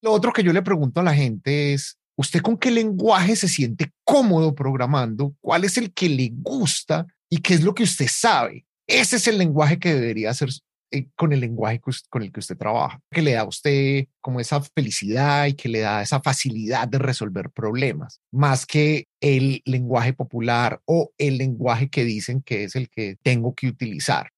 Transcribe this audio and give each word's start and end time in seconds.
Lo 0.00 0.12
otro 0.12 0.32
que 0.32 0.42
yo 0.42 0.52
le 0.52 0.62
pregunto 0.62 1.00
a 1.00 1.04
la 1.04 1.14
gente 1.14 1.72
es, 1.72 1.98
¿usted 2.16 2.40
con 2.40 2.56
qué 2.56 2.70
lenguaje 2.70 3.34
se 3.34 3.48
siente 3.48 3.92
cómodo 4.04 4.54
programando? 4.54 5.34
¿Cuál 5.40 5.64
es 5.64 5.76
el 5.76 5.92
que 5.92 6.08
le 6.08 6.30
gusta 6.32 7.06
y 7.28 7.38
qué 7.38 7.54
es 7.54 7.62
lo 7.62 7.74
que 7.74 7.82
usted 7.82 8.06
sabe? 8.08 8.64
Ese 8.86 9.16
es 9.16 9.26
el 9.26 9.38
lenguaje 9.38 9.78
que 9.78 9.94
debería 9.94 10.32
ser 10.34 10.50
eh, 10.90 11.08
con 11.16 11.32
el 11.32 11.40
lenguaje 11.40 11.80
con 12.08 12.22
el 12.22 12.32
que 12.32 12.40
usted 12.40 12.56
trabaja, 12.56 13.00
que 13.10 13.20
le 13.20 13.32
da 13.32 13.42
a 13.42 13.48
usted 13.48 14.06
como 14.22 14.40
esa 14.40 14.62
felicidad 14.62 15.46
y 15.46 15.54
que 15.54 15.68
le 15.68 15.80
da 15.80 16.00
esa 16.00 16.20
facilidad 16.20 16.88
de 16.88 16.98
resolver 16.98 17.50
problemas, 17.50 18.20
más 18.32 18.64
que 18.64 19.08
el 19.20 19.60
lenguaje 19.66 20.14
popular 20.14 20.80
o 20.86 21.12
el 21.18 21.36
lenguaje 21.36 21.90
que 21.90 22.04
dicen 22.04 22.40
que 22.40 22.64
es 22.64 22.74
el 22.74 22.88
que 22.88 23.16
tengo 23.22 23.54
que 23.54 23.66
utilizar. 23.66 24.30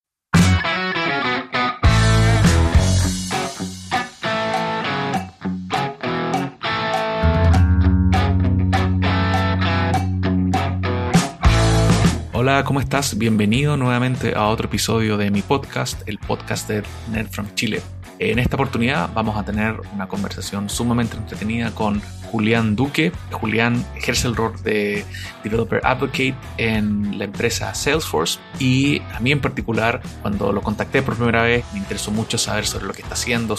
Hola, 12.42 12.64
¿cómo 12.64 12.80
estás? 12.80 13.18
Bienvenido 13.18 13.76
nuevamente 13.76 14.34
a 14.34 14.46
otro 14.46 14.68
episodio 14.68 15.18
de 15.18 15.30
mi 15.30 15.42
podcast, 15.42 16.08
el 16.08 16.16
podcast 16.16 16.66
de 16.70 16.82
Nerd 17.10 17.28
from 17.28 17.54
Chile. 17.54 17.82
En 18.18 18.38
esta 18.38 18.56
oportunidad 18.56 19.10
vamos 19.12 19.36
a 19.36 19.44
tener 19.44 19.78
una 19.92 20.08
conversación 20.08 20.70
sumamente 20.70 21.18
entretenida 21.18 21.70
con 21.72 22.00
Julián 22.32 22.76
Duque. 22.76 23.12
Julián 23.30 23.84
ejerce 23.94 24.26
el 24.26 24.36
rol 24.36 24.54
de 24.62 25.04
Developer 25.44 25.82
Advocate 25.84 26.34
en 26.56 27.18
la 27.18 27.24
empresa 27.24 27.74
Salesforce 27.74 28.38
y 28.58 29.02
a 29.14 29.20
mí 29.20 29.32
en 29.32 29.42
particular, 29.42 30.00
cuando 30.22 30.50
lo 30.50 30.62
contacté 30.62 31.02
por 31.02 31.16
primera 31.16 31.42
vez, 31.42 31.62
me 31.74 31.80
interesó 31.80 32.10
mucho 32.10 32.38
saber 32.38 32.64
sobre 32.64 32.86
lo 32.86 32.94
que 32.94 33.02
está 33.02 33.16
haciendo, 33.16 33.54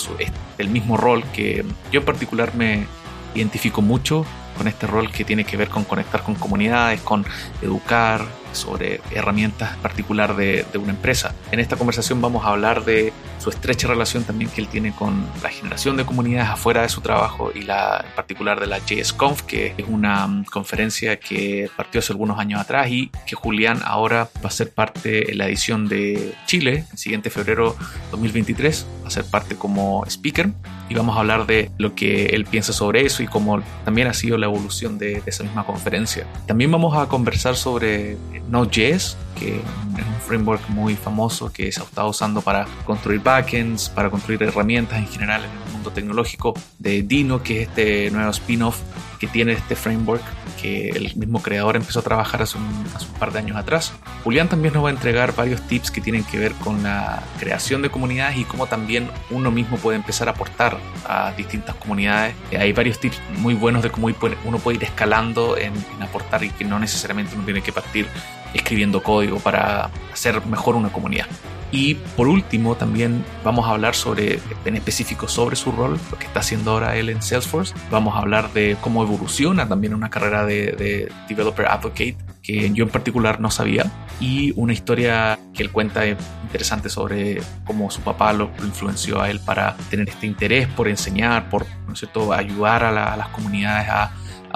el 0.57 0.69
mismo 0.69 0.97
rol 0.97 1.23
que 1.35 1.63
yo 1.91 1.99
en 1.99 2.05
particular 2.07 2.55
me 2.55 2.87
identifico 3.35 3.83
mucho 3.83 4.25
con 4.57 4.67
este 4.67 4.87
rol 4.87 5.11
que 5.11 5.23
tiene 5.23 5.43
que 5.43 5.55
ver 5.55 5.69
con 5.69 5.83
conectar 5.83 6.23
con 6.23 6.33
comunidades, 6.33 6.99
con 7.01 7.25
educar, 7.61 8.25
sobre 8.53 9.01
herramientas 9.11 9.77
particular 9.77 10.35
de, 10.35 10.65
de, 10.71 10.77
una 10.77 10.91
empresa. 10.91 11.33
En 11.51 11.59
esta 11.59 11.75
conversación 11.75 12.21
vamos 12.21 12.45
a 12.45 12.49
hablar 12.49 12.85
de 12.85 13.13
su 13.39 13.49
estrecha 13.49 13.87
relación 13.87 14.23
también 14.23 14.51
que 14.51 14.61
él 14.61 14.67
tiene 14.67 14.93
con 14.93 15.25
la 15.41 15.49
generación 15.49 15.97
de 15.97 16.05
comunidades 16.05 16.49
afuera 16.49 16.83
de 16.83 16.89
su 16.89 17.01
trabajo 17.01 17.51
y 17.53 17.63
la 17.63 18.05
en 18.07 18.15
particular 18.15 18.59
de 18.59 18.67
la 18.67 18.79
JSConf, 18.79 19.43
que 19.43 19.73
es 19.77 19.85
una 19.87 20.27
mm, 20.27 20.45
conferencia 20.45 21.19
que 21.19 21.69
partió 21.75 21.99
hace 21.99 22.13
algunos 22.13 22.39
años 22.39 22.61
atrás 22.61 22.89
y 22.89 23.09
que 23.25 23.35
Julián 23.35 23.81
ahora 23.83 24.29
va 24.43 24.49
a 24.49 24.51
ser 24.51 24.71
parte 24.71 25.31
en 25.31 25.37
la 25.37 25.47
edición 25.47 25.87
de 25.87 26.35
Chile, 26.45 26.85
el 26.91 26.97
siguiente 26.97 27.29
febrero 27.29 27.75
2023, 28.11 28.85
va 29.03 29.07
a 29.07 29.11
ser 29.11 29.25
parte 29.25 29.55
como 29.55 30.05
speaker 30.05 30.51
y 30.89 30.93
vamos 30.93 31.15
a 31.15 31.21
hablar 31.21 31.45
de 31.45 31.71
lo 31.77 31.95
que 31.95 32.27
él 32.27 32.45
piensa 32.45 32.73
sobre 32.73 33.05
eso 33.05 33.23
y 33.23 33.27
cómo 33.27 33.61
también 33.85 34.07
ha 34.07 34.13
sido 34.13 34.37
la 34.37 34.45
evolución 34.45 34.97
de, 34.97 35.21
de 35.21 35.23
esa 35.25 35.43
misma 35.43 35.65
conferencia. 35.65 36.27
También 36.47 36.71
vamos 36.71 36.97
a 36.97 37.07
conversar 37.07 37.55
sobre 37.55 38.17
Node.js, 38.49 39.17
que 39.37 39.57
es 39.57 40.05
un 40.05 40.21
framework 40.27 40.69
muy 40.69 40.95
famoso 40.95 41.51
que 41.51 41.71
se 41.71 41.81
ha 41.81 41.83
estado 41.83 42.09
usando 42.09 42.41
para 42.41 42.65
construir 42.85 43.21
backends, 43.21 43.89
para 43.89 44.09
construir 44.09 44.41
herramientas 44.43 44.99
en 44.99 45.07
general 45.07 45.43
en 45.43 45.51
el 45.67 45.73
mundo 45.73 45.91
tecnológico, 45.91 46.53
de 46.79 47.01
Dino, 47.01 47.43
que 47.43 47.63
es 47.63 47.69
este 47.69 48.11
nuevo 48.11 48.31
spin-off 48.31 48.79
que 49.21 49.27
tiene 49.27 49.51
este 49.51 49.75
framework 49.75 50.23
que 50.59 50.89
el 50.89 51.15
mismo 51.15 51.43
creador 51.43 51.75
empezó 51.75 51.99
a 51.99 52.01
trabajar 52.01 52.41
hace 52.41 52.57
un, 52.57 52.85
hace 52.95 53.05
un, 53.05 53.13
par 53.19 53.31
de 53.31 53.37
años 53.37 53.55
atrás. 53.55 53.93
Julián 54.23 54.49
también 54.49 54.73
nos 54.73 54.83
va 54.83 54.89
a 54.89 54.91
entregar 54.91 55.35
varios 55.35 55.61
tips 55.67 55.91
que 55.91 56.01
tienen 56.01 56.23
que 56.23 56.39
ver 56.39 56.53
con 56.53 56.81
la 56.81 57.21
creación 57.39 57.83
de 57.83 57.91
comunidades 57.91 58.37
y 58.37 58.45
cómo 58.45 58.65
también 58.65 59.07
uno 59.29 59.51
mismo 59.51 59.77
puede 59.77 59.97
empezar 59.97 60.27
a 60.27 60.31
aportar 60.31 60.79
a 61.07 61.33
distintas 61.33 61.75
comunidades. 61.75 62.33
Hay 62.57 62.73
varios 62.73 62.99
tips 62.99 63.21
muy 63.37 63.53
buenos 63.53 63.83
de 63.83 63.91
cómo 63.91 64.07
uno 64.43 64.57
puede 64.57 64.77
ir 64.77 64.83
escalando 64.83 65.55
en, 65.55 65.73
en 65.95 66.01
aportar 66.01 66.43
y 66.43 66.49
que 66.49 66.65
no 66.65 66.79
necesariamente 66.79 67.35
uno 67.35 67.45
tiene 67.45 67.61
que 67.61 67.71
partir 67.71 68.07
escribiendo 68.55 69.03
código 69.03 69.37
para 69.37 69.91
hacer 70.11 70.43
mejor 70.47 70.75
una 70.75 70.91
comunidad. 70.91 71.27
Y 71.71 71.95
por 71.95 72.27
último, 72.27 72.75
también 72.75 73.23
vamos 73.43 73.65
a 73.65 73.71
hablar 73.71 73.95
sobre, 73.95 74.39
en 74.65 74.75
específico 74.75 75.27
sobre 75.27 75.55
su 75.55 75.71
rol, 75.71 75.97
lo 76.11 76.19
que 76.19 76.25
está 76.25 76.41
haciendo 76.41 76.71
ahora 76.71 76.97
él 76.97 77.09
en 77.09 77.21
Salesforce. 77.21 77.73
Vamos 77.89 78.15
a 78.15 78.19
hablar 78.19 78.51
de 78.51 78.75
cómo 78.81 79.03
evoluciona 79.03 79.67
también 79.67 79.93
una 79.93 80.09
carrera 80.09 80.45
de, 80.45 80.73
de 80.73 81.11
Developer 81.29 81.67
Advocate, 81.67 82.17
que 82.43 82.69
yo 82.71 82.83
en 82.83 82.89
particular 82.89 83.39
no 83.39 83.49
sabía. 83.49 83.89
Y 84.19 84.51
una 84.57 84.73
historia 84.73 85.39
que 85.53 85.63
él 85.63 85.71
cuenta 85.71 86.05
interesante 86.05 86.89
sobre 86.89 87.41
cómo 87.63 87.89
su 87.89 88.01
papá 88.01 88.33
lo, 88.33 88.51
influenció 88.63 89.21
a 89.21 89.29
él 89.29 89.39
para 89.39 89.77
tener 89.89 90.09
este 90.09 90.27
interés 90.27 90.67
por 90.67 90.89
enseñar, 90.89 91.49
por 91.49 91.65
¿no 91.87 91.93
es 91.93 91.99
cierto? 91.99 92.33
ayudar 92.33 92.83
a, 92.83 92.91
la, 92.91 93.13
a 93.13 93.17
las 93.17 93.29
comunidades 93.29 93.87
a, 93.89 94.11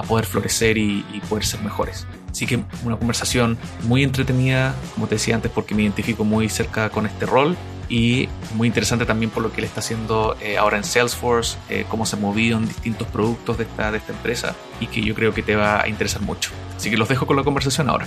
poder 0.10 0.26
florecer 0.26 0.78
y 0.78 1.04
poder 1.30 1.46
ser 1.46 1.62
mejores. 1.62 2.06
Así 2.36 2.48
que 2.48 2.62
una 2.84 2.98
conversación 2.98 3.58
muy 3.84 4.04
entretenida, 4.04 4.76
como 4.94 5.08
te 5.08 5.16
decía 5.16 5.36
antes, 5.36 5.50
porque 5.50 5.74
me 5.74 5.84
identifico 5.84 6.26
muy 6.26 6.50
cerca 6.50 6.90
con 6.90 7.06
este 7.06 7.26
rol 7.26 7.56
y 7.88 8.28
muy 8.56 8.68
interesante 8.68 9.06
también 9.06 9.32
por 9.32 9.42
lo 9.42 9.54
que 9.54 9.62
él 9.62 9.64
está 9.64 9.80
haciendo 9.80 10.36
eh, 10.42 10.58
ahora 10.58 10.76
en 10.76 10.84
Salesforce, 10.84 11.58
eh, 11.70 11.86
cómo 11.88 12.06
se 12.06 12.18
ha 12.18 12.20
movido 12.20 12.58
en 12.58 12.68
distintos 12.68 13.08
productos 13.08 13.58
de 13.58 13.64
esta, 13.64 13.90
de 13.90 14.00
esta 14.00 14.12
empresa 14.12 14.54
y 14.82 14.88
que 14.88 15.02
yo 15.02 15.16
creo 15.16 15.34
que 15.34 15.44
te 15.44 15.56
va 15.56 15.82
a 15.82 15.88
interesar 15.88 16.24
mucho. 16.24 16.52
Así 16.76 16.90
que 16.90 16.98
los 16.98 17.08
dejo 17.08 17.26
con 17.26 17.38
la 17.38 17.44
conversación 17.46 17.88
ahora. 17.88 18.06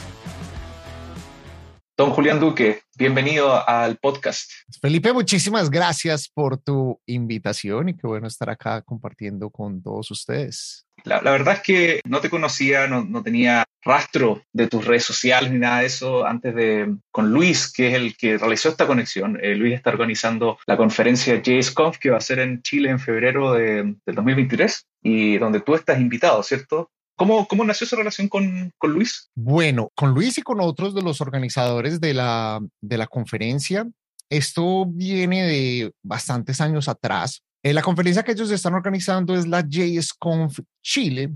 Don 1.97 2.11
Julián 2.11 2.38
Duque, 2.38 2.83
bienvenido 2.99 3.67
al 3.67 3.97
podcast. 3.97 4.50
Felipe, 4.83 5.11
muchísimas 5.15 5.71
gracias 5.71 6.28
por 6.28 6.59
tu 6.59 7.00
invitación 7.06 7.88
y 7.88 7.97
qué 7.97 8.06
bueno 8.06 8.27
estar 8.27 8.50
acá 8.50 8.83
compartiendo 8.83 9.49
con 9.49 9.81
todos 9.83 10.11
ustedes. 10.11 10.84
La, 11.05 11.21
verdad 11.21 11.55
es 11.55 11.61
que 11.61 12.01
no 12.05 12.21
te 12.21 12.31
conocía, 12.31 12.87
no, 12.87 13.05
no, 13.05 13.23
tenía 13.23 13.65
rastro 13.83 14.43
de 14.53 14.67
tus 14.67 14.85
redes 14.85 15.05
sociales 15.05 15.51
ni 15.51 15.59
nada 15.59 15.81
de 15.81 15.87
eso 15.87 16.27
antes 16.27 16.55
de 16.55 16.95
con 17.11 17.31
Luis, 17.31 17.73
que 17.73 17.89
es 17.89 17.95
el 17.95 18.17
que 18.17 18.39
realizó 18.39 18.69
esta 18.69 18.87
conexión. 18.87 19.39
Eh, 19.43 19.55
Luis 19.55 19.75
está 19.75 19.91
organizando 19.91 20.59
la 20.67 20.77
conferencia 20.77 21.41
JSConf 21.43 21.99
que 21.99 22.11
va 22.11 22.19
a 22.19 22.23
ser 22.23 22.41
en 22.41 22.63
Chile 22.63 22.91
en 22.91 23.01
febrero 23.01 23.53
de, 23.53 23.95
del 24.05 24.15
2023 24.15 24.87
y 25.03 25.39
donde 25.39 25.61
tú 25.61 25.75
estás 25.75 26.01
invitado, 26.01 26.43
¿cierto? 26.43 26.91
¿Cómo, 27.17 27.49
¿Cómo, 27.49 27.65
nació 27.65 27.85
esa 27.85 27.97
relación 27.97 28.29
con, 28.29 28.73
con, 28.79 28.93
Luis? 28.93 29.29
Bueno, 29.35 29.91
con 29.97 30.13
Luis 30.15 30.39
y 30.39 30.43
con 30.43 30.61
otros 30.61 30.95
de 30.95 31.03
los 31.03 31.21
organizadores 31.21 32.01
de 32.01 32.15
la, 32.15 32.61
de 32.81 32.97
la 32.97 33.09
conferencia. 33.09 33.89
Esto 34.31 34.87
viene 34.87 35.47
de 35.49 35.93
bastantes 36.03 36.61
años 36.61 36.89
atrás. 36.89 37.43
Eh, 37.63 37.73
la 37.73 37.83
conferencia 37.83 38.23
que 38.23 38.33
ellos 38.33 38.51
están 38.51 38.75
organizando 38.75 39.35
es 39.35 39.47
la 39.47 39.65
JSConf 39.67 40.61
Chile, 40.83 41.33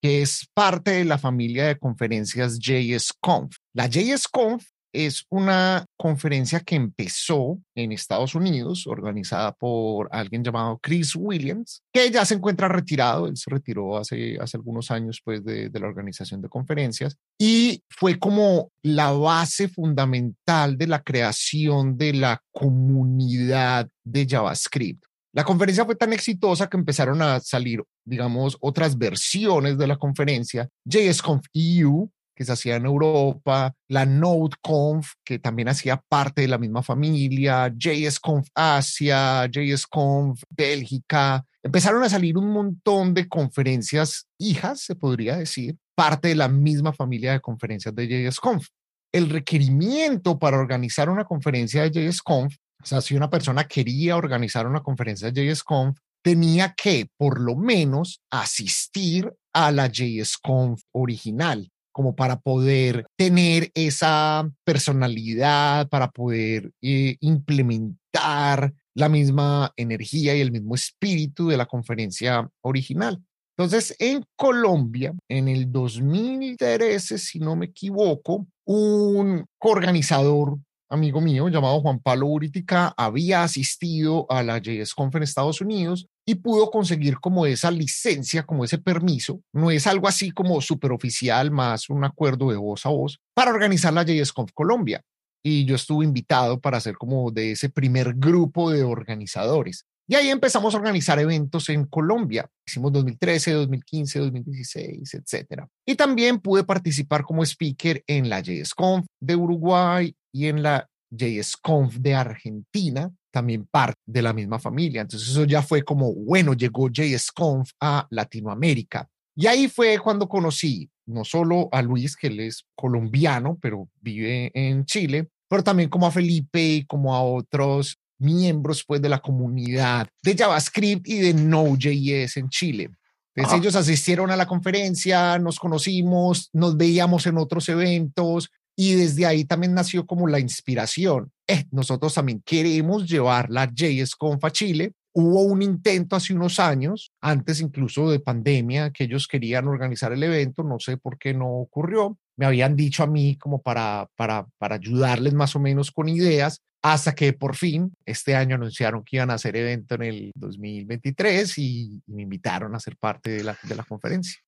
que 0.00 0.22
es 0.22 0.46
parte 0.54 0.92
de 0.92 1.04
la 1.04 1.18
familia 1.18 1.66
de 1.66 1.78
conferencias 1.78 2.58
JSConf. 2.58 3.56
La 3.74 3.86
JSConf 3.86 4.64
es 4.96 5.26
una 5.28 5.84
conferencia 5.98 6.60
que 6.60 6.74
empezó 6.74 7.60
en 7.74 7.92
Estados 7.92 8.34
Unidos, 8.34 8.86
organizada 8.86 9.52
por 9.52 10.08
alguien 10.10 10.42
llamado 10.42 10.78
Chris 10.82 11.14
Williams, 11.14 11.82
que 11.92 12.10
ya 12.10 12.24
se 12.24 12.34
encuentra 12.34 12.68
retirado, 12.68 13.26
él 13.26 13.36
se 13.36 13.50
retiró 13.50 13.98
hace, 13.98 14.38
hace 14.40 14.56
algunos 14.56 14.90
años 14.90 15.20
pues, 15.22 15.44
de, 15.44 15.68
de 15.68 15.80
la 15.80 15.86
organización 15.86 16.40
de 16.40 16.48
conferencias, 16.48 17.16
y 17.38 17.82
fue 17.90 18.18
como 18.18 18.70
la 18.82 19.12
base 19.12 19.68
fundamental 19.68 20.78
de 20.78 20.86
la 20.86 21.02
creación 21.02 21.98
de 21.98 22.14
la 22.14 22.42
comunidad 22.52 23.88
de 24.02 24.26
JavaScript. 24.26 25.05
La 25.36 25.44
conferencia 25.44 25.84
fue 25.84 25.96
tan 25.96 26.14
exitosa 26.14 26.66
que 26.66 26.78
empezaron 26.78 27.20
a 27.20 27.40
salir, 27.40 27.84
digamos, 28.06 28.56
otras 28.58 28.96
versiones 28.96 29.76
de 29.76 29.86
la 29.86 29.98
conferencia, 29.98 30.66
JSConf 30.86 31.44
EU, 31.52 32.10
que 32.34 32.46
se 32.46 32.52
hacía 32.52 32.76
en 32.76 32.86
Europa, 32.86 33.74
la 33.86 34.06
NodeConf, 34.06 35.12
que 35.22 35.38
también 35.38 35.68
hacía 35.68 36.02
parte 36.08 36.40
de 36.40 36.48
la 36.48 36.56
misma 36.56 36.82
familia, 36.82 37.70
JSConf 37.76 38.48
Asia, 38.54 39.44
JSConf 39.44 40.40
Bélgica. 40.48 41.44
Empezaron 41.62 42.02
a 42.02 42.08
salir 42.08 42.38
un 42.38 42.48
montón 42.48 43.12
de 43.12 43.28
conferencias 43.28 44.28
hijas, 44.38 44.80
se 44.80 44.94
podría 44.94 45.36
decir, 45.36 45.76
parte 45.94 46.28
de 46.28 46.36
la 46.36 46.48
misma 46.48 46.94
familia 46.94 47.32
de 47.32 47.40
conferencias 47.40 47.94
de 47.94 48.08
JSConf. 48.08 48.68
El 49.12 49.28
requerimiento 49.28 50.38
para 50.38 50.58
organizar 50.58 51.10
una 51.10 51.26
conferencia 51.26 51.82
de 51.82 51.90
JSConf 51.90 52.56
o 52.82 52.86
sea, 52.86 53.00
si 53.00 53.14
una 53.14 53.30
persona 53.30 53.64
quería 53.64 54.16
organizar 54.16 54.66
una 54.66 54.82
conferencia 54.82 55.30
de 55.30 55.54
JSConf, 55.54 55.98
tenía 56.22 56.74
que 56.74 57.08
por 57.16 57.40
lo 57.40 57.56
menos 57.56 58.20
asistir 58.30 59.32
a 59.52 59.70
la 59.72 59.88
JSConf 59.88 60.82
original, 60.92 61.70
como 61.92 62.14
para 62.14 62.40
poder 62.40 63.06
tener 63.16 63.70
esa 63.74 64.50
personalidad, 64.64 65.88
para 65.88 66.10
poder 66.10 66.72
eh, 66.82 67.16
implementar 67.20 68.74
la 68.94 69.08
misma 69.08 69.72
energía 69.76 70.34
y 70.34 70.40
el 70.40 70.52
mismo 70.52 70.74
espíritu 70.74 71.48
de 71.48 71.56
la 71.56 71.66
conferencia 71.66 72.48
original. 72.62 73.22
Entonces, 73.56 73.96
en 73.98 74.24
Colombia, 74.36 75.14
en 75.28 75.48
el 75.48 75.72
2013, 75.72 77.18
si 77.18 77.38
no 77.38 77.56
me 77.56 77.66
equivoco, 77.66 78.46
un 78.66 79.46
organizador 79.60 80.58
amigo 80.88 81.20
mío 81.20 81.48
llamado 81.48 81.80
Juan 81.80 81.98
Pablo 81.98 82.26
Uritica 82.26 82.94
había 82.96 83.42
asistido 83.42 84.26
a 84.30 84.42
la 84.42 84.58
JSConf 84.58 85.14
en 85.16 85.22
Estados 85.22 85.60
Unidos 85.60 86.06
y 86.24 86.36
pudo 86.36 86.70
conseguir 86.70 87.18
como 87.18 87.46
esa 87.46 87.70
licencia, 87.70 88.44
como 88.44 88.64
ese 88.64 88.78
permiso. 88.78 89.40
No 89.52 89.70
es 89.70 89.86
algo 89.86 90.08
así 90.08 90.30
como 90.30 90.60
superoficial, 90.60 91.50
más 91.50 91.88
un 91.90 92.04
acuerdo 92.04 92.50
de 92.50 92.56
voz 92.56 92.86
a 92.86 92.90
voz 92.90 93.18
para 93.34 93.50
organizar 93.50 93.92
la 93.92 94.04
JSConf 94.04 94.50
Colombia. 94.52 95.02
Y 95.44 95.64
yo 95.64 95.76
estuve 95.76 96.04
invitado 96.04 96.60
para 96.60 96.80
ser 96.80 96.96
como 96.96 97.30
de 97.30 97.52
ese 97.52 97.68
primer 97.68 98.14
grupo 98.14 98.70
de 98.70 98.82
organizadores. 98.82 99.86
Y 100.08 100.14
ahí 100.14 100.28
empezamos 100.28 100.72
a 100.74 100.78
organizar 100.78 101.18
eventos 101.18 101.68
en 101.68 101.84
Colombia. 101.86 102.48
Hicimos 102.64 102.92
2013, 102.92 103.52
2015, 103.52 104.18
2016, 104.20 105.14
etcétera. 105.14 105.68
Y 105.84 105.96
también 105.96 106.38
pude 106.38 106.62
participar 106.62 107.24
como 107.24 107.42
speaker 107.42 108.04
en 108.06 108.28
la 108.28 108.40
JSConf 108.40 109.06
de 109.20 109.34
Uruguay 109.34 110.14
y 110.32 110.46
en 110.46 110.62
la 110.62 110.88
JSConf 111.10 111.96
de 111.96 112.14
Argentina, 112.14 113.12
también 113.32 113.66
parte 113.66 114.00
de 114.06 114.22
la 114.22 114.32
misma 114.32 114.60
familia. 114.60 115.00
Entonces 115.00 115.28
eso 115.28 115.44
ya 115.44 115.62
fue 115.62 115.82
como, 115.82 116.14
bueno, 116.14 116.54
llegó 116.54 116.88
JSConf 116.88 117.70
a 117.80 118.06
Latinoamérica. 118.10 119.08
Y 119.34 119.46
ahí 119.48 119.68
fue 119.68 119.98
cuando 119.98 120.28
conocí 120.28 120.88
no 121.06 121.24
solo 121.24 121.68
a 121.72 121.82
Luis, 121.82 122.16
que 122.16 122.28
él 122.28 122.40
es 122.40 122.64
colombiano, 122.74 123.58
pero 123.60 123.88
vive 124.00 124.50
en 124.54 124.84
Chile, 124.84 125.28
pero 125.48 125.62
también 125.62 125.88
como 125.88 126.06
a 126.06 126.10
Felipe 126.10 126.60
y 126.60 126.84
como 126.84 127.14
a 127.14 127.22
otros 127.22 127.98
miembros 128.18 128.84
pues 128.86 129.00
de 129.02 129.08
la 129.08 129.20
comunidad 129.20 130.08
de 130.22 130.36
JavaScript 130.36 131.08
y 131.08 131.18
de 131.18 131.34
Node.js 131.34 132.36
en 132.36 132.48
Chile. 132.48 132.90
Entonces 133.34 133.60
ellos 133.60 133.76
asistieron 133.76 134.30
a 134.30 134.36
la 134.36 134.46
conferencia, 134.46 135.38
nos 135.38 135.58
conocimos, 135.58 136.48
nos 136.54 136.76
veíamos 136.76 137.26
en 137.26 137.36
otros 137.36 137.68
eventos, 137.68 138.50
y 138.76 138.94
desde 138.94 139.24
ahí 139.24 139.44
también 139.44 139.74
nació 139.74 140.06
como 140.06 140.28
la 140.28 140.38
inspiración. 140.38 141.32
Eh, 141.48 141.64
nosotros 141.70 142.12
también 142.14 142.42
queremos 142.44 143.08
llevar 143.08 143.48
la 143.50 143.70
JSConf 143.72 144.44
a 144.44 144.50
Chile. 144.50 144.92
Hubo 145.14 145.42
un 145.42 145.62
intento 145.62 146.14
hace 146.14 146.34
unos 146.34 146.60
años, 146.60 147.10
antes 147.22 147.62
incluso 147.62 148.10
de 148.10 148.20
pandemia, 148.20 148.90
que 148.90 149.04
ellos 149.04 149.26
querían 149.26 149.66
organizar 149.66 150.12
el 150.12 150.22
evento, 150.22 150.62
no 150.62 150.78
sé 150.78 150.98
por 150.98 151.16
qué 151.18 151.32
no 151.32 151.48
ocurrió. 151.48 152.18
Me 152.36 152.44
habían 152.44 152.76
dicho 152.76 153.02
a 153.02 153.06
mí 153.06 153.38
como 153.38 153.62
para, 153.62 154.10
para, 154.14 154.46
para 154.58 154.74
ayudarles 154.74 155.32
más 155.32 155.56
o 155.56 155.60
menos 155.60 155.90
con 155.90 156.10
ideas, 156.10 156.60
hasta 156.92 157.14
que 157.14 157.32
por 157.32 157.56
fin 157.56 157.92
este 158.04 158.36
año 158.36 158.54
anunciaron 158.54 159.02
que 159.02 159.16
iban 159.16 159.30
a 159.30 159.34
hacer 159.34 159.56
evento 159.56 159.96
en 159.96 160.02
el 160.02 160.32
2023 160.36 161.58
y, 161.58 162.02
me 162.06 162.22
invitaron 162.22 162.74
a 162.74 162.80
ser 162.80 162.96
parte 162.96 163.30
de 163.30 163.42
la, 163.42 163.58
de 163.62 163.74
la 163.74 163.82
conferencia. 163.82 164.40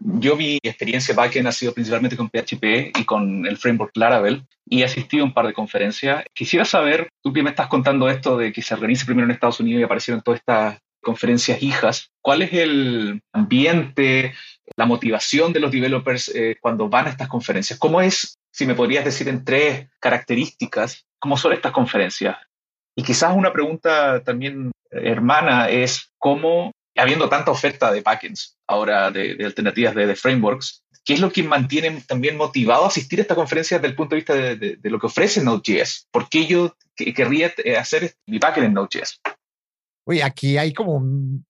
Yo 0.00 0.36
mi 0.36 0.58
experiencia 0.62 1.14
backend 1.14 1.48
ha 1.48 1.52
sido 1.52 1.72
principalmente 1.72 2.16
con 2.16 2.28
PHP 2.28 2.98
y 2.98 3.04
con 3.04 3.46
el 3.46 3.56
framework 3.56 3.96
Laravel 3.96 4.46
y 4.66 4.82
he 4.82 4.84
asistido 4.84 5.22
a 5.24 5.26
un 5.26 5.34
par 5.34 5.46
de 5.46 5.54
conferencias. 5.54 6.24
Quisiera 6.34 6.64
saber, 6.64 7.08
tú 7.22 7.32
que 7.32 7.42
me 7.42 7.50
estás 7.50 7.68
contando 7.68 8.08
esto 8.08 8.36
de 8.36 8.52
que 8.52 8.62
se 8.62 8.74
organice 8.74 9.04
primero 9.04 9.26
en 9.26 9.32
Estados 9.32 9.60
Unidos 9.60 9.80
y 9.80 9.84
aparecieron 9.84 10.22
todas 10.22 10.40
estas 10.40 10.78
conferencias 11.02 11.62
hijas, 11.62 12.10
¿cuál 12.20 12.42
es 12.42 12.52
el 12.52 13.22
ambiente, 13.32 14.34
la 14.76 14.86
motivación 14.86 15.52
de 15.52 15.60
los 15.60 15.70
developers 15.70 16.28
eh, 16.34 16.56
cuando 16.60 16.88
van 16.88 17.06
a 17.06 17.10
estas 17.10 17.28
conferencias? 17.28 17.78
¿Cómo 17.78 18.00
es, 18.00 18.35
si 18.56 18.64
me 18.64 18.74
podrías 18.74 19.04
decir 19.04 19.28
en 19.28 19.44
tres 19.44 19.86
características, 20.00 21.04
cómo 21.18 21.36
son 21.36 21.52
estas 21.52 21.72
conferencias? 21.72 22.38
Y 22.96 23.02
quizás 23.02 23.36
una 23.36 23.52
pregunta 23.52 24.22
también 24.24 24.70
hermana 24.90 25.68
es 25.68 26.10
cómo 26.16 26.72
habiendo 26.96 27.28
tanta 27.28 27.50
oferta 27.50 27.92
de 27.92 28.00
backends 28.00 28.56
ahora 28.66 29.10
de, 29.10 29.36
alternativas 29.44 29.94
de, 29.94 30.16
frameworks, 30.16 30.82
¿qué 31.04 31.12
es 31.12 31.20
lo 31.20 31.30
que 31.30 31.42
mantiene 31.42 32.02
también 32.08 32.38
motivado 32.38 32.84
a 32.84 32.88
asistir 32.88 33.18
a 33.18 33.22
esta 33.22 33.34
conferencia 33.34 33.76
desde 33.76 33.88
el 33.88 33.94
punto 33.94 34.14
de 34.14 34.20
vista 34.20 34.34
de, 34.34 34.78
lo 34.84 34.98
que 34.98 35.06
ofrece 35.06 35.44
Node.js? 35.44 36.08
¿Por 36.10 36.30
qué 36.30 36.46
yo 36.46 36.74
querría 36.96 37.52
eh, 37.62 37.76
hacer 37.76 38.14
mi 38.26 38.38
backend 38.38 38.68
en 38.68 38.72
Node.js? 38.72 39.20
Oye, 40.06 40.22
aquí 40.22 40.56
hay 40.56 40.72
como 40.72 40.98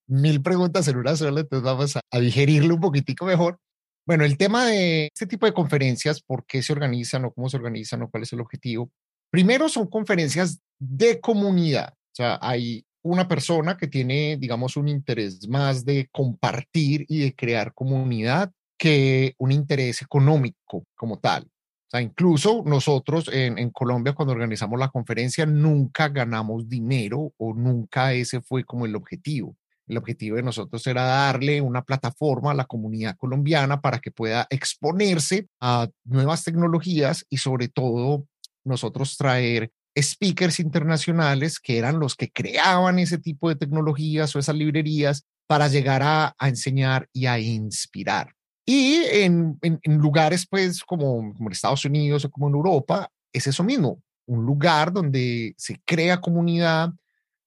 mil 0.08 0.42
preguntas 0.42 0.88
en 0.88 0.96
una 0.96 1.14
sola, 1.14 1.40
entonces 1.40 1.64
vamos 1.64 1.94
a, 1.94 2.00
a 2.10 2.18
digerirlo 2.18 2.74
un 2.74 2.80
poquitico 2.80 3.26
mejor. 3.26 3.60
Bueno, 4.06 4.24
el 4.24 4.38
tema 4.38 4.66
de 4.66 5.06
este 5.12 5.26
tipo 5.26 5.46
de 5.46 5.52
conferencias, 5.52 6.22
por 6.22 6.46
qué 6.46 6.62
se 6.62 6.72
organizan 6.72 7.24
o 7.24 7.32
cómo 7.32 7.48
se 7.50 7.56
organizan 7.56 8.02
o 8.02 8.08
cuál 8.08 8.22
es 8.22 8.32
el 8.32 8.40
objetivo. 8.40 8.88
Primero 9.30 9.68
son 9.68 9.88
conferencias 9.88 10.60
de 10.78 11.20
comunidad. 11.20 11.92
O 11.92 12.14
sea, 12.14 12.38
hay 12.40 12.86
una 13.02 13.26
persona 13.26 13.76
que 13.76 13.88
tiene, 13.88 14.36
digamos, 14.36 14.76
un 14.76 14.86
interés 14.86 15.48
más 15.48 15.84
de 15.84 16.08
compartir 16.12 17.04
y 17.08 17.18
de 17.18 17.34
crear 17.34 17.74
comunidad 17.74 18.52
que 18.78 19.34
un 19.38 19.50
interés 19.50 20.02
económico 20.02 20.86
como 20.94 21.18
tal. 21.18 21.42
O 21.42 21.90
sea, 21.90 22.00
incluso 22.00 22.62
nosotros 22.64 23.28
en, 23.32 23.58
en, 23.58 23.70
Colombia 23.70 24.12
cuando 24.12 24.32
organizamos 24.32 24.78
la 24.78 24.88
conferencia 24.88 25.46
nunca 25.46 26.08
ganamos 26.08 26.68
dinero 26.68 27.32
o 27.38 27.54
nunca 27.54 28.12
ese 28.12 28.40
fue 28.40 28.62
como 28.64 28.86
el 28.86 28.94
objetivo. 28.94 29.56
El 29.86 29.98
objetivo 29.98 30.36
de 30.36 30.42
nosotros 30.42 30.86
era 30.86 31.04
darle 31.04 31.60
una 31.60 31.82
plataforma 31.82 32.50
a 32.50 32.54
la 32.54 32.64
comunidad 32.64 33.16
colombiana 33.16 33.80
para 33.80 33.98
que 33.98 34.10
pueda 34.10 34.46
exponerse 34.50 35.46
a 35.60 35.88
nuevas 36.04 36.44
tecnologías 36.44 37.24
y 37.28 37.38
sobre 37.38 37.68
todo 37.68 38.26
nosotros 38.64 39.16
traer 39.16 39.70
speakers 39.98 40.60
internacionales 40.60 41.58
que 41.58 41.78
eran 41.78 41.98
los 41.98 42.14
que 42.16 42.30
creaban 42.30 42.98
ese 42.98 43.18
tipo 43.18 43.48
de 43.48 43.56
tecnologías 43.56 44.34
o 44.34 44.38
esas 44.38 44.56
librerías 44.56 45.24
para 45.46 45.68
llegar 45.68 46.02
a, 46.02 46.34
enseñar 46.40 47.08
y 47.12 47.26
a 47.26 47.38
inspirar. 47.38 48.34
Y 48.66 48.96
en, 49.10 49.58
lugares 49.84 50.46
pues 50.48 50.82
como, 50.82 51.32
como 51.34 51.48
en 51.48 51.52
Estados 51.52 51.84
Unidos 51.84 52.24
o 52.24 52.30
como 52.30 52.48
en 52.48 52.54
Europa, 52.54 53.08
es 53.32 53.46
eso 53.46 53.62
mismo, 53.62 54.02
un 54.26 54.44
lugar 54.44 54.92
donde 54.92 55.54
se 55.56 55.80
crea 55.84 56.20
comunidad, 56.20 56.90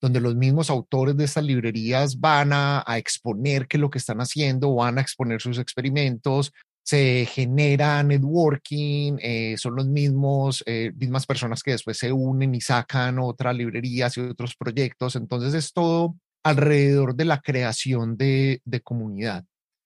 donde 0.02 0.22
los 0.22 0.36
mismos 0.36 0.70
autores 0.70 1.18
de 1.18 1.26
estas 1.26 1.44
librerías 1.44 2.20
van 2.20 2.52
a, 2.54 2.84
exponer 2.98 3.68
qué 3.68 3.78
es 3.78 3.82
lo 3.82 3.90
que 3.90 3.98
están 3.98 4.20
haciendo, 4.20 4.76
van 4.76 4.98
a 4.98 5.02
exponer 5.02 5.42
sus 5.42 5.60
experimentos, 5.60 6.54
se 6.84 7.28
genera 7.30 8.02
networking, 8.02 9.18
eh, 9.22 9.56
son 9.58 9.76
los 9.76 9.88
mismos, 9.88 10.64
eh, 10.66 10.92
mismas 10.96 11.26
personas 11.26 11.62
que 11.62 11.72
después 11.72 11.98
se 11.98 12.12
unen 12.12 12.56
y 12.56 12.62
sacan 12.62 13.20
otras 13.20 13.56
librerías 13.56 14.18
y 14.18 14.22
otros 14.22 14.56
proyectos. 14.56 15.16
Entonces 15.16 15.54
es 15.54 15.72
todo 15.72 16.16
alrededor 16.44 17.16
de 17.16 17.26
la 17.26 17.42
creación 17.42 18.18
de, 18.18 18.62
de 18.66 18.82
comunidad. 18.82 19.46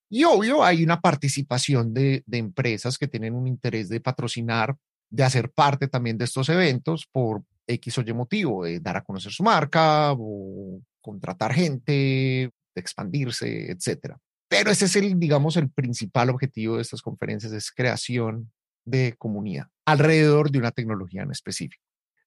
Y 0.10 0.24
obvio, 0.26 0.64
hay 0.64 0.84
una 0.84 1.02
participación 1.02 1.94
de, 1.94 2.24
de, 2.28 2.38
empresas 2.38 2.98
que 2.98 3.08
tienen 3.08 3.34
un 3.34 3.48
interés 3.48 3.90
de 3.90 4.00
patrocinar, 4.00 4.76
de 5.10 5.24
hacer 5.24 5.52
parte 5.52 5.88
también 5.88 6.18
de 6.18 6.26
estos 6.26 6.50
eventos 6.50 7.08
por 7.12 7.44
X 7.68 7.98
o 7.98 8.02
Y 8.02 8.14
motivo, 8.14 8.66
de 8.66 8.80
dar 8.80 8.98
a 8.98 9.04
conocer 9.04 9.32
su 9.32 9.44
marca 9.44 10.14
o 10.14 10.82
contratar 11.02 11.54
gente, 11.54 12.50
expandirse, 12.76 13.72
etcétera. 13.72 14.18
Pero 14.48 14.72
ese 14.72 14.86
es 14.86 14.96
el, 14.96 15.20
digamos, 15.20 15.58
el 15.58 15.70
principal 15.70 16.30
objetivo 16.30 16.76
de 16.76 16.84
estas 16.84 17.02
conferencias, 17.02 17.52
es 17.54 17.72
creación 17.72 18.52
de 18.86 19.16
comunidad 19.18 19.68
alrededor 19.86 20.52
de 20.52 20.60
una 20.60 20.72
tecnología 20.72 21.24
en 21.24 21.32
específico. 21.32 21.84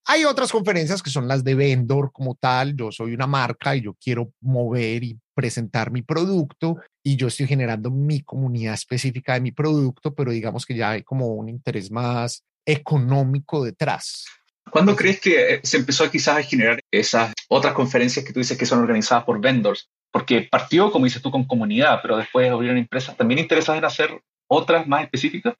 Hay 0.09 0.25
otras 0.25 0.53
conferencias 0.53 1.03
que 1.03 1.11
son 1.11 1.27
las 1.27 1.43
de 1.43 1.57
vendor 1.57 2.13
como 2.13 2.37
tal. 2.37 2.77
Yo 2.77 2.93
soy 2.93 3.13
una 3.13 3.27
marca 3.27 3.75
y 3.75 3.83
yo 3.83 3.95
quiero 3.95 4.33
mover 4.41 5.03
y 5.03 5.19
presentar 5.35 5.91
mi 5.91 6.03
producto 6.03 6.77
y 7.03 7.17
yo 7.17 7.27
estoy 7.27 7.49
generando 7.49 7.91
mi 7.91 8.23
comunidad 8.23 8.75
específica 8.75 9.35
de 9.35 9.41
mi 9.41 9.51
producto, 9.51 10.15
pero 10.15 10.31
digamos 10.31 10.65
que 10.65 10.77
ya 10.77 10.91
hay 10.91 11.03
como 11.03 11.27
un 11.35 11.49
interés 11.49 11.91
más 11.91 12.45
económico 12.65 13.65
detrás. 13.65 14.27
¿Cuándo 14.71 14.97
crees 14.97 15.21
que 15.21 15.55
eh, 15.55 15.61
se 15.63 15.79
empezó 15.79 16.11
quizás 16.11 16.39
a 16.39 16.43
generar 16.43 16.81
esas 16.91 17.33
otras 17.49 17.75
conferencias 17.75 18.25
que 18.25 18.33
tú 18.33 18.41
dices 18.41 18.59
que 18.59 18.67
son 18.67 18.81
organizadas 18.81 19.25
por 19.25 19.41
vendors? 19.41 19.89
Porque 20.11 20.49
partió, 20.51 20.91
como 20.91 21.05
dices 21.05 21.23
tú, 21.23 21.31
con 21.31 21.45
comunidad, 21.45 22.01
pero 22.03 22.17
después 22.17 22.51
abrieron 22.51 22.79
empresas 22.79 23.17
también 23.17 23.39
interesadas 23.39 23.79
en 23.79 23.85
hacer 23.85 24.21
otras 24.49 24.87
más 24.87 25.05
específicas. 25.05 25.55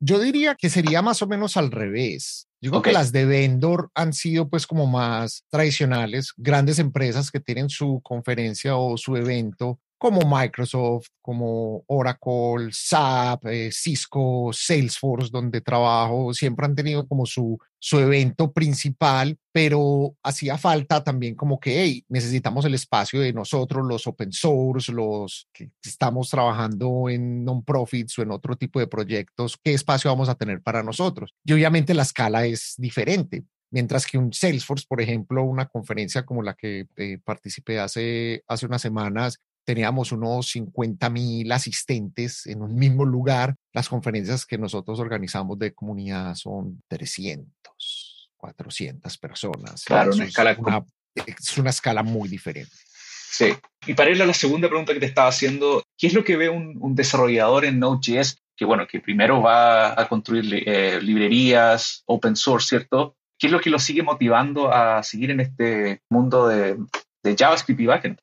Yo 0.00 0.18
diría 0.18 0.56
que 0.56 0.68
sería 0.68 1.00
más 1.00 1.22
o 1.22 1.28
menos 1.28 1.56
al 1.56 1.70
revés. 1.70 2.48
Yo 2.60 2.70
creo 2.70 2.82
que 2.82 2.92
las 2.92 3.12
de 3.12 3.24
vendor 3.24 3.90
han 3.94 4.12
sido 4.12 4.48
pues 4.48 4.66
como 4.66 4.86
más 4.86 5.44
tradicionales, 5.48 6.32
grandes 6.36 6.78
empresas 6.78 7.30
que 7.30 7.40
tienen 7.40 7.70
su 7.70 8.00
conferencia 8.02 8.76
o 8.76 8.96
su 8.96 9.16
evento 9.16 9.78
como 10.00 10.22
Microsoft, 10.22 11.08
como 11.20 11.84
Oracle, 11.86 12.70
SAP, 12.72 13.44
eh, 13.48 13.70
Cisco, 13.70 14.50
Salesforce, 14.50 15.28
donde 15.30 15.60
trabajo, 15.60 16.32
siempre 16.32 16.64
han 16.64 16.74
tenido 16.74 17.06
como 17.06 17.26
su, 17.26 17.58
su 17.78 17.98
evento 17.98 18.50
principal, 18.50 19.36
pero 19.52 20.16
hacía 20.22 20.56
falta 20.56 21.04
también 21.04 21.34
como 21.34 21.60
que, 21.60 22.02
necesitamos 22.08 22.64
el 22.64 22.72
espacio 22.72 23.20
de 23.20 23.34
nosotros, 23.34 23.86
los 23.86 24.06
open 24.06 24.32
source, 24.32 24.90
los 24.90 25.46
que 25.52 25.70
estamos 25.84 26.30
trabajando 26.30 27.10
en 27.10 27.44
non-profits 27.44 28.20
o 28.20 28.22
en 28.22 28.30
otro 28.30 28.56
tipo 28.56 28.80
de 28.80 28.86
proyectos, 28.86 29.58
¿qué 29.62 29.74
espacio 29.74 30.10
vamos 30.10 30.30
a 30.30 30.34
tener 30.34 30.62
para 30.62 30.82
nosotros? 30.82 31.34
Y 31.44 31.52
obviamente 31.52 31.92
la 31.92 32.04
escala 32.04 32.46
es 32.46 32.72
diferente. 32.78 33.44
Mientras 33.70 34.06
que 34.06 34.18
un 34.18 34.32
Salesforce, 34.32 34.86
por 34.88 35.00
ejemplo, 35.00 35.44
una 35.44 35.66
conferencia 35.66 36.24
como 36.24 36.42
la 36.42 36.54
que 36.54 36.88
eh, 36.96 37.18
participé 37.22 37.78
hace, 37.78 38.42
hace 38.48 38.66
unas 38.66 38.82
semanas, 38.82 39.38
teníamos 39.64 40.12
unos 40.12 40.48
50 40.50 41.10
mil 41.10 41.52
asistentes 41.52 42.46
en 42.46 42.62
un 42.62 42.74
mismo 42.74 43.04
lugar. 43.04 43.54
Las 43.72 43.88
conferencias 43.88 44.46
que 44.46 44.58
nosotros 44.58 44.98
organizamos 45.00 45.58
de 45.58 45.72
comunidad 45.72 46.34
son 46.34 46.82
300, 46.88 48.30
400 48.36 49.18
personas. 49.18 49.84
Claro, 49.84 50.12
una 50.14 50.24
escala 50.24 50.56
es 51.14 51.58
una 51.58 51.70
escala 51.70 52.02
muy 52.02 52.28
diferente. 52.28 52.74
Sí. 53.30 53.54
Y 53.86 53.94
para 53.94 54.10
ir 54.10 54.20
a 54.22 54.26
la 54.26 54.34
segunda 54.34 54.68
pregunta 54.68 54.92
que 54.92 55.00
te 55.00 55.06
estaba 55.06 55.28
haciendo, 55.28 55.82
¿qué 55.96 56.08
es 56.08 56.14
lo 56.14 56.24
que 56.24 56.36
ve 56.36 56.48
un, 56.48 56.94
desarrollador 56.94 57.64
en 57.64 57.78
Node.js 57.78 58.38
que, 58.56 58.64
bueno, 58.64 58.86
que 58.86 59.00
primero 59.00 59.40
va 59.40 59.98
a 59.98 60.08
construir 60.08 60.62
eh, 60.66 61.00
librerías, 61.00 62.02
open 62.06 62.36
source, 62.36 62.68
¿cierto? 62.68 63.16
¿Qué 63.38 63.46
es 63.46 63.52
lo 63.52 63.60
que 63.60 63.70
lo 63.70 63.78
sigue 63.78 64.02
motivando 64.02 64.70
a 64.72 65.02
seguir 65.02 65.30
en 65.30 65.40
este 65.40 66.02
mundo 66.10 66.46
de, 66.46 66.76
de 67.22 67.36
JavaScript 67.36 67.80
y 67.80 67.86
backend? 67.86 68.20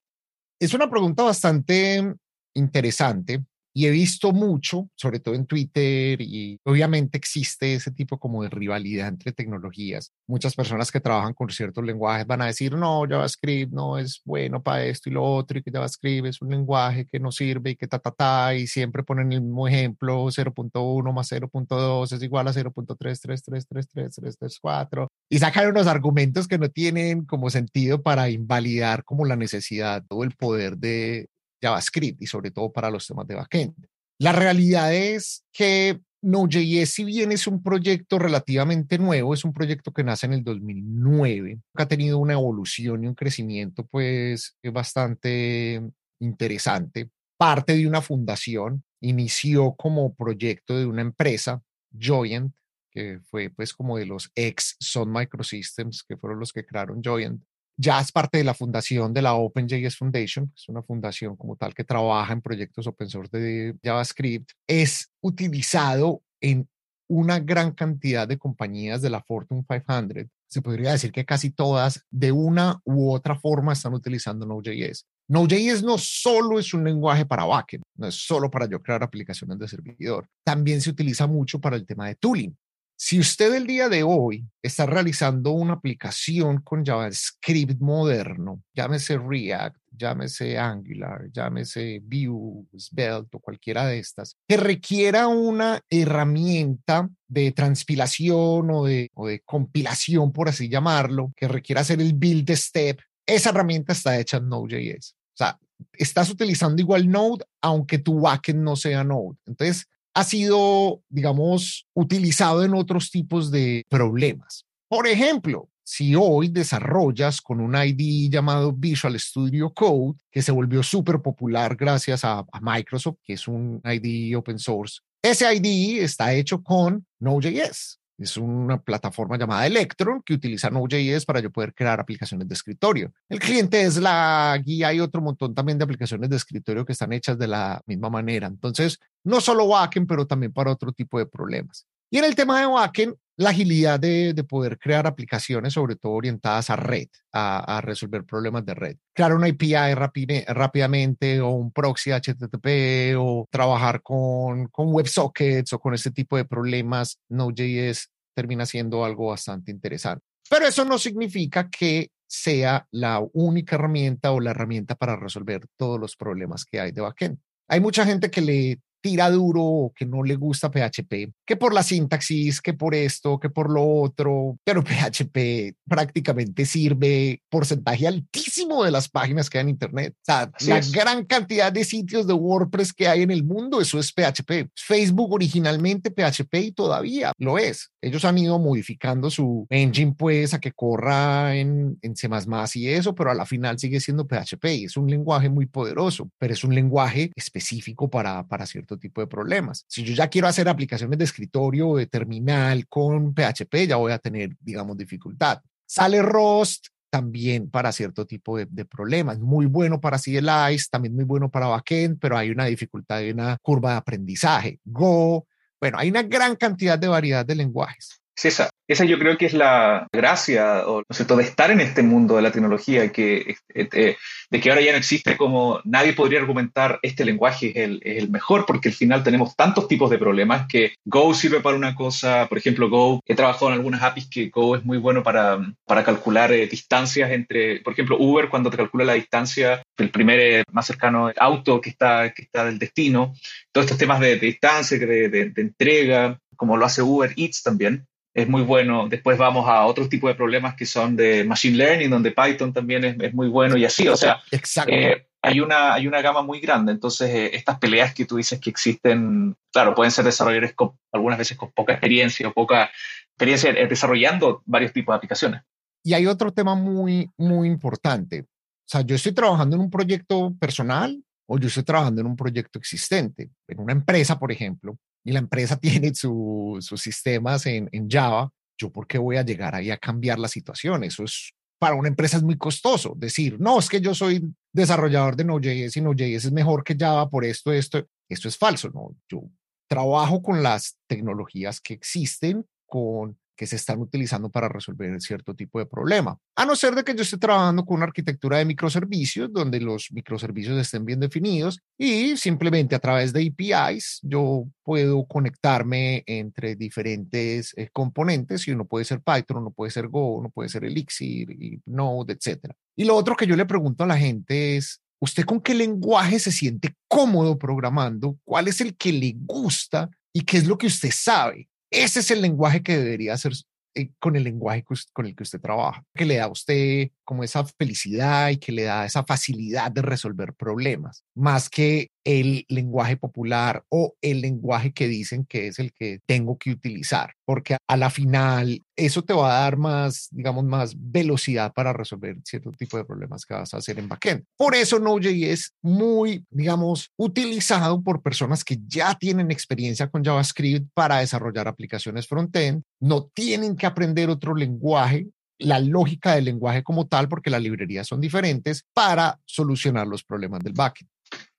Es 0.59 0.73
una 0.73 0.89
pregunta 0.89 1.23
bastante 1.23 2.15
interesante 2.55 3.43
y 3.77 3.85
he 3.85 3.91
visto 3.91 4.31
mucho, 4.31 4.89
sobre 4.95 5.19
todo 5.19 5.35
en 5.35 5.45
Twitter, 5.45 6.19
y 6.19 6.59
obviamente 6.63 7.15
existe 7.15 7.75
ese 7.75 7.91
tipo 7.91 8.17
como 8.17 8.41
de 8.41 8.49
rivalidad 8.49 9.07
entre 9.07 9.33
tecnologías. 9.33 10.11
Muchas 10.25 10.55
personas 10.55 10.91
que 10.91 10.99
trabajan 10.99 11.35
con 11.35 11.51
ciertos 11.51 11.85
lenguajes 11.85 12.25
van 12.25 12.41
a 12.41 12.47
decir, 12.47 12.73
no, 12.73 13.03
JavaScript 13.07 13.71
no 13.71 13.99
es 13.99 14.23
bueno 14.25 14.63
para 14.63 14.83
esto 14.83 15.11
y 15.11 15.13
lo 15.13 15.23
otro, 15.23 15.59
y 15.59 15.61
que 15.61 15.69
JavaScript 15.69 16.25
es 16.25 16.41
un 16.41 16.49
lenguaje 16.49 17.05
que 17.05 17.19
no 17.19 17.31
sirve 17.31 17.69
y 17.69 17.75
que 17.75 17.87
ta, 17.87 17.99
ta, 17.99 18.09
ta, 18.09 18.55
y 18.55 18.65
siempre 18.65 19.03
ponen 19.03 19.31
el 19.31 19.41
mismo 19.41 19.67
ejemplo, 19.67 20.25
0.1 20.25 21.13
más 21.13 21.31
0.2 21.31 22.13
es 22.13 22.23
igual 22.23 22.47
a 22.47 22.53
0.333333334, 22.53 25.07
y 25.29 25.37
sacan 25.37 25.67
unos 25.67 25.85
argumentos 25.85 26.47
que 26.47 26.57
no 26.57 26.69
tienen 26.69 27.25
como 27.25 27.51
sentido 27.51 28.01
para 28.01 28.31
invalidar 28.31 29.03
como 29.03 29.23
la 29.23 29.35
necesidad 29.35 30.03
o 30.09 30.23
el 30.23 30.31
poder 30.31 30.77
de, 30.77 31.29
JavaScript 31.61 32.21
y 32.21 32.27
sobre 32.27 32.51
todo 32.51 32.71
para 32.71 32.89
los 32.89 33.07
temas 33.07 33.27
de 33.27 33.35
backend. 33.35 33.75
La 34.19 34.31
realidad 34.31 34.93
es 34.93 35.45
que 35.53 36.01
Node.js, 36.21 36.89
si 36.89 37.03
bien 37.03 37.31
es 37.31 37.45
un 37.45 37.61
proyecto 37.61 38.17
relativamente 38.17 38.97
nuevo, 38.97 39.33
es 39.33 39.45
un 39.45 39.53
proyecto 39.53 39.93
que 39.93 40.03
nace 40.03 40.25
en 40.25 40.33
el 40.33 40.43
2009, 40.43 41.59
ha 41.75 41.87
tenido 41.87 42.17
una 42.17 42.33
evolución 42.33 43.03
y 43.03 43.07
un 43.07 43.13
crecimiento 43.13 43.85
pues 43.85 44.57
bastante 44.73 45.81
interesante. 46.19 47.09
Parte 47.37 47.77
de 47.77 47.87
una 47.87 48.01
fundación, 48.01 48.83
inició 48.99 49.75
como 49.75 50.15
proyecto 50.15 50.75
de 50.75 50.87
una 50.87 51.01
empresa, 51.01 51.61
Joyent, 51.91 52.53
que 52.91 53.19
fue 53.29 53.51
pues 53.51 53.73
como 53.73 53.97
de 53.97 54.07
los 54.07 54.31
ex 54.33 54.75
Sun 54.79 55.11
Microsystems, 55.11 56.03
que 56.03 56.17
fueron 56.17 56.39
los 56.39 56.51
que 56.51 56.65
crearon 56.65 57.01
Joyent 57.03 57.43
ya 57.77 58.01
es 58.01 58.11
parte 58.11 58.39
de 58.39 58.43
la 58.43 58.55
fundación 58.55 59.13
de 59.13 59.21
la 59.21 59.35
OpenJS 59.35 59.97
Foundation, 59.97 60.51
es 60.55 60.67
una 60.67 60.81
fundación 60.81 61.35
como 61.35 61.55
tal 61.55 61.73
que 61.73 61.83
trabaja 61.83 62.33
en 62.33 62.41
proyectos 62.41 62.87
open 62.87 63.07
source 63.07 63.37
de 63.37 63.75
JavaScript, 63.83 64.49
es 64.67 65.11
utilizado 65.21 66.23
en 66.41 66.67
una 67.07 67.39
gran 67.39 67.71
cantidad 67.71 68.27
de 68.27 68.37
compañías 68.37 69.01
de 69.01 69.09
la 69.09 69.21
Fortune 69.21 69.63
500. 69.67 70.25
Se 70.49 70.61
podría 70.61 70.91
decir 70.91 71.11
que 71.11 71.25
casi 71.25 71.51
todas, 71.51 72.05
de 72.09 72.31
una 72.31 72.79
u 72.83 73.11
otra 73.11 73.37
forma, 73.37 73.73
están 73.73 73.93
utilizando 73.93 74.45
Node.js. 74.45 75.05
Node.js 75.29 75.83
no 75.83 75.97
solo 75.97 76.57
es 76.57 76.73
un 76.73 76.85
lenguaje 76.85 77.25
para 77.25 77.45
backend, 77.45 77.83
no 77.95 78.07
es 78.07 78.15
solo 78.15 78.49
para 78.49 78.67
yo 78.67 78.81
crear 78.81 79.03
aplicaciones 79.03 79.59
de 79.59 79.67
servidor, 79.67 80.27
también 80.45 80.81
se 80.81 80.89
utiliza 80.89 81.27
mucho 81.27 81.59
para 81.59 81.75
el 81.75 81.85
tema 81.85 82.07
de 82.07 82.15
tooling. 82.15 82.57
Si 82.99 83.19
usted 83.19 83.53
el 83.53 83.67
día 83.67 83.89
de 83.89 84.01
hoy 84.01 84.43
está 84.59 84.87
realizando 84.87 85.51
una 85.51 85.73
aplicación 85.73 86.61
con 86.61 86.83
JavaScript 86.83 87.79
moderno, 87.79 88.63
llámese 88.73 89.19
React, 89.19 89.77
llámese 89.91 90.57
Angular, 90.57 91.29
llámese 91.31 92.01
Vue, 92.03 92.65
Svelte 92.75 93.37
o 93.37 93.39
cualquiera 93.39 93.85
de 93.85 93.99
estas, 93.99 94.35
que 94.47 94.57
requiera 94.57 95.27
una 95.27 95.79
herramienta 95.91 97.07
de 97.27 97.51
transpilación 97.51 98.71
o 98.71 98.85
de, 98.85 99.11
o 99.13 99.27
de 99.27 99.41
compilación, 99.41 100.33
por 100.33 100.49
así 100.49 100.67
llamarlo, 100.67 101.31
que 101.35 101.47
requiera 101.47 101.81
hacer 101.81 102.01
el 102.01 102.15
build 102.15 102.49
step, 102.55 102.99
esa 103.27 103.51
herramienta 103.51 103.93
está 103.93 104.19
hecha 104.19 104.37
en 104.37 104.49
Node.js. 104.49 105.13
O 105.13 105.37
sea, 105.37 105.59
estás 105.93 106.31
utilizando 106.31 106.81
igual 106.81 107.07
Node, 107.11 107.45
aunque 107.61 107.99
tu 107.99 108.21
backend 108.21 108.63
no 108.63 108.75
sea 108.75 109.03
Node. 109.03 109.37
Entonces, 109.45 109.85
ha 110.17 110.23
sido, 110.23 111.03
digamos, 111.09 111.85
utilizado 111.93 112.63
en 112.63 112.73
otros 112.73 113.11
tipos 113.11 113.51
de 113.51 113.85
problemas. 113.87 114.65
Por 114.87 115.05
ejemplo, 115.05 115.69
si 115.83 116.15
hoy 116.15 116.47
desarrollas 116.47 117.39
con 117.39 117.61
un 117.61 117.75
ID 117.75 118.31
llamado 118.31 118.73
Visual 118.73 119.19
Studio 119.19 119.71
Code, 119.75 120.17
que 120.31 120.41
se 120.41 120.51
volvió 120.51 120.81
súper 120.81 121.21
popular 121.21 121.75
gracias 121.75 122.25
a, 122.25 122.39
a, 122.51 122.59
Microsoft, 122.61 123.19
que 123.23 123.33
es 123.33 123.47
un 123.47 123.79
ID 123.85 124.35
open 124.35 124.57
source, 124.57 125.01
ese 125.21 125.53
ID 125.53 126.01
está 126.01 126.33
hecho 126.33 126.63
con 126.63 127.05
Node.js. 127.19 127.99
Es 128.17 128.35
una 128.35 128.81
plataforma 128.81 129.37
llamada 129.37 129.67
Electron 129.67 130.23
que 130.23 130.33
utiliza 130.33 130.71
Node.js 130.71 131.23
para 131.25 131.39
yo 131.39 131.51
poder 131.51 131.75
crear 131.75 131.99
aplicaciones 131.99 132.47
de 132.47 132.55
escritorio. 132.55 133.13
El 133.29 133.39
cliente 133.39 133.81
es 133.83 133.97
la 133.97 134.59
guía 134.63 134.91
y 134.91 134.99
otro 134.99 135.21
montón 135.21 135.53
también 135.53 135.77
de 135.77 135.83
aplicaciones 135.83 136.29
de 136.29 136.35
escritorio 136.35 136.83
que 136.83 136.93
están 136.93 137.13
hechas 137.13 137.37
de 137.37 137.47
la 137.47 137.81
misma 137.85 138.09
manera. 138.09 138.47
Entonces, 138.47 138.99
no 139.23 139.39
solo 139.39 139.67
backend, 139.67 140.07
pero 140.07 140.25
también 140.25 140.51
para 140.51 140.71
otro 140.71 140.91
tipo 140.91 141.19
de 141.19 141.27
problemas. 141.27 141.85
Y 142.09 142.17
en 142.17 142.25
el 142.25 142.35
tema 142.35 142.59
de 142.59 142.65
backend, 142.65 143.15
la 143.37 143.51
agilidad 143.51 143.99
de, 143.99 144.33
poder 144.47 144.79
crear 144.79 145.05
aplicaciones, 145.05 145.73
sobre 145.73 145.95
todo 145.95 146.13
orientadas 146.13 146.69
a 146.69 146.75
red, 146.75 147.07
a, 147.31 147.79
resolver 147.81 148.25
problemas 148.25 148.65
de 148.65 148.73
red. 148.73 148.97
Crear 149.13 149.33
una 149.33 149.47
API 149.47 150.03
rápidamente 150.47 151.39
o 151.39 151.51
un 151.51 151.71
proxy 151.71 152.11
HTTP 152.11 153.15
o 153.17 153.47
trabajar 153.51 154.01
con, 154.01 154.67
con 154.67 154.91
WebSockets 154.91 155.73
o 155.73 155.79
con 155.79 155.93
este 155.93 156.11
tipo 156.11 156.35
de 156.35 156.45
problemas, 156.45 157.19
Node.js 157.29 158.09
termina 158.33 158.65
siendo 158.65 159.05
algo 159.05 159.27
bastante 159.27 159.71
interesante. 159.71 160.23
Pero 160.49 160.65
eso 160.65 160.83
no 160.85 160.97
significa 160.97 161.69
que 161.69 162.09
sea 162.25 162.87
la 162.91 163.21
única 163.33 163.75
herramienta 163.75 164.31
o 164.31 164.39
la 164.39 164.51
herramienta 164.51 164.95
para 164.95 165.15
resolver 165.15 165.65
todos 165.77 165.99
los 165.99 166.15
problemas 166.15 166.65
que 166.65 166.79
hay 166.79 166.91
de 166.91 167.01
backend. 167.01 167.39
Hay 167.69 167.81
mucha 167.81 168.05
gente 168.05 168.31
que 168.31 168.41
le 168.41 168.79
tira 169.01 169.29
duro 169.29 169.63
o 169.63 169.93
que 169.93 170.05
no 170.05 170.23
le 170.23 170.35
gusta 170.35 170.71
PHP, 170.71 171.31
que 171.45 171.55
por 171.55 171.73
la 171.73 171.83
sintaxis, 171.83 172.61
que 172.61 172.73
por 172.73 172.95
esto, 172.95 173.39
que 173.39 173.49
por 173.49 173.71
lo 173.71 173.85
otro, 173.85 174.57
pero 174.63 174.83
PHP 174.83 175.75
prácticamente 175.87 176.65
sirve 176.65 177.41
porcentaje 177.49 178.07
altísimo 178.07 178.83
de 178.83 178.91
las 178.91 179.09
páginas 179.09 179.49
que 179.49 179.57
hay 179.57 179.63
en 179.63 179.69
Internet. 179.69 180.13
O 180.17 180.23
sea, 180.23 180.51
la 180.67 180.81
gran 180.91 181.25
cantidad 181.25 181.71
de 181.71 181.83
sitios 181.83 182.27
de 182.27 182.33
WordPress 182.33 182.93
que 182.93 183.07
hay 183.07 183.21
en 183.21 183.31
el 183.31 183.43
mundo, 183.43 183.81
eso 183.81 183.99
es 183.99 184.11
PHP. 184.11 184.69
Facebook 184.75 185.31
originalmente 185.33 186.11
PHP 186.11 186.55
y 186.55 186.71
todavía 186.71 187.31
lo 187.37 187.57
es. 187.57 187.91
Ellos 188.01 188.25
han 188.25 188.37
ido 188.37 188.59
modificando 188.59 189.29
su 189.29 189.65
engine 189.69 190.15
pues 190.17 190.53
a 190.53 190.59
que 190.59 190.71
corra 190.71 191.55
en, 191.55 191.97
en 192.01 192.15
C++ 192.15 192.29
y 192.75 192.87
eso, 192.87 193.15
pero 193.15 193.31
a 193.31 193.35
la 193.35 193.45
final 193.45 193.79
sigue 193.79 193.99
siendo 193.99 194.27
PHP 194.27 194.65
y 194.65 194.83
es 194.85 194.97
un 194.97 195.09
lenguaje 195.09 195.49
muy 195.49 195.65
poderoso, 195.65 196.29
pero 196.37 196.53
es 196.53 196.63
un 196.63 196.75
lenguaje 196.75 197.31
específico 197.35 198.09
para, 198.09 198.45
para 198.47 198.65
cierto 198.87 198.97
tipo 198.97 199.21
de 199.21 199.27
problemas. 199.27 199.85
Si 199.87 200.03
yo 200.03 200.13
ya 200.13 200.29
quiero 200.29 200.47
hacer 200.47 200.69
aplicaciones 200.69 201.19
de 201.19 201.25
escritorio 201.25 201.89
o 201.89 201.97
de 201.97 202.07
terminal 202.07 202.87
con 202.87 203.33
PHP, 203.33 203.87
ya 203.87 203.97
voy 203.97 204.13
a 204.13 204.19
tener, 204.19 204.55
digamos, 204.61 204.97
dificultad. 204.97 205.61
Sale 205.85 206.21
Rust 206.21 206.87
también 207.09 207.69
para 207.69 207.91
cierto 207.91 208.25
tipo 208.25 208.57
de, 208.57 208.85
problemas. 208.85 209.39
Muy 209.39 209.65
bueno 209.65 209.99
para 209.99 210.19
CLIs, 210.19 210.89
también 210.89 211.15
muy 211.15 211.25
bueno 211.25 211.49
para 211.49 211.67
backend, 211.67 212.19
pero 212.19 212.37
hay 212.37 212.49
una 212.49 212.65
dificultad 212.65 213.21
y 213.21 213.31
una 213.31 213.57
curva 213.61 213.91
de 213.91 213.97
aprendizaje. 213.97 214.79
Go, 214.85 215.45
bueno, 215.79 215.97
hay 215.99 216.09
una 216.09 216.23
gran 216.23 216.55
cantidad 216.55 216.97
de 216.97 217.07
variedad 217.07 217.45
de 217.45 217.55
lenguajes. 217.55 218.21
Sí, 218.37 218.49
esa, 218.49 218.69
esa 218.87 219.03
yo 219.03 219.17
creo 219.17 219.35
que 219.35 219.47
es 219.47 219.53
la 219.53 220.07
gracia 220.13 220.87
o, 220.87 221.01
¿no 221.01 221.35
de 221.35 221.43
estar 221.43 221.71
en 221.71 221.81
este 221.81 222.03
mundo 222.03 222.35
de 222.35 222.43
la 222.43 222.51
tecnología, 222.51 223.11
que, 223.11 223.55
eh, 223.73 223.89
eh, 223.91 224.15
de 224.51 224.59
que 224.61 224.69
ahora 224.69 224.83
ya 224.83 224.91
no 224.91 224.99
existe 224.99 225.35
como 225.35 225.81
nadie 225.85 226.13
podría 226.13 226.39
argumentar 226.39 226.99
este 227.01 227.25
lenguaje 227.25 227.69
es 227.69 227.77
el, 227.77 227.99
es 228.03 228.21
el, 228.21 228.29
mejor, 228.29 228.67
porque 228.67 228.89
al 228.89 228.93
final 228.93 229.23
tenemos 229.23 229.55
tantos 229.55 229.87
tipos 229.87 230.11
de 230.11 230.19
problemas 230.19 230.67
que 230.67 230.93
Go 231.03 231.33
sirve 231.33 231.61
para 231.61 231.75
una 231.75 231.95
cosa, 231.95 232.45
por 232.47 232.59
ejemplo, 232.59 232.91
Go, 232.91 233.21
he 233.25 233.33
trabajado 233.33 233.69
en 233.69 233.73
algunas 233.73 234.03
APIs 234.03 234.29
que 234.29 234.49
Go 234.49 234.75
es 234.75 234.85
muy 234.85 234.99
bueno 234.99 235.23
para, 235.23 235.57
para 235.87 236.03
calcular 236.03 236.51
eh, 236.51 236.67
distancias 236.67 237.31
entre, 237.31 237.81
por 237.81 237.93
ejemplo, 237.93 238.17
Uber, 238.19 238.49
cuando 238.49 238.69
te 238.69 238.77
calcula 238.77 239.03
la 239.03 239.13
distancia 239.13 239.81
del 239.97 240.11
primer 240.11 240.63
más 240.71 240.85
cercano 240.85 241.31
auto 241.37 241.81
que 241.81 241.89
está, 241.89 242.31
que 242.33 242.43
está 242.43 242.65
del 242.65 242.77
destino, 242.77 243.33
todos 243.71 243.85
estos 243.85 243.97
temas 243.97 244.19
de, 244.19 244.37
distancia, 244.37 244.99
de, 244.99 245.27
de, 245.27 245.49
de 245.49 245.61
entrega, 245.63 246.37
como 246.55 246.77
lo 246.77 246.85
hace 246.85 247.01
Uber 247.01 247.33
Eats 247.35 247.63
también 247.63 248.05
es 248.37 248.47
muy 248.47 248.61
bueno. 248.61 249.07
Después 249.09 249.35
vamos 249.35 249.67
a 249.67 249.83
otros 249.87 250.09
tipos 250.09 250.29
de 250.29 250.35
problemas 250.35 250.75
que 250.75 250.85
son 250.85 251.15
de 251.15 251.43
Machine 251.43 251.75
Learning, 251.75 252.11
donde 252.11 252.31
Python 252.31 252.71
también 252.71 253.03
es, 253.19 253.33
muy 253.33 253.47
bueno 253.47 253.75
y 253.77 253.83
así. 253.83 254.07
O 254.07 254.15
sea, 254.15 254.43
eh, 254.85 255.25
hay, 255.41 255.59
una, 255.59 255.95
hay 255.95 256.05
una 256.05 256.21
gama 256.21 256.43
muy 256.43 256.59
grande. 256.59 256.91
Entonces, 256.91 257.31
eh, 257.31 257.55
estas 257.55 257.79
peleas 257.79 258.13
que 258.13 258.25
tú 258.25 258.37
dices 258.37 258.59
que 258.59 258.69
existen, 258.69 259.57
claro, 259.73 259.95
pueden 259.95 260.11
ser 260.11 260.23
desarrolladores 260.23 260.75
con, 260.75 260.91
algunas 261.11 261.39
veces 261.39 261.57
con 261.57 261.71
poca 261.71 261.93
experiencia 261.93 262.47
o 262.47 262.53
poca 262.53 262.91
experiencia 263.29 263.73
desarrollando 263.73 264.61
varios 264.67 264.93
tipos 264.93 265.13
de 265.13 265.17
aplicaciones. 265.17 265.61
Y 266.03 266.13
hay 266.13 266.27
otro 266.27 266.51
tema 266.51 266.75
muy, 266.75 267.31
muy 267.37 267.67
importante. 267.67 268.41
O 268.41 268.45
sea, 268.85 269.01
yo 269.01 269.15
estoy 269.15 269.31
trabajando 269.31 269.77
en 269.77 269.81
un 269.81 269.89
proyecto 269.89 270.53
personal 270.59 271.23
o 271.47 271.57
yo 271.57 271.69
estoy 271.69 271.83
trabajando 271.83 272.21
en 272.21 272.27
un 272.27 272.35
proyecto 272.35 272.77
existente, 272.77 273.49
en 273.67 273.79
una 273.79 273.93
empresa, 273.93 274.37
por 274.37 274.51
ejemplo, 274.51 274.95
y 275.27 275.33
la 275.33 275.39
empresa 275.39 275.75
tiene 275.79 276.15
sus 276.15 276.89
sistemas 276.95 277.65
en, 277.65 277.89
en 277.91 278.09
Java, 278.09 278.49
yo 278.79 278.89
por 278.89 279.07
qué 279.07 279.17
voy 279.17 279.35
a 279.35 279.43
llegar 279.43 279.75
ahí 279.75 279.91
a 279.91 279.97
cambiar 279.97 280.39
la 280.39 280.47
situación. 280.47 281.03
Eso 281.03 281.25
es 281.25 281.53
para 281.79 281.95
una 281.95 282.07
empresa 282.07 282.37
es 282.37 282.43
muy 282.43 282.57
costoso. 282.57 283.13
Decir, 283.15 283.59
no, 283.59 283.77
es 283.77 283.89
que 283.89 283.99
yo 283.99 284.15
soy 284.15 284.41
desarrollador 284.71 285.35
de 285.35 285.43
Node.js 285.43 285.97
y 285.97 286.01
Node.js 286.01 286.45
es 286.45 286.51
mejor 286.51 286.83
que 286.83 286.95
Java 286.97 287.29
por 287.29 287.43
esto, 287.43 287.73
esto. 287.73 288.07
Esto 288.29 288.47
es 288.47 288.57
falso, 288.57 288.89
¿no? 288.89 289.15
Yo 289.29 289.43
trabajo 289.87 290.41
con 290.41 290.63
las 290.63 290.97
tecnologías 291.07 291.81
que 291.81 291.93
existen, 291.93 292.65
con 292.85 293.37
que 293.57 293.65
se 293.65 293.75
están 293.75 293.99
utilizando 293.99 294.49
para 294.49 294.69
resolver 294.69 295.19
cierto 295.19 295.55
tipo 295.55 295.79
de 295.79 295.87
problema. 295.87 296.37
A 296.55 296.65
no 296.65 296.75
ser 296.75 296.93
de 296.95 297.03
que 297.03 297.15
yo 297.15 297.23
esté 297.23 297.37
trabajando 297.37 297.83
con 297.83 297.97
una 297.97 298.05
arquitectura 298.05 298.59
de 298.59 298.65
microservicios 298.65 299.51
donde 299.51 299.81
los 299.81 300.09
microservicios 300.11 300.77
estén 300.77 301.03
bien 301.03 301.19
definidos 301.19 301.79
y 301.97 302.37
simplemente 302.37 302.95
a 302.95 302.99
través 302.99 303.33
de 303.33 303.47
APIs 303.47 304.19
yo 304.21 304.65
puedo 304.83 305.25
conectarme 305.25 306.23
entre 306.27 306.75
diferentes 306.75 307.73
eh, 307.75 307.89
componentes 307.91 308.67
y 308.67 308.71
uno 308.71 308.85
puede 308.85 309.05
ser 309.05 309.21
Python, 309.21 309.57
uno 309.57 309.71
puede 309.71 309.91
ser 309.91 310.07
Go, 310.07 310.35
uno 310.35 310.49
puede 310.49 310.69
ser 310.69 310.85
Elixir 310.85 311.51
y 311.51 311.81
Node, 311.85 312.33
etc. 312.33 312.73
Y 312.95 313.05
lo 313.05 313.15
otro 313.15 313.35
que 313.35 313.47
yo 313.47 313.55
le 313.55 313.65
pregunto 313.65 314.03
a 314.03 314.07
la 314.07 314.17
gente 314.17 314.77
es, 314.77 315.01
¿usted 315.19 315.43
con 315.45 315.61
qué 315.61 315.73
lenguaje 315.73 316.39
se 316.39 316.51
siente 316.51 316.95
cómodo 317.07 317.57
programando? 317.57 318.37
¿Cuál 318.43 318.67
es 318.67 318.81
el 318.81 318.95
que 318.95 319.11
le 319.11 319.33
gusta? 319.35 320.09
¿Y 320.31 320.41
qué 320.41 320.57
es 320.57 320.67
lo 320.67 320.77
que 320.77 320.87
usted 320.87 321.09
sabe? 321.11 321.67
Ese 321.91 322.19
es 322.19 322.31
el 322.31 322.41
lenguaje 322.41 322.83
que 322.83 322.97
debería 322.97 323.37
ser 323.37 323.53
eh, 323.95 324.11
con 324.19 324.35
el 324.35 324.43
lenguaje 324.43 324.83
con 325.13 325.25
el 325.25 325.35
que 325.35 325.43
usted 325.43 325.59
trabaja, 325.59 326.03
que 326.13 326.25
le 326.25 326.35
da 326.35 326.45
a 326.45 326.51
usted 326.51 327.09
como 327.23 327.43
esa 327.43 327.65
felicidad 327.65 328.49
y 328.49 328.57
que 328.57 328.71
le 328.71 328.83
da 328.83 329.05
esa 329.05 329.23
facilidad 329.23 329.91
de 329.91 330.01
resolver 330.01 330.53
problemas, 330.53 331.23
más 331.35 331.69
que 331.69 332.09
el 332.27 332.65
lenguaje 332.67 333.15
popular 333.15 333.85
o 333.87 334.15
el 334.21 334.41
lenguaje 334.41 334.91
que 334.91 335.07
dicen 335.07 335.45
que 335.45 335.67
es 335.67 335.79
el 335.79 335.93
que 335.93 336.19
tengo 336.25 336.57
que 336.57 336.71
utilizar, 336.71 337.35
porque 337.45 337.77
a 337.87 337.95
la 337.95 338.09
final 338.09 338.83
eso 338.97 339.23
te 339.23 339.33
va 339.33 339.57
a 339.57 339.61
dar 339.61 339.77
más, 339.77 340.27
digamos, 340.31 340.65
más 340.65 340.93
velocidad 340.97 341.71
para 341.71 341.93
resolver 341.93 342.35
cierto 342.43 342.71
tipo 342.73 342.97
de 342.97 343.05
problemas 343.05 343.45
que 343.45 343.53
vas 343.53 343.73
a 343.73 343.77
hacer 343.77 343.97
en 343.97 344.09
backend. 344.09 344.43
Por 344.57 344.75
eso 344.75 344.99
Node.js 344.99 345.47
es 345.47 345.73
muy, 345.81 346.45
digamos, 346.49 347.11
utilizado 347.15 348.03
por 348.03 348.21
personas 348.21 348.65
que 348.65 348.77
ya 348.85 349.15
tienen 349.15 349.49
experiencia 349.49 350.09
con 350.09 350.21
JavaScript 350.21 350.89
para 350.93 351.19
desarrollar 351.19 351.69
aplicaciones 351.69 352.27
frontend, 352.27 352.83
no 352.99 353.27
tienen 353.33 353.77
que 353.77 353.85
aprender 353.85 354.29
otro 354.29 354.53
lenguaje 354.53 355.27
la 355.59 355.79
lógica 355.79 356.35
del 356.35 356.45
lenguaje 356.45 356.83
como 356.83 357.07
tal, 357.07 357.29
porque 357.29 357.49
las 357.49 357.61
librerías 357.61 358.05
son 358.05 358.21
diferentes, 358.21 358.83
para 358.93 359.39
solucionar 359.45 360.05
los 360.05 360.23
problemas 360.23 360.59
del 360.63 360.73
backend. 360.73 361.09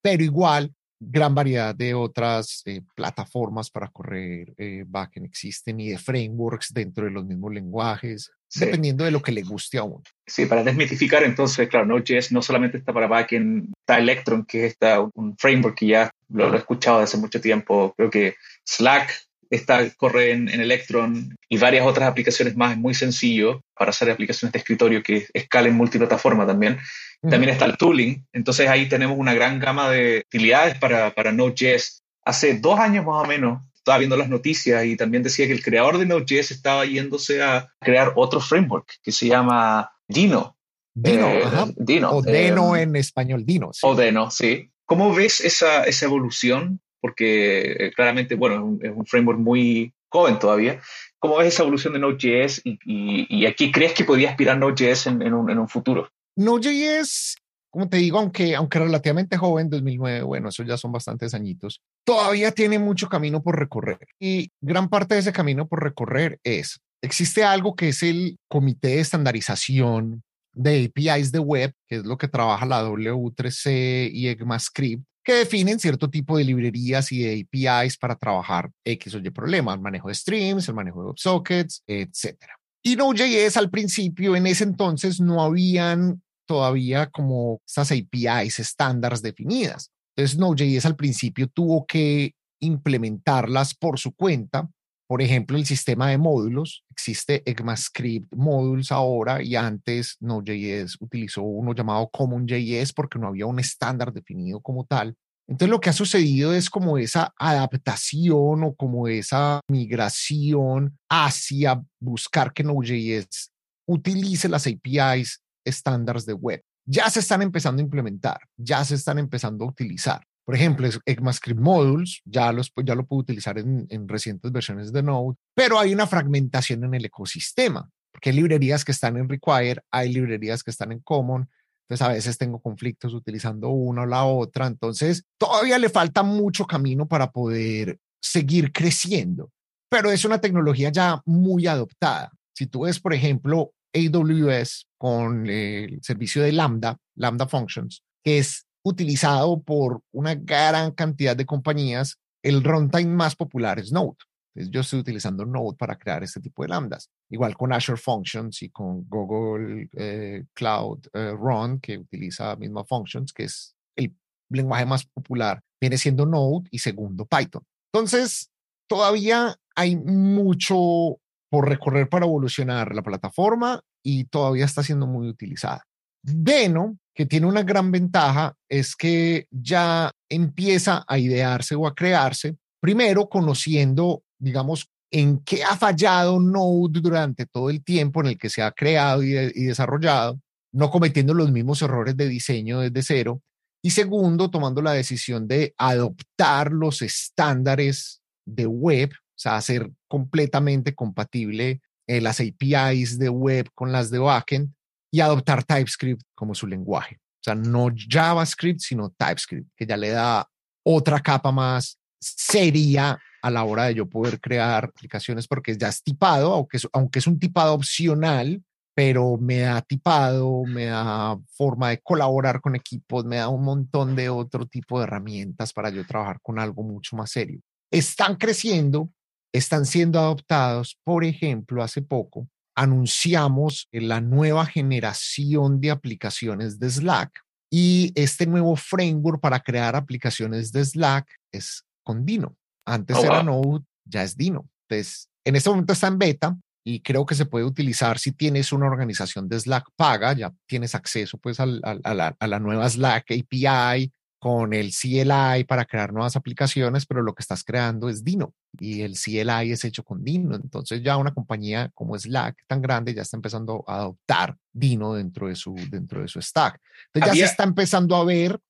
Pero 0.02 0.22
igual, 0.22 0.72
gran 1.00 1.34
variedad 1.34 1.74
de 1.74 1.94
otras 1.94 2.62
eh, 2.64 2.82
plataformas 2.94 3.70
para 3.70 3.88
correr 3.88 4.54
eh, 4.56 4.84
backend 4.86 5.26
existen 5.26 5.80
y 5.80 5.90
de 5.90 5.98
frameworks 5.98 6.72
dentro 6.72 7.04
de 7.04 7.10
los 7.10 7.24
mismos 7.24 7.52
lenguajes, 7.52 8.30
dependiendo 8.54 9.04
de 9.04 9.10
lo 9.10 9.22
que 9.22 9.32
le 9.32 9.42
guste 9.42 9.78
a 9.78 9.84
uno. 9.84 10.02
Sí, 10.26 10.46
para 10.46 10.64
desmitificar 10.64 11.22
entonces, 11.22 11.68
claro, 11.68 11.86
Node.js 11.86 12.32
no 12.32 12.42
solamente 12.42 12.78
está 12.78 12.92
para 12.92 13.06
backend, 13.06 13.72
está 13.80 13.98
Electron, 13.98 14.44
que 14.44 14.66
está 14.66 15.00
un 15.14 15.36
framework 15.36 15.78
que 15.78 15.86
ya 15.86 16.10
lo, 16.28 16.48
lo 16.48 16.56
he 16.56 16.58
escuchado 16.58 16.98
hace 16.98 17.16
mucho 17.16 17.40
tiempo, 17.40 17.94
creo 17.96 18.10
que 18.10 18.34
Slack 18.64 19.28
Está, 19.50 19.88
corre 19.94 20.32
en, 20.32 20.48
Electron 20.48 21.34
y 21.48 21.58
varias 21.58 21.86
otras 21.86 22.08
aplicaciones 22.08 22.56
más. 22.56 22.72
Es 22.72 22.78
muy 22.78 22.94
sencillo 22.94 23.62
para 23.74 23.90
hacer 23.90 24.10
aplicaciones 24.10 24.52
de 24.52 24.58
escritorio 24.58 25.02
que 25.02 25.26
escalen 25.32 25.74
multiplataforma 25.74 26.46
también. 26.46 26.78
También 27.22 27.50
está 27.50 27.64
el 27.64 27.76
tooling. 27.76 28.26
Entonces 28.32 28.68
ahí 28.68 28.88
tenemos 28.88 29.18
una 29.18 29.34
gran 29.34 29.58
gama 29.58 29.90
de 29.90 30.24
utilidades 30.26 30.78
para, 30.78 31.14
para 31.14 31.32
Node.js. 31.32 32.02
Hace 32.24 32.58
dos 32.58 32.78
años 32.78 33.04
más 33.04 33.24
o 33.24 33.26
menos 33.26 33.62
estaba 33.74 33.98
viendo 33.98 34.16
las 34.16 34.28
noticias 34.28 34.84
y 34.84 34.96
también 34.96 35.22
decía 35.22 35.46
que 35.46 35.52
el 35.52 35.62
creador 35.62 35.98
de 35.98 36.06
Node.js 36.06 36.50
estaba 36.50 36.84
yéndose 36.84 37.42
a 37.42 37.72
crear 37.80 38.12
otro 38.16 38.40
framework 38.40 38.96
que 39.02 39.12
se 39.12 39.26
llama 39.26 39.90
Dino. 40.06 40.56
Dino, 40.94 41.28
eh, 41.28 41.44
Dino. 41.76 42.10
O 42.10 42.22
Deno 42.22 42.76
eh, 42.76 42.82
en 42.82 42.96
español, 42.96 43.46
Dino. 43.46 43.70
O 43.82 43.94
Deno, 43.94 44.30
sí. 44.30 44.70
¿Cómo 44.84 45.14
ves 45.14 45.40
esa, 45.40 45.84
esa 45.84 46.06
evolución 46.06 46.80
porque 47.00 47.72
eh, 47.72 47.92
claramente, 47.94 48.34
bueno, 48.34 48.78
es 48.82 48.90
un, 48.94 49.06
framework 49.06 49.38
muy 49.38 49.92
joven 50.08 50.38
todavía. 50.38 50.80
¿Cómo 51.20 51.38
ves 51.38 51.48
esa 51.48 51.62
evolución 51.62 51.92
de 51.94 51.98
Node.js 51.98 52.62
y, 52.64 52.78
y, 52.84 53.46
a 53.46 53.54
qué 53.54 53.72
crees 53.72 53.92
que 53.92 54.04
podría 54.04 54.30
aspirar 54.30 54.56
Node.js 54.58 55.08
en, 55.08 55.22
en, 55.22 55.34
un, 55.34 55.50
en 55.50 55.58
un 55.58 55.68
futuro? 55.68 56.08
Node.js, 56.36 57.36
como 57.70 57.88
te 57.88 57.96
digo, 57.96 58.18
aunque, 58.18 58.54
aunque 58.54 58.78
relativamente 58.78 59.36
joven, 59.36 59.68
2009, 59.68 60.22
bueno, 60.22 60.48
eso 60.50 60.62
ya 60.62 60.76
son 60.76 60.92
bastantes 60.92 61.34
añitos, 61.34 61.80
todavía 62.04 62.52
tiene 62.52 62.78
mucho 62.78 63.08
camino 63.08 63.42
por 63.42 63.58
recorrer. 63.58 63.98
Y 64.20 64.50
gran 64.60 64.88
parte 64.88 65.14
de 65.14 65.20
ese 65.20 65.32
camino 65.32 65.66
por 65.66 65.82
recorrer 65.82 66.38
es, 66.44 66.80
existe 67.02 67.42
algo 67.42 67.74
que 67.74 67.88
es 67.88 68.02
el 68.02 68.38
Comité 68.48 68.88
de 68.88 69.00
Estandarización 69.00 70.22
de 70.52 70.84
APIs 70.84 71.32
de 71.32 71.38
web, 71.38 71.72
que 71.88 71.96
es 71.96 72.04
lo 72.04 72.16
que 72.16 72.28
trabaja 72.28 72.66
la 72.66 72.84
W3C 72.84 74.10
y 74.12 74.28
ECMAScript, 74.28 75.04
que 75.28 75.34
definen 75.34 75.78
cierto 75.78 76.08
tipo 76.08 76.38
de 76.38 76.44
librerías 76.44 77.12
y 77.12 77.18
de 77.18 77.46
APIs 77.52 77.98
para 77.98 78.16
trabajar 78.16 78.70
X 78.82 79.14
o 79.14 79.18
Y 79.18 79.28
problema, 79.28 79.74
el 79.74 79.80
manejo 79.80 80.08
de 80.08 80.14
streams, 80.14 80.66
el 80.70 80.74
manejo 80.74 81.02
de 81.02 81.08
WebSockets, 81.08 81.82
etc. 81.86 82.34
Y 82.82 82.96
Node.js 82.96 83.58
al 83.58 83.68
principio, 83.68 84.34
en 84.36 84.46
ese 84.46 84.64
entonces, 84.64 85.20
no 85.20 85.42
habían 85.42 86.22
todavía 86.46 87.10
como 87.10 87.60
esas 87.68 87.92
APIs 87.92 88.58
estándares 88.58 89.20
definidas. 89.20 89.90
Entonces, 90.16 90.38
Node.js 90.38 90.86
al 90.86 90.96
principio 90.96 91.46
tuvo 91.46 91.84
que 91.84 92.32
implementarlas 92.60 93.74
por 93.74 93.98
su 93.98 94.14
cuenta 94.14 94.70
por 95.08 95.22
ejemplo, 95.22 95.56
el 95.56 95.64
sistema 95.64 96.10
de 96.10 96.18
módulos, 96.18 96.84
existe 96.90 97.42
ECMAScript 97.50 98.30
Modules 98.34 98.92
ahora 98.92 99.42
y 99.42 99.56
antes 99.56 100.18
Node.js 100.20 100.98
utilizó 101.00 101.42
uno 101.42 101.74
llamado 101.74 102.10
CommonJS 102.10 102.92
porque 102.92 103.18
no 103.18 103.28
había 103.28 103.46
un 103.46 103.58
estándar 103.58 104.12
definido 104.12 104.60
como 104.60 104.84
tal. 104.84 105.16
Entonces 105.48 105.70
lo 105.70 105.80
que 105.80 105.88
ha 105.88 105.94
sucedido 105.94 106.52
es 106.52 106.68
como 106.68 106.98
esa 106.98 107.32
adaptación 107.38 108.64
o 108.64 108.74
como 108.74 109.08
esa 109.08 109.62
migración 109.66 110.98
hacia 111.08 111.82
buscar 111.98 112.52
que 112.52 112.62
Node.js 112.62 113.50
utilice 113.86 114.46
las 114.50 114.66
APIs 114.66 115.40
estándares 115.64 116.26
de 116.26 116.34
web. 116.34 116.60
Ya 116.84 117.08
se 117.08 117.20
están 117.20 117.40
empezando 117.40 117.80
a 117.80 117.84
implementar, 117.84 118.40
ya 118.58 118.84
se 118.84 118.94
están 118.94 119.18
empezando 119.18 119.64
a 119.64 119.68
utilizar. 119.68 120.22
Por 120.48 120.54
ejemplo, 120.54 120.88
ECMAScript 121.04 121.60
Modules, 121.60 122.22
ya, 122.24 122.50
los, 122.52 122.72
ya 122.82 122.94
lo 122.94 123.04
puedo 123.04 123.20
utilizar 123.20 123.58
en, 123.58 123.86
en 123.90 124.08
recientes 124.08 124.50
versiones 124.50 124.94
de 124.94 125.02
Node, 125.02 125.36
pero 125.54 125.78
hay 125.78 125.92
una 125.92 126.06
fragmentación 126.06 126.84
en 126.84 126.94
el 126.94 127.04
ecosistema, 127.04 127.90
porque 128.10 128.30
hay 128.30 128.36
librerías 128.36 128.82
que 128.82 128.92
están 128.92 129.18
en 129.18 129.28
Require, 129.28 129.82
hay 129.90 130.10
librerías 130.10 130.62
que 130.62 130.70
están 130.70 130.90
en 130.90 131.00
Common, 131.00 131.50
entonces 131.82 132.06
a 132.06 132.14
veces 132.14 132.38
tengo 132.38 132.62
conflictos 132.62 133.12
utilizando 133.12 133.68
una 133.68 134.04
o 134.04 134.06
la 134.06 134.24
otra, 134.24 134.66
entonces 134.68 135.22
todavía 135.36 135.76
le 135.76 135.90
falta 135.90 136.22
mucho 136.22 136.66
camino 136.66 137.06
para 137.06 137.30
poder 137.30 137.98
seguir 138.18 138.72
creciendo, 138.72 139.50
pero 139.90 140.10
es 140.10 140.24
una 140.24 140.40
tecnología 140.40 140.88
ya 140.88 141.20
muy 141.26 141.66
adoptada. 141.66 142.32
Si 142.56 142.64
tú 142.64 142.84
ves, 142.84 142.98
por 142.98 143.12
ejemplo, 143.12 143.74
AWS 143.92 144.86
con 144.96 145.46
el 145.46 145.98
servicio 146.00 146.42
de 146.42 146.52
Lambda, 146.52 146.96
Lambda 147.16 147.46
Functions, 147.46 148.02
que 148.24 148.38
es 148.38 148.64
utilizado 148.82 149.60
por 149.60 150.02
una 150.12 150.34
gran 150.34 150.92
cantidad 150.92 151.36
de 151.36 151.46
compañías, 151.46 152.18
el 152.42 152.62
runtime 152.62 153.14
más 153.14 153.34
popular 153.34 153.78
es 153.78 153.92
Node. 153.92 154.16
Entonces, 154.54 154.72
yo 154.72 154.80
estoy 154.80 155.00
utilizando 155.00 155.44
Node 155.44 155.76
para 155.76 155.96
crear 155.96 156.22
este 156.22 156.40
tipo 156.40 156.62
de 156.62 156.68
lambdas. 156.68 157.10
Igual 157.30 157.56
con 157.56 157.72
Azure 157.72 157.98
Functions 157.98 158.62
y 158.62 158.70
con 158.70 159.08
Google 159.08 159.88
eh, 159.96 160.44
Cloud 160.54 161.06
eh, 161.12 161.32
Run, 161.32 161.80
que 161.80 161.98
utiliza 161.98 162.56
misma 162.56 162.84
Functions, 162.84 163.32
que 163.32 163.44
es 163.44 163.74
el 163.96 164.16
lenguaje 164.50 164.86
más 164.86 165.04
popular, 165.06 165.60
viene 165.80 165.98
siendo 165.98 166.26
Node 166.26 166.68
y 166.70 166.78
segundo 166.78 167.26
Python. 167.26 167.62
Entonces, 167.92 168.50
todavía 168.88 169.56
hay 169.76 169.96
mucho 169.96 171.20
por 171.50 171.68
recorrer 171.68 172.08
para 172.08 172.26
evolucionar 172.26 172.94
la 172.94 173.02
plataforma 173.02 173.80
y 174.02 174.24
todavía 174.24 174.64
está 174.64 174.82
siendo 174.82 175.06
muy 175.06 175.28
utilizada. 175.28 175.84
Deno 176.22 176.98
que 177.18 177.26
tiene 177.26 177.48
una 177.48 177.64
gran 177.64 177.90
ventaja 177.90 178.54
es 178.68 178.94
que 178.94 179.48
ya 179.50 180.12
empieza 180.28 181.04
a 181.08 181.18
idearse 181.18 181.74
o 181.74 181.88
a 181.88 181.92
crearse, 181.92 182.56
primero 182.80 183.28
conociendo, 183.28 184.22
digamos, 184.38 184.88
en 185.10 185.40
qué 185.40 185.64
ha 185.64 185.76
fallado 185.76 186.38
Node 186.38 187.00
durante 187.00 187.44
todo 187.46 187.70
el 187.70 187.82
tiempo 187.82 188.20
en 188.20 188.28
el 188.28 188.38
que 188.38 188.48
se 188.48 188.62
ha 188.62 188.70
creado 188.70 189.24
y, 189.24 189.32
desarrollado, 189.32 190.38
no 190.72 190.92
cometiendo 190.92 191.34
los 191.34 191.50
mismos 191.50 191.82
errores 191.82 192.16
de 192.16 192.28
diseño 192.28 192.78
desde 192.78 193.02
cero, 193.02 193.42
y 193.82 193.90
segundo, 193.90 194.48
tomando 194.48 194.80
la 194.80 194.92
decisión 194.92 195.48
de 195.48 195.74
adoptar 195.76 196.70
los 196.70 197.02
estándares 197.02 198.22
de 198.46 198.66
web, 198.66 199.10
o 199.10 199.34
sea, 199.34 199.56
hacer 199.56 199.90
completamente 200.06 200.94
compatible 200.94 201.80
eh, 202.06 202.20
las 202.20 202.38
APIs 202.38 203.18
de 203.18 203.28
web 203.28 203.68
con 203.74 203.90
las 203.90 204.08
de 204.12 204.20
backend 204.20 204.72
y 205.10 205.20
adoptar 205.20 205.64
TypeScript 205.64 206.22
como 206.34 206.54
su 206.54 206.66
lenguaje. 206.66 207.18
O 207.40 207.42
sea, 207.42 207.54
no 207.54 207.88
JavaScript, 207.96 208.80
sino 208.80 209.10
TypeScript, 209.10 209.70
que 209.76 209.86
ya 209.86 209.96
le 209.96 210.10
da 210.10 210.48
otra 210.84 211.20
capa 211.20 211.52
más 211.52 211.98
seria 212.20 213.18
a 213.42 213.50
la 213.50 213.64
hora 213.64 213.84
de 213.84 213.94
yo 213.94 214.08
poder 214.08 214.40
crear 214.40 214.84
aplicaciones 214.84 215.46
porque 215.46 215.76
ya 215.76 215.88
es 215.88 216.02
tipado, 216.02 216.52
aunque 216.52 216.78
es, 216.78 216.88
aunque 216.92 217.20
es 217.20 217.26
un 217.26 217.38
tipado 217.38 217.74
opcional, 217.74 218.62
pero 218.94 219.38
me 219.38 219.60
da 219.60 219.80
tipado, 219.80 220.64
me 220.64 220.86
da 220.86 221.38
forma 221.52 221.90
de 221.90 222.00
colaborar 222.00 222.60
con 222.60 222.74
equipos, 222.74 223.24
me 223.24 223.36
da 223.36 223.48
un 223.48 223.62
montón 223.62 224.16
de 224.16 224.28
otro 224.28 224.66
tipo 224.66 224.98
de 224.98 225.04
herramientas 225.04 225.72
para 225.72 225.90
yo 225.90 226.04
trabajar 226.04 226.40
con 226.42 226.58
algo 226.58 226.82
mucho 226.82 227.14
más 227.14 227.30
serio. 227.30 227.60
Están 227.92 228.34
creciendo, 228.34 229.08
están 229.52 229.86
siendo 229.86 230.18
adoptados. 230.18 230.98
Por 231.04 231.24
ejemplo, 231.24 231.82
hace 231.84 232.02
poco 232.02 232.48
anunciamos 232.78 233.88
la 233.90 234.20
nueva 234.20 234.64
generación 234.64 235.80
de 235.80 235.90
aplicaciones 235.90 236.78
de 236.78 236.88
Slack 236.88 237.32
y 237.68 238.12
este 238.14 238.46
nuevo 238.46 238.76
framework 238.76 239.40
para 239.40 239.58
crear 239.58 239.96
aplicaciones 239.96 240.70
de 240.70 240.84
Slack 240.84 241.26
es 241.52 241.84
con 242.04 242.24
Dino. 242.24 242.56
Antes 242.86 243.16
oh, 243.16 243.24
era 243.24 243.42
Node, 243.42 243.84
ya 244.04 244.22
es 244.22 244.36
Dino. 244.36 244.68
Entonces, 244.88 245.28
en 245.44 245.56
este 245.56 245.68
momento 245.70 245.92
está 245.92 246.06
en 246.06 246.18
beta 246.18 246.56
y 246.84 247.00
creo 247.00 247.26
que 247.26 247.34
se 247.34 247.46
puede 247.46 247.64
utilizar 247.64 248.20
si 248.20 248.30
tienes 248.30 248.72
una 248.72 248.86
organización 248.86 249.48
de 249.48 249.58
Slack 249.58 249.88
paga, 249.96 250.32
ya 250.34 250.54
tienes 250.66 250.94
acceso 250.94 251.36
pues 251.36 251.58
a, 251.58 251.66
la, 251.66 252.36
a 252.38 252.46
la 252.46 252.60
nueva 252.60 252.88
Slack 252.88 253.32
API, 253.32 254.12
con 254.38 254.72
el 254.72 254.92
CLI 254.92 255.64
para 255.64 255.84
crear 255.84 256.12
nuevas 256.12 256.36
aplicaciones, 256.36 257.06
pero 257.06 257.22
lo 257.22 257.34
que 257.34 257.42
estás 257.42 257.64
creando 257.64 258.08
es 258.08 258.22
Dino 258.22 258.54
y 258.78 259.02
el 259.02 259.14
CLI 259.14 259.72
es 259.72 259.84
hecho 259.84 260.04
con 260.04 260.22
Dino. 260.22 260.54
Entonces 260.54 261.02
ya 261.02 261.16
una 261.16 261.34
compañía 261.34 261.90
como 261.94 262.16
Slack 262.16 262.64
tan 262.66 262.80
grande 262.80 263.14
ya 263.14 263.22
está 263.22 263.36
empezando 263.36 263.84
a 263.88 263.96
adoptar 263.96 264.56
Dino 264.72 265.14
dentro 265.14 265.48
de 265.48 265.56
su, 265.56 265.74
dentro 265.90 266.22
de 266.22 266.28
su 266.28 266.40
stack. 266.40 266.80
Entonces 267.12 267.38
ya 267.38 267.46
se 267.46 267.50
está 267.50 267.64
empezando 267.64 268.14
a 268.14 268.24
ver 268.24 268.60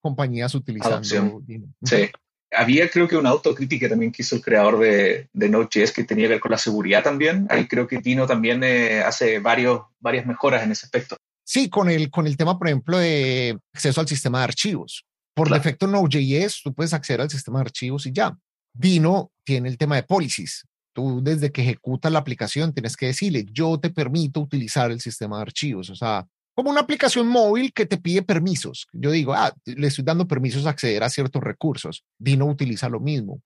compañías 0.00 0.54
utilizando 0.54 1.40
Dino. 1.44 1.66
Sí. 1.82 2.10
Había 2.56 2.88
creo 2.88 3.08
que 3.08 3.16
una 3.16 3.30
autocrítica 3.30 3.88
también 3.88 4.12
que 4.12 4.22
hizo 4.22 4.36
el 4.36 4.42
creador 4.42 4.78
de, 4.78 5.28
de 5.32 5.48
Node.js 5.48 5.90
que 5.90 6.04
tenía 6.04 6.26
que 6.26 6.34
ver 6.34 6.40
con 6.40 6.52
la 6.52 6.58
seguridad 6.58 7.02
también. 7.02 7.48
Ahí 7.50 7.66
creo 7.66 7.88
que 7.88 7.98
Dino 7.98 8.28
también 8.28 8.62
eh, 8.62 9.02
hace 9.02 9.40
varios, 9.40 9.82
varias 9.98 10.24
mejoras 10.24 10.62
en 10.62 10.70
ese 10.70 10.86
aspecto. 10.86 11.16
Sí, 11.44 11.68
con 11.68 11.90
el, 11.90 12.10
con 12.10 12.26
el 12.26 12.36
tema, 12.36 12.58
por 12.58 12.68
ejemplo, 12.68 12.98
de 12.98 13.58
acceso 13.72 14.00
al 14.00 14.08
sistema 14.08 14.38
de 14.38 14.44
archivos. 14.44 15.04
Por 15.34 15.50
defecto, 15.50 15.86
Node.js, 15.86 16.62
tú 16.62 16.72
puedes 16.72 16.94
acceder 16.94 17.20
al 17.20 17.30
sistema 17.30 17.58
de 17.58 17.64
archivos 17.64 18.06
y 18.06 18.12
ya. 18.12 18.36
Dino 18.72 19.30
tiene 19.44 19.68
el 19.68 19.76
tema 19.76 19.96
de 19.96 20.04
policies. 20.04 20.66
Tú 20.94 21.20
desde 21.22 21.50
que 21.50 21.62
ejecutas 21.62 22.10
la 22.10 22.20
aplicación 22.20 22.72
tienes 22.72 22.96
que 22.96 23.06
decirle, 23.06 23.44
yo 23.50 23.78
te 23.78 23.90
permito 23.90 24.40
utilizar 24.40 24.90
el 24.90 25.00
sistema 25.00 25.36
de 25.36 25.42
archivos. 25.42 25.90
O 25.90 25.96
sea, 25.96 26.26
como 26.54 26.70
una 26.70 26.80
aplicación 26.80 27.26
móvil 27.26 27.72
que 27.72 27.84
te 27.84 27.98
pide 27.98 28.22
permisos. 28.22 28.86
Yo 28.92 29.10
digo, 29.10 29.34
ah, 29.34 29.52
le 29.64 29.88
estoy 29.88 30.04
dando 30.04 30.28
permisos 30.28 30.66
a 30.66 30.70
acceder 30.70 31.02
a 31.02 31.10
ciertos 31.10 31.42
recursos. 31.42 32.04
Dino 32.16 32.46
utiliza 32.46 32.88
lo 32.88 33.00
mismo. 33.00 33.42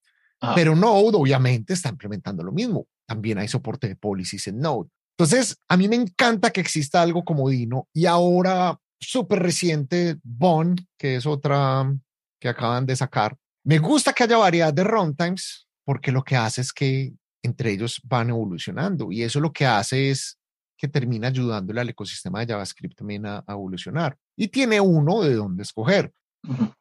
Pero 0.55 0.77
Node 0.77 1.17
obviamente 1.17 1.73
está 1.73 1.89
implementando 1.89 2.45
lo 2.45 2.53
mismo. 2.53 2.87
También 3.07 3.39
hay 3.39 3.49
soporte 3.49 3.89
de 3.89 3.97
policies 3.97 4.47
en 4.47 4.61
Node. 4.61 4.91
Entonces, 5.19 5.59
a 5.67 5.77
mí 5.77 5.89
me 5.89 5.97
encanta 5.97 6.53
que 6.53 6.61
exista 6.61 7.03
algo 7.03 7.25
como 7.25 7.49
Dino 7.49 7.89
y 7.93 8.07
ahora 8.07 8.79
súper 9.01 9.41
reciente 9.41 10.17
Bond, 10.23 10.87
que 10.97 11.17
es 11.17 11.27
otra 11.27 11.93
que 12.41 12.49
acaban 12.49 12.87
de 12.87 12.95
sacar. 12.95 13.37
Me 13.65 13.81
gusta 13.81 14.13
que 14.13 14.23
haya 14.23 14.37
variedad 14.37 14.73
de 14.73 14.85
runtimes 14.85 15.67
porque 15.85 16.13
lo 16.13 16.23
que 16.23 16.37
hace 16.37 16.61
es 16.61 16.73
que 16.73 17.13
entre 17.43 17.73
ellos 17.73 18.01
van 18.05 18.31
evolucionando 18.31 19.11
y 19.11 19.25
eso 19.25 19.41
lo 19.41 19.53
que 19.53 19.67
hace 19.67 20.11
es 20.11 20.39
que 20.77 20.87
termina 20.87 21.27
ayudándole 21.27 21.81
al 21.81 21.89
ecosistema 21.89 22.39
de 22.39 22.53
JavaScript 22.53 22.97
también 22.97 23.27
a, 23.27 23.45
evolucionar. 23.49 24.17
Y 24.37 24.47
tiene 24.47 24.81
uno 24.81 25.23
de 25.23 25.35
dónde 25.35 25.65
escoger. 25.65 26.13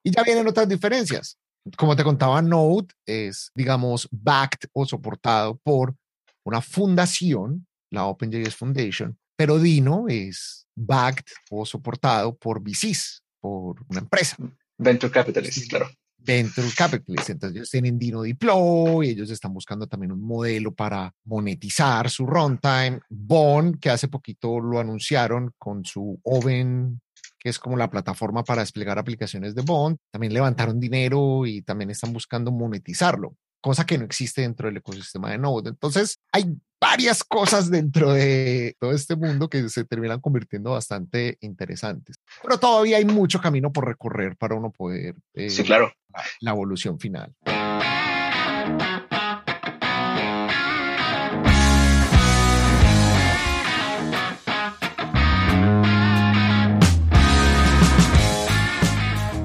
Y 0.03 0.11
ya 0.11 0.21
vienen 0.21 0.47
otras 0.47 0.69
diferencias. 0.69 1.39
Como 1.75 1.95
te 1.95 2.03
contaba, 2.03 2.39
Node 2.43 2.93
es, 3.03 3.49
digamos, 3.55 4.07
backed 4.11 4.69
o 4.73 4.85
soportado 4.85 5.57
por 5.63 5.95
una 6.43 6.61
fundación 6.61 7.65
la 7.89 8.05
OpenJS 8.05 8.55
Foundation, 8.55 9.17
pero 9.35 9.59
Dino 9.59 10.05
es 10.07 10.67
backed 10.75 11.25
o 11.49 11.65
soportado 11.65 12.35
por 12.35 12.61
VCs, 12.61 13.23
por 13.39 13.83
una 13.87 13.99
empresa. 13.99 14.37
Venture 14.77 15.11
Capitalists, 15.11 15.67
claro. 15.67 15.89
Venture 16.17 16.67
Capitalists. 16.75 17.29
Entonces 17.29 17.55
ellos 17.55 17.69
tienen 17.69 17.97
Dino 17.97 18.21
Deploy, 18.21 19.09
ellos 19.09 19.29
están 19.29 19.53
buscando 19.53 19.87
también 19.87 20.11
un 20.11 20.21
modelo 20.21 20.73
para 20.73 21.13
monetizar 21.23 22.09
su 22.09 22.25
runtime. 22.25 22.99
Bond, 23.09 23.79
que 23.79 23.89
hace 23.89 24.07
poquito 24.07 24.59
lo 24.59 24.79
anunciaron 24.79 25.51
con 25.57 25.85
su 25.85 26.19
Oven 26.23 26.99
que 27.39 27.49
es 27.49 27.59
como 27.59 27.77
la 27.77 27.89
plataforma 27.89 28.43
para 28.43 28.61
desplegar 28.61 28.97
aplicaciones 28.97 29.53
de 29.53 29.61
Bond, 29.61 29.97
también 30.11 30.33
levantaron 30.33 30.79
dinero 30.79 31.45
y 31.45 31.61
también 31.61 31.91
están 31.91 32.11
buscando 32.11 32.51
monetizarlo 32.51 33.35
cosa 33.61 33.85
que 33.85 33.97
no 33.97 34.05
existe 34.05 34.41
dentro 34.41 34.67
del 34.67 34.77
ecosistema 34.77 35.31
de 35.31 35.37
Node. 35.37 35.69
Entonces, 35.69 36.19
hay 36.31 36.55
varias 36.79 37.23
cosas 37.23 37.69
dentro 37.69 38.13
de 38.13 38.75
todo 38.79 38.91
este 38.91 39.15
mundo 39.15 39.49
que 39.49 39.67
se 39.69 39.83
terminan 39.83 40.21
convirtiendo 40.21 40.71
bastante 40.71 41.37
interesantes. 41.41 42.17
Pero 42.41 42.59
todavía 42.59 42.97
hay 42.97 43.05
mucho 43.05 43.41
camino 43.41 43.71
por 43.71 43.85
recorrer 43.85 44.35
para 44.37 44.55
uno 44.55 44.71
poder... 44.71 45.15
Eh, 45.33 45.49
sí, 45.49 45.63
claro. 45.63 45.91
la 46.41 46.51
evolución 46.51 46.99
final. 46.99 47.33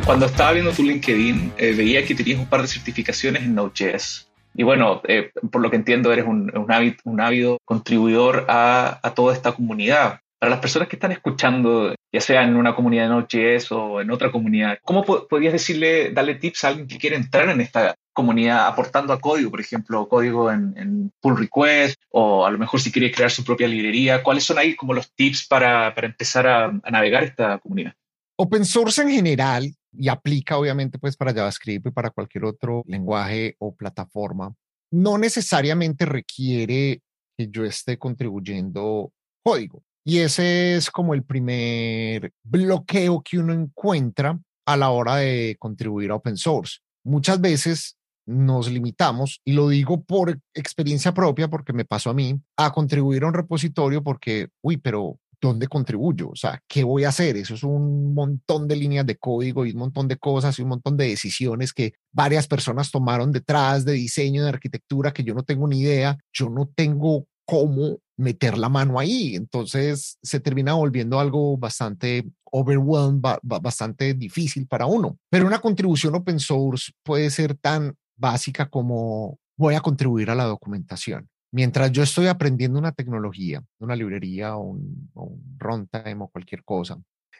Cuando 0.05 0.27
estaba 0.27 0.53
viendo 0.53 0.73
tu 0.73 0.83
LinkedIn, 0.83 1.53
eh, 1.57 1.75
veía 1.75 2.05
que 2.05 2.17
tenías 2.17 2.41
un 2.41 2.47
par 2.47 2.61
de 2.61 2.67
certificaciones 2.67 3.45
en 3.45 3.55
Node.js. 3.55 4.29
Y 4.55 4.65
bueno, 4.65 5.01
eh, 5.07 5.31
por 5.51 5.62
lo 5.62 5.71
que 5.71 5.77
entiendo, 5.77 6.12
eres 6.12 6.27
un, 6.27 6.53
un, 6.55 7.21
ávido, 7.21 7.59
contribuidor 7.65 8.47
a, 8.49 9.12
toda 9.15 9.33
esta 9.33 9.53
comunidad. 9.53 10.19
Para 10.41 10.51
las 10.51 10.59
personas 10.59 10.88
que 10.88 10.97
están 10.97 11.12
escuchando, 11.12 11.95
ya 12.12 12.21
sea 12.21 12.43
en 12.43 12.57
una 12.57 12.75
comunidad 12.75 13.05
de 13.05 13.09
Node.js 13.11 13.71
o 13.71 14.01
en 14.01 14.11
otra 14.11 14.33
comunidad, 14.33 14.79
¿cómo 14.83 15.05
podrías 15.05 15.53
decirle, 15.53 16.11
darle 16.11 16.35
tips 16.35 16.65
a 16.65 16.69
alguien 16.69 16.88
que 16.88 16.99
quiere 16.99 17.15
entrar 17.15 17.49
en 17.49 17.61
esta 17.61 17.95
comunidad 18.12 18.67
aportando 18.67 19.12
a 19.12 19.21
código, 19.21 19.53
por 19.53 19.61
ejemplo, 19.61 20.09
código 20.09 20.51
en, 20.51 21.12
pull 21.21 21.38
request 21.38 21.95
o 22.11 22.45
a 22.45 22.51
lo 22.51 22.59
mejor 22.59 22.81
si 22.81 22.91
quiere 22.91 23.12
crear 23.12 23.31
su 23.31 23.45
propia 23.45 23.69
librería? 23.69 24.25
¿Cuáles 24.25 24.43
son 24.43 24.59
ahí 24.59 24.75
como 24.75 24.95
los 24.95 25.15
tips 25.15 25.47
para, 25.47 25.95
empezar 25.97 26.49
a, 26.49 26.65
a 26.65 26.91
navegar 26.91 27.23
esta 27.23 27.59
comunidad? 27.59 27.95
Open 28.37 28.64
source 28.64 29.03
en 29.03 29.11
general 29.11 29.75
y 29.92 30.09
aplica 30.09 30.57
obviamente 30.57 30.99
pues 30.99 31.16
para 31.16 31.35
JavaScript 31.35 31.87
y 31.87 31.90
para 31.90 32.11
cualquier 32.11 32.45
otro 32.45 32.83
lenguaje 32.87 33.57
o 33.59 33.75
plataforma, 33.75 34.55
no 34.90 35.18
necesariamente 35.18 36.07
requiere 36.07 37.03
que 37.37 37.49
yo 37.49 37.64
esté 37.64 37.99
contribuyendo 37.99 39.12
código. 39.42 39.83
Y 40.05 40.18
ese 40.18 40.77
es 40.77 40.90
como 40.90 41.14
el 41.14 41.25
primer 41.25 42.33
bloqueo 42.42 43.23
que 43.23 43.38
uno 43.38 43.53
encuentra 43.53 44.38
a 44.66 44.77
la 44.77 44.90
hora 44.90 45.16
de 45.16 45.57
contribuir 45.59 46.11
a 46.11 46.16
open 46.16 46.37
source. 46.37 46.79
Muchas 47.05 47.40
veces 47.40 47.97
nos 48.27 48.71
limitamos, 48.71 49.40
y 49.45 49.53
lo 49.53 49.68
digo 49.68 50.03
por 50.05 50.38
experiencia 50.55 51.12
propia, 51.12 51.49
porque 51.49 51.73
me 51.73 51.85
pasó 51.85 52.11
a 52.11 52.14
mí, 52.14 52.40
a 52.57 52.73
contribuir 52.73 53.25
a 53.25 53.29
un 53.29 53.35
repositorio 53.35 54.03
porque, 54.03 54.49
uy, 54.61 54.77
pero 54.77 55.18
¿dónde 55.42 55.66
contribuyo? 55.66 56.31
O 56.31 56.37
sea, 56.37 56.62
¿qué 56.68 56.85
voy 56.85 57.02
a 57.05 57.09
hacer? 57.09 57.37
Eso 57.37 57.55
es 57.55 57.64
un 57.64 58.14
montón 58.14 58.68
de 58.68 58.76
líneas 58.76 59.05
de 59.05 59.16
código 59.16 59.66
y 59.66 59.72
un 59.72 59.78
montón 59.78 60.07
de 60.07 60.16
cosas 60.16 60.57
y 60.59 60.62
un 60.62 60.68
montón 60.68 60.96
de 60.96 61.09
decisiones 61.09 61.72
que 61.72 61.94
varias 62.12 62.46
personas 62.46 62.92
tomaron 62.92 63.33
detrás 63.33 63.85
de 63.85 63.92
diseño, 63.92 64.44
de 64.44 64.50
arquitectura, 64.50 65.12
que 65.12 65.24
yo 65.24 65.35
no 65.35 65.42
tengo 65.42 65.66
ni 65.66 65.81
idea. 65.81 66.16
Yo 66.33 66.48
no 66.48 66.70
tengo 66.74 67.26
cómo 67.44 67.98
meter 68.16 68.57
la 68.57 68.68
mano 68.68 69.00
ahí. 69.00 69.35
Entonces 69.35 70.16
se 70.22 70.38
termina 70.38 70.74
volviendo 70.74 71.18
algo 71.18 71.59
bastante 71.59 72.24
overwhelmed, 72.52 73.20
bastante 73.42 74.14
difícil 74.14 74.68
para 74.68 74.87
uno. 74.87 75.18
Pero 75.28 75.46
una 75.46 75.59
contribución 75.59 76.14
open 76.14 76.38
source 76.38 76.92
puede 77.02 77.31
ser 77.31 77.57
tan 77.57 77.96
básica 78.16 78.70
como 78.70 79.38
voy 79.57 79.74
a 79.74 79.81
contribuir 79.81 80.31
a 80.31 80.37
la 80.37 80.44
documentación 80.44 81.32
mientras 81.53 81.93
yo 81.93 82.03
estoy 82.03 82.27
aprendiendo 82.27 82.79
una 82.79 82.93
tecnología, 82.93 83.62
una 83.79 83.95
librería 83.95 84.57
o 84.57 84.62
un, 84.62 85.11
runtime 85.59 86.17
o 86.19 86.29
cualquier 86.29 86.65
cosa, 86.65 86.99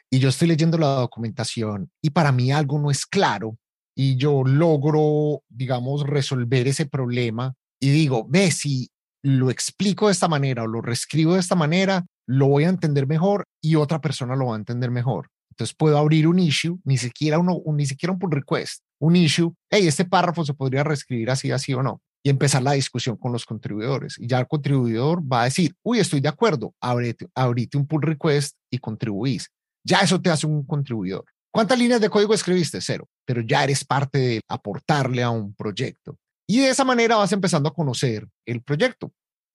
y 0.09 0.19
yo 0.19 0.29
estoy 0.29 0.47
leyendo 0.47 0.77
la 0.77 0.87
documentación 0.87 1.89
y 2.01 2.11
para 2.11 2.31
mí 2.31 2.51
algo 2.51 2.79
no 2.79 2.91
es 2.91 3.05
claro 3.05 3.57
y 3.95 4.15
yo 4.15 4.43
logro, 4.43 5.41
digamos, 5.49 6.03
resolver 6.03 6.67
ese 6.67 6.85
problema 6.85 7.53
y 7.79 7.89
digo, 7.89 8.25
ve, 8.29 8.51
si 8.51 8.89
lo 9.23 9.49
explico 9.49 10.07
de 10.07 10.13
esta 10.13 10.27
manera 10.27 10.63
o 10.63 10.67
lo 10.67 10.81
reescribo 10.81 11.33
de 11.33 11.39
esta 11.39 11.55
manera, 11.55 12.05
lo 12.27 12.47
voy 12.47 12.63
a 12.63 12.69
entender 12.69 13.07
mejor 13.07 13.45
y 13.61 13.75
otra 13.75 13.99
persona 13.99 14.35
lo 14.35 14.47
va 14.47 14.55
a 14.55 14.59
entender 14.59 14.91
mejor. 14.91 15.29
Entonces 15.51 15.75
puedo 15.75 15.97
abrir 15.97 16.27
un 16.27 16.39
issue, 16.39 16.79
ni 16.83 16.97
siquiera, 16.97 17.37
uno, 17.39 17.61
ni 17.73 17.85
siquiera 17.85 18.13
un 18.13 18.19
pull 18.19 18.31
request, 18.31 18.83
un 18.99 19.15
issue, 19.15 19.53
hey, 19.69 19.87
este 19.87 20.05
párrafo 20.05 20.43
se 20.43 20.53
podría 20.53 20.83
reescribir 20.83 21.29
así, 21.29 21.51
así 21.51 21.73
o 21.73 21.83
no 21.83 22.01
y 22.23 22.29
empezar 22.29 22.63
la 22.63 22.71
discusión 22.71 23.17
con 23.17 23.33
los 23.33 23.45
contribuidores. 23.45 24.17
Y 24.17 24.27
ya 24.27 24.39
el 24.39 24.47
contribuidor 24.47 25.21
va 25.21 25.41
a 25.41 25.45
decir, 25.45 25.75
uy, 25.83 25.99
estoy 25.99 26.21
de 26.21 26.29
acuerdo, 26.29 26.73
abrite, 26.79 27.27
un 27.77 27.85
pull 27.85 28.01
request 28.01 28.55
y 28.71 28.79
contribuís. 28.79 29.49
Ya 29.85 29.99
eso 29.99 30.21
te 30.21 30.29
hace 30.29 30.47
un 30.47 30.65
contribuidor. 30.65 31.25
¿Cuántas 31.51 31.77
líneas 31.77 31.99
de 31.99 32.09
código 32.09 32.33
escribiste? 32.33 32.79
Cero, 32.81 33.07
pero 33.25 33.41
ya 33.41 33.63
eres 33.63 33.83
parte 33.83 34.17
de 34.17 34.41
aportarle 34.47 35.21
a 35.21 35.29
un 35.29 35.53
proyecto. 35.53 36.17
Y 36.47 36.61
de 36.61 36.69
esa 36.69 36.85
manera 36.85 37.17
vas 37.17 37.31
empezando 37.33 37.69
a 37.69 37.73
conocer 37.73 38.27
el 38.45 38.63
proyecto 38.63 39.11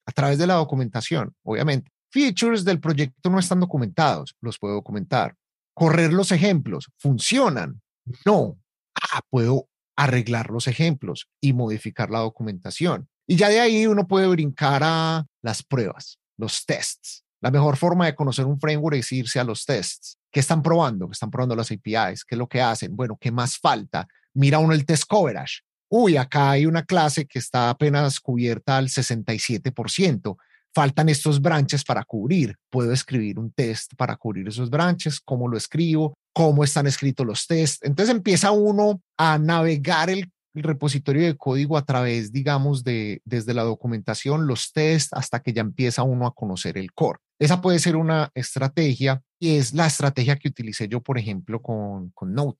a 0.06 0.12
través 0.12 0.38
de 0.38 0.46
la 0.46 0.54
documentación, 0.54 1.34
obviamente. 1.42 1.90
Features 2.10 2.64
del 2.64 2.80
proyecto 2.80 3.30
no 3.30 3.38
están 3.38 3.60
documentados, 3.60 4.36
los 4.40 4.58
puedo 4.58 4.74
documentar. 4.74 5.34
Correr 5.74 6.12
los 6.12 6.32
ejemplos, 6.32 6.90
¿funcionan? 6.98 7.80
No. 8.24 8.58
Ah, 8.94 9.20
puedo 9.28 9.68
arreglar 9.98 10.50
los 10.50 10.68
ejemplos 10.68 11.28
y 11.40 11.52
modificar 11.52 12.08
la 12.08 12.20
documentación. 12.20 13.08
Y 13.26 13.34
ya 13.34 13.48
de 13.48 13.58
ahí 13.58 13.84
uno 13.88 14.06
puede 14.06 14.28
brincar 14.28 14.82
a 14.84 15.26
las 15.42 15.64
pruebas, 15.64 16.20
los 16.36 16.64
tests. 16.64 17.24
La 17.40 17.50
mejor 17.50 17.76
forma 17.76 18.06
de 18.06 18.14
conocer 18.14 18.46
un 18.46 18.60
framework 18.60 18.96
es 18.96 19.10
irse 19.10 19.40
a 19.40 19.44
los 19.44 19.66
tests. 19.66 20.16
¿Qué 20.30 20.38
están 20.38 20.62
probando? 20.62 21.08
¿Qué 21.08 21.14
están 21.14 21.32
probando 21.32 21.56
las 21.56 21.72
APIs? 21.72 22.24
¿Qué 22.24 22.36
es 22.36 22.38
lo 22.38 22.48
que 22.48 22.60
hacen? 22.62 22.94
Bueno, 22.94 23.18
¿qué 23.20 23.32
más 23.32 23.58
falta? 23.58 24.06
Mira 24.34 24.60
uno 24.60 24.72
el 24.72 24.86
test 24.86 25.04
coverage. 25.08 25.62
Uy, 25.88 26.16
acá 26.16 26.50
hay 26.52 26.66
una 26.66 26.84
clase 26.84 27.26
que 27.26 27.40
está 27.40 27.68
apenas 27.68 28.20
cubierta 28.20 28.76
al 28.76 28.88
67%. 28.88 30.36
Faltan 30.72 31.08
estos 31.08 31.42
branches 31.42 31.82
para 31.82 32.04
cubrir. 32.04 32.54
Puedo 32.70 32.92
escribir 32.92 33.38
un 33.38 33.50
test 33.50 33.94
para 33.96 34.14
cubrir 34.14 34.46
esos 34.46 34.70
branches. 34.70 35.18
¿Cómo 35.20 35.48
lo 35.48 35.56
escribo? 35.56 36.14
¿Cómo 36.38 36.62
están 36.62 36.86
escritos 36.86 37.26
los 37.26 37.48
tests? 37.48 37.80
Entonces 37.82 38.14
empieza 38.14 38.52
uno 38.52 39.02
a 39.16 39.38
navegar 39.38 40.08
el 40.08 40.30
el 40.54 40.62
repositorio 40.62 41.24
de 41.24 41.36
código 41.36 41.76
a 41.76 41.84
través, 41.84 42.32
digamos, 42.32 42.84
de 42.84 43.20
desde 43.24 43.54
la 43.54 43.62
documentación, 43.62 44.46
los 44.46 44.72
tests, 44.72 45.12
hasta 45.12 45.40
que 45.40 45.52
ya 45.52 45.60
empieza 45.60 46.02
uno 46.02 46.26
a 46.26 46.34
conocer 46.34 46.78
el 46.78 46.92
core. 46.92 47.20
Esa 47.38 47.60
puede 47.60 47.78
ser 47.78 47.96
una 47.96 48.30
estrategia 48.34 49.22
y 49.38 49.56
es 49.56 49.72
la 49.72 49.86
estrategia 49.86 50.36
que 50.36 50.48
utilicé 50.48 50.88
yo, 50.88 51.00
por 51.00 51.18
ejemplo, 51.18 51.62
con, 51.62 52.10
con 52.10 52.34
Node 52.34 52.58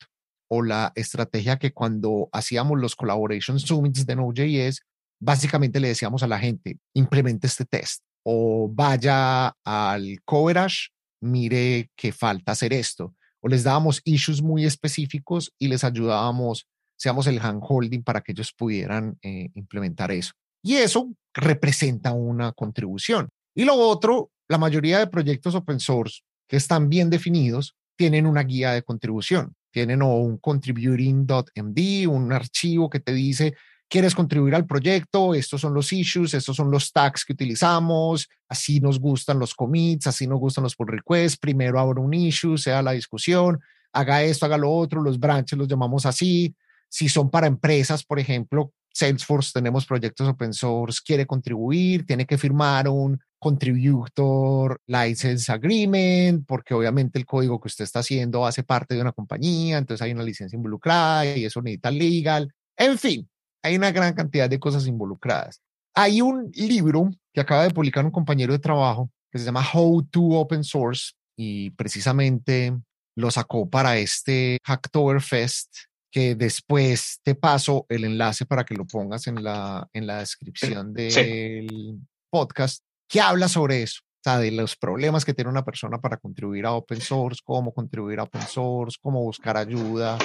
o 0.51 0.62
la 0.62 0.93
estrategia 0.95 1.59
que 1.59 1.73
cuando 1.73 2.29
hacíamos 2.33 2.79
los 2.79 2.95
collaboration 2.95 3.59
summits 3.59 4.07
de 4.07 4.17
Node.js, 4.17 4.81
básicamente 5.21 5.81
le 5.81 5.88
decíamos 5.88 6.23
a 6.23 6.29
la 6.29 6.38
gente, 6.38 6.79
implemente 6.95 7.47
este 7.47 7.64
test 7.64 8.03
o 8.25 8.71
vaya 8.73 9.49
al 9.64 10.19
coverage, 10.25 10.91
mire 11.21 11.91
que 11.97 12.12
falta 12.12 12.53
hacer 12.53 12.73
esto. 12.73 13.14
O 13.40 13.48
les 13.48 13.64
dábamos 13.64 14.01
issues 14.05 14.42
muy 14.42 14.64
específicos 14.64 15.53
y 15.59 15.68
les 15.68 15.85
ayudábamos 15.85 16.66
seamos 16.98 17.27
el 17.29 17.38
handholding 17.38 18.03
para 18.03 18.20
que 18.20 18.33
ellos 18.33 18.53
pudieran 18.53 19.16
eh, 19.22 19.51
implementar 19.55 20.11
eso. 20.11 20.33
Y 20.62 20.74
eso 20.74 21.11
representa 21.33 22.12
una 22.12 22.53
contribución. 22.53 23.29
Y 23.55 23.64
lo 23.64 23.74
otro, 23.74 24.31
la 24.48 24.59
mayoría 24.59 24.98
de 24.98 25.07
proyectos 25.07 25.55
open 25.55 25.81
source 25.81 26.20
que 26.48 26.57
están 26.57 26.88
bien 26.88 27.09
definidos 27.09 27.74
tienen 27.96 28.27
una 28.27 28.42
guía 28.42 28.72
de 28.72 28.83
contribución. 28.83 29.55
Tienen 29.70 30.03
o 30.03 30.16
un 30.16 30.38
contributing.md, 30.38 32.07
un 32.09 32.33
archivo 32.33 32.90
que 32.90 33.01
te 33.01 33.12
dice, 33.12 33.55
quieres 33.88 34.14
contribuir 34.14 34.55
al 34.55 34.66
proyecto, 34.66 35.35
estos 35.35 35.61
son 35.61 35.74
los 35.74 35.92
issues, 35.92 36.35
estos 36.35 36.57
son 36.57 36.70
los 36.70 36.92
tags 36.92 37.24
que 37.24 37.33
utilizamos, 37.33 38.29
así 38.48 38.81
nos 38.81 39.01
gustan 39.01 39.38
los 39.38 39.55
commits, 39.55 40.07
así 40.07 40.27
nos 40.27 40.38
gustan 40.38 40.64
los 40.64 40.77
pull 40.77 40.88
requests, 40.88 41.38
primero 41.38 41.81
abro 41.81 42.03
un 42.03 42.14
issue, 42.14 42.59
sea 42.59 42.83
la 42.83 42.92
discusión, 42.92 43.59
haga 43.92 44.22
esto, 44.22 44.46
haga 44.46 44.59
lo 44.59 44.70
otro, 44.70 45.03
los 45.03 45.18
branches 45.18 45.59
los 45.59 45.68
llamamos 45.68 46.07
así, 46.07 46.55
si 46.88 47.09
son 47.09 47.31
para 47.31 47.46
empresas, 47.46 48.05
por 48.05 48.18
ejemplo, 48.18 48.72
Salesforce, 48.92 49.53
tenemos 49.55 49.87
proyectos 49.87 50.29
open 50.29 50.53
source, 50.53 51.01
quiere 51.05 51.27
contribuir, 51.27 52.05
tiene 52.05 52.27
que 52.27 52.38
firmar 52.38 52.88
un 52.88 53.18
contributor 53.38 54.81
license 54.87 55.53
agreement, 55.53 56.44
porque 56.46 56.74
obviamente 56.74 57.18
el 57.18 57.27
código 57.27 57.61
que 57.61 57.68
usted 57.68 57.85
está 57.85 58.01
haciendo 58.01 58.44
hace 58.44 58.64
parte 58.64 58.94
de 58.94 59.01
una 59.01 59.12
compañía, 59.12 59.79
entonces 59.79 60.03
hay 60.03 60.12
una 60.12 60.24
licencia 60.24 60.57
involucrada 60.57 61.37
y 61.37 61.44
eso 61.44 61.62
necesita 61.62 61.90
legal. 61.90 62.53
En 62.77 62.98
fin, 62.98 63.29
hay 63.62 63.77
una 63.77 63.90
gran 63.92 64.14
cantidad 64.14 64.49
de 64.49 64.59
cosas 64.59 64.87
involucradas. 64.87 65.61
Hay 65.94 66.21
un 66.21 66.51
libro 66.55 67.11
que 67.33 67.40
acaba 67.40 67.64
de 67.64 67.71
publicar 67.71 68.05
un 68.05 68.11
compañero 68.11 68.53
de 68.53 68.59
trabajo 68.59 69.11
que 69.31 69.38
se 69.38 69.44
llama 69.44 69.66
How 69.73 70.03
to 70.05 70.21
Open 70.21 70.64
Source 70.64 71.12
y 71.37 71.71
precisamente 71.71 72.77
lo 73.16 73.31
sacó 73.31 73.68
para 73.68 73.99
este 73.99 74.59
Hacktoberfest 74.64 75.75
que 76.11 76.35
después 76.35 77.21
te 77.23 77.35
paso 77.35 77.85
el 77.88 78.05
enlace 78.05 78.47
para 78.47 78.64
que 78.64 78.75
lo 78.75 78.87
pongas 78.87 79.27
en 79.27 79.42
la, 79.42 79.88
en 79.92 80.07
la 80.07 80.21
descripción 80.21 80.94
del 80.94 81.99
podcast, 82.31 82.83
que 83.09 83.21
habla 83.21 83.49
sobre 83.49 83.83
eso, 83.83 84.01
o 84.03 84.21
sea, 84.23 84.38
de 84.38 84.51
los 84.51 84.77
problemas 84.77 85.25
que 85.25 85.35
tiene 85.35 85.51
una 85.51 85.64
persona 85.64 86.01
para 86.01 86.16
contribuir 86.16 86.64
a 86.66 86.73
open 86.73 87.01
source, 87.01 87.40
cómo 87.44 87.73
contribuir 87.73 88.21
a 88.21 88.25
open 88.25 88.42
source, 88.42 88.97
cómo 89.01 89.23
buscar 89.23 89.57
ayuda. 89.57 90.18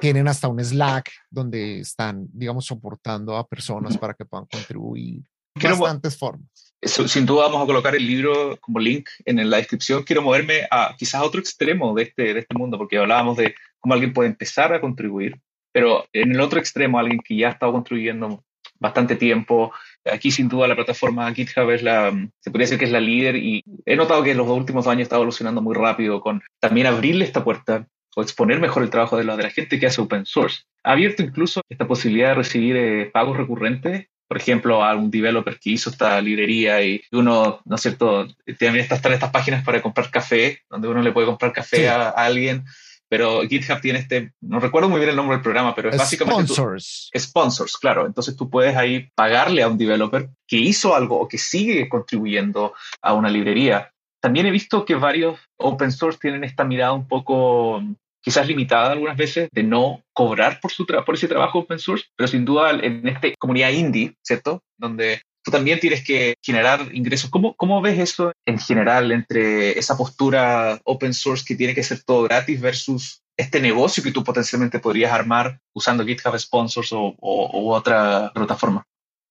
Tienen 0.00 0.28
hasta 0.28 0.48
un 0.48 0.62
Slack 0.62 1.10
donde 1.30 1.80
están, 1.80 2.26
digamos, 2.32 2.66
soportando 2.66 3.36
a 3.36 3.46
personas 3.46 3.96
para 3.96 4.14
que 4.14 4.24
puedan 4.24 4.46
contribuir. 4.46 5.22
Bastantes 5.54 6.18
formas. 6.18 6.74
sin 6.82 7.24
duda 7.24 7.44
vamos 7.44 7.62
a 7.62 7.66
colocar 7.66 7.94
el 7.94 8.06
libro 8.06 8.58
como 8.60 8.78
link 8.78 9.08
en 9.24 9.48
la 9.48 9.56
descripción. 9.56 10.02
Quiero 10.02 10.22
moverme 10.22 10.66
a 10.70 10.94
quizás 10.98 11.22
a 11.22 11.24
otro 11.24 11.40
extremo 11.40 11.94
de 11.94 12.02
este, 12.02 12.34
de 12.34 12.40
este 12.40 12.54
mundo, 12.54 12.76
porque 12.76 12.98
hablábamos 12.98 13.38
de 13.38 13.54
cómo 13.80 13.94
alguien 13.94 14.12
puede 14.12 14.28
empezar 14.28 14.74
a 14.74 14.80
contribuir, 14.80 15.40
pero 15.72 16.06
en 16.12 16.32
el 16.32 16.40
otro 16.40 16.58
extremo, 16.58 16.98
alguien 16.98 17.20
que 17.20 17.36
ya 17.36 17.48
ha 17.48 17.52
estado 17.52 17.72
contribuyendo 17.72 18.44
bastante 18.78 19.16
tiempo. 19.16 19.72
Aquí 20.04 20.30
sin 20.30 20.48
duda 20.48 20.68
la 20.68 20.76
plataforma 20.76 21.32
GitHub 21.32 21.70
es 21.70 21.82
la, 21.82 22.10
se 22.40 22.50
podría 22.50 22.66
decir 22.66 22.78
que 22.78 22.84
es 22.84 22.92
la 22.92 23.00
líder 23.00 23.36
y 23.36 23.62
he 23.84 23.96
notado 23.96 24.22
que 24.22 24.32
en 24.32 24.36
los 24.36 24.48
últimos 24.48 24.86
años 24.86 25.02
está 25.02 25.16
evolucionando 25.16 25.62
muy 25.62 25.74
rápido 25.74 26.20
con 26.20 26.42
también 26.60 26.86
abrirle 26.86 27.24
esta 27.24 27.42
puerta 27.42 27.86
o 28.16 28.22
exponer 28.22 28.58
mejor 28.60 28.82
el 28.82 28.90
trabajo 28.90 29.16
de 29.16 29.24
la, 29.24 29.36
de 29.36 29.44
la 29.44 29.50
gente 29.50 29.78
que 29.78 29.86
hace 29.86 30.00
open 30.00 30.24
source. 30.24 30.64
Ha 30.82 30.92
abierto 30.92 31.22
incluso 31.22 31.60
esta 31.68 31.86
posibilidad 31.86 32.30
de 32.30 32.34
recibir 32.34 32.76
eh, 32.76 33.10
pagos 33.12 33.36
recurrentes 33.36 34.08
por 34.28 34.38
ejemplo, 34.38 34.82
a 34.82 34.96
un 34.96 35.10
developer 35.10 35.58
que 35.58 35.70
hizo 35.70 35.90
esta 35.90 36.20
librería 36.20 36.82
y 36.82 37.00
uno, 37.12 37.60
¿no 37.64 37.76
es 37.76 37.82
cierto?, 37.82 38.26
también 38.58 38.76
estas, 38.78 39.04
estas 39.04 39.30
páginas 39.30 39.64
para 39.64 39.80
comprar 39.80 40.10
café, 40.10 40.62
donde 40.68 40.88
uno 40.88 41.00
le 41.00 41.12
puede 41.12 41.28
comprar 41.28 41.52
café 41.52 41.88
a, 41.88 42.08
alguien 42.10 42.64
pero 43.08 43.42
GitHub 43.42 43.80
tiene 43.80 44.00
este, 44.00 44.32
no 44.40 44.58
recuerdo 44.58 44.88
muy 44.88 44.98
bien 44.98 45.10
el 45.10 45.14
nombre 45.14 45.36
del 45.36 45.42
programa, 45.42 45.76
pero 45.76 45.90
es 45.90 45.96
básicamente... 45.96 46.52
Sponsors. 46.52 47.10
sponsors, 47.16 47.76
claro. 47.76 48.04
Entonces 48.04 48.34
tú 48.34 48.50
puedes 48.50 48.76
ahí 48.76 49.08
pagarle 49.14 49.62
a 49.62 49.68
un 49.68 49.78
developer 49.78 50.28
que 50.44 50.56
hizo 50.56 50.92
algo 50.92 51.20
o 51.20 51.28
que 51.28 51.38
sigue 51.38 51.88
contribuyendo 51.88 52.74
a 53.00 53.14
una 53.14 53.28
librería. 53.28 53.92
También 54.20 54.46
he 54.46 54.50
visto 54.50 54.84
que 54.84 54.96
varios 54.96 55.38
open 55.56 55.92
source 55.92 56.18
tienen 56.20 56.42
esta 56.42 56.64
mirada 56.64 56.94
un 56.94 57.06
poco 57.06 57.80
quizás 58.26 58.48
limitada 58.48 58.90
algunas 58.90 59.16
veces 59.16 59.48
de 59.52 59.62
no 59.62 60.02
cobrar 60.12 60.58
por, 60.60 60.72
su 60.72 60.84
por 60.84 61.14
ese 61.14 61.28
trabajo 61.28 61.60
open 61.60 61.78
source, 61.78 62.06
pero 62.16 62.26
sin 62.26 62.44
duda 62.44 62.72
en 62.72 63.06
esta 63.06 63.28
comunidad 63.38 63.70
indie, 63.70 64.16
¿cierto? 64.20 64.64
Donde 64.76 65.22
tú 65.44 65.52
también 65.52 65.78
tienes 65.78 66.04
que 66.04 66.34
generar 66.42 66.88
ingresos. 66.92 67.30
¿Cómo, 67.30 67.54
¿Cómo 67.54 67.80
ves 67.80 68.00
eso 68.00 68.32
en 68.44 68.58
general 68.58 69.12
entre 69.12 69.78
esa 69.78 69.96
postura 69.96 70.80
open 70.82 71.14
source 71.14 71.44
que 71.46 71.54
tiene 71.54 71.72
que 71.72 71.84
ser 71.84 72.02
todo 72.02 72.24
gratis 72.24 72.60
versus 72.60 73.20
este 73.36 73.60
negocio 73.60 74.02
que 74.02 74.10
tú 74.10 74.24
potencialmente 74.24 74.80
podrías 74.80 75.12
armar 75.12 75.60
usando 75.72 76.04
GitHub 76.04 76.36
Sponsors 76.36 76.90
o, 76.92 77.14
otra 77.20 78.32
plataforma? 78.34 78.82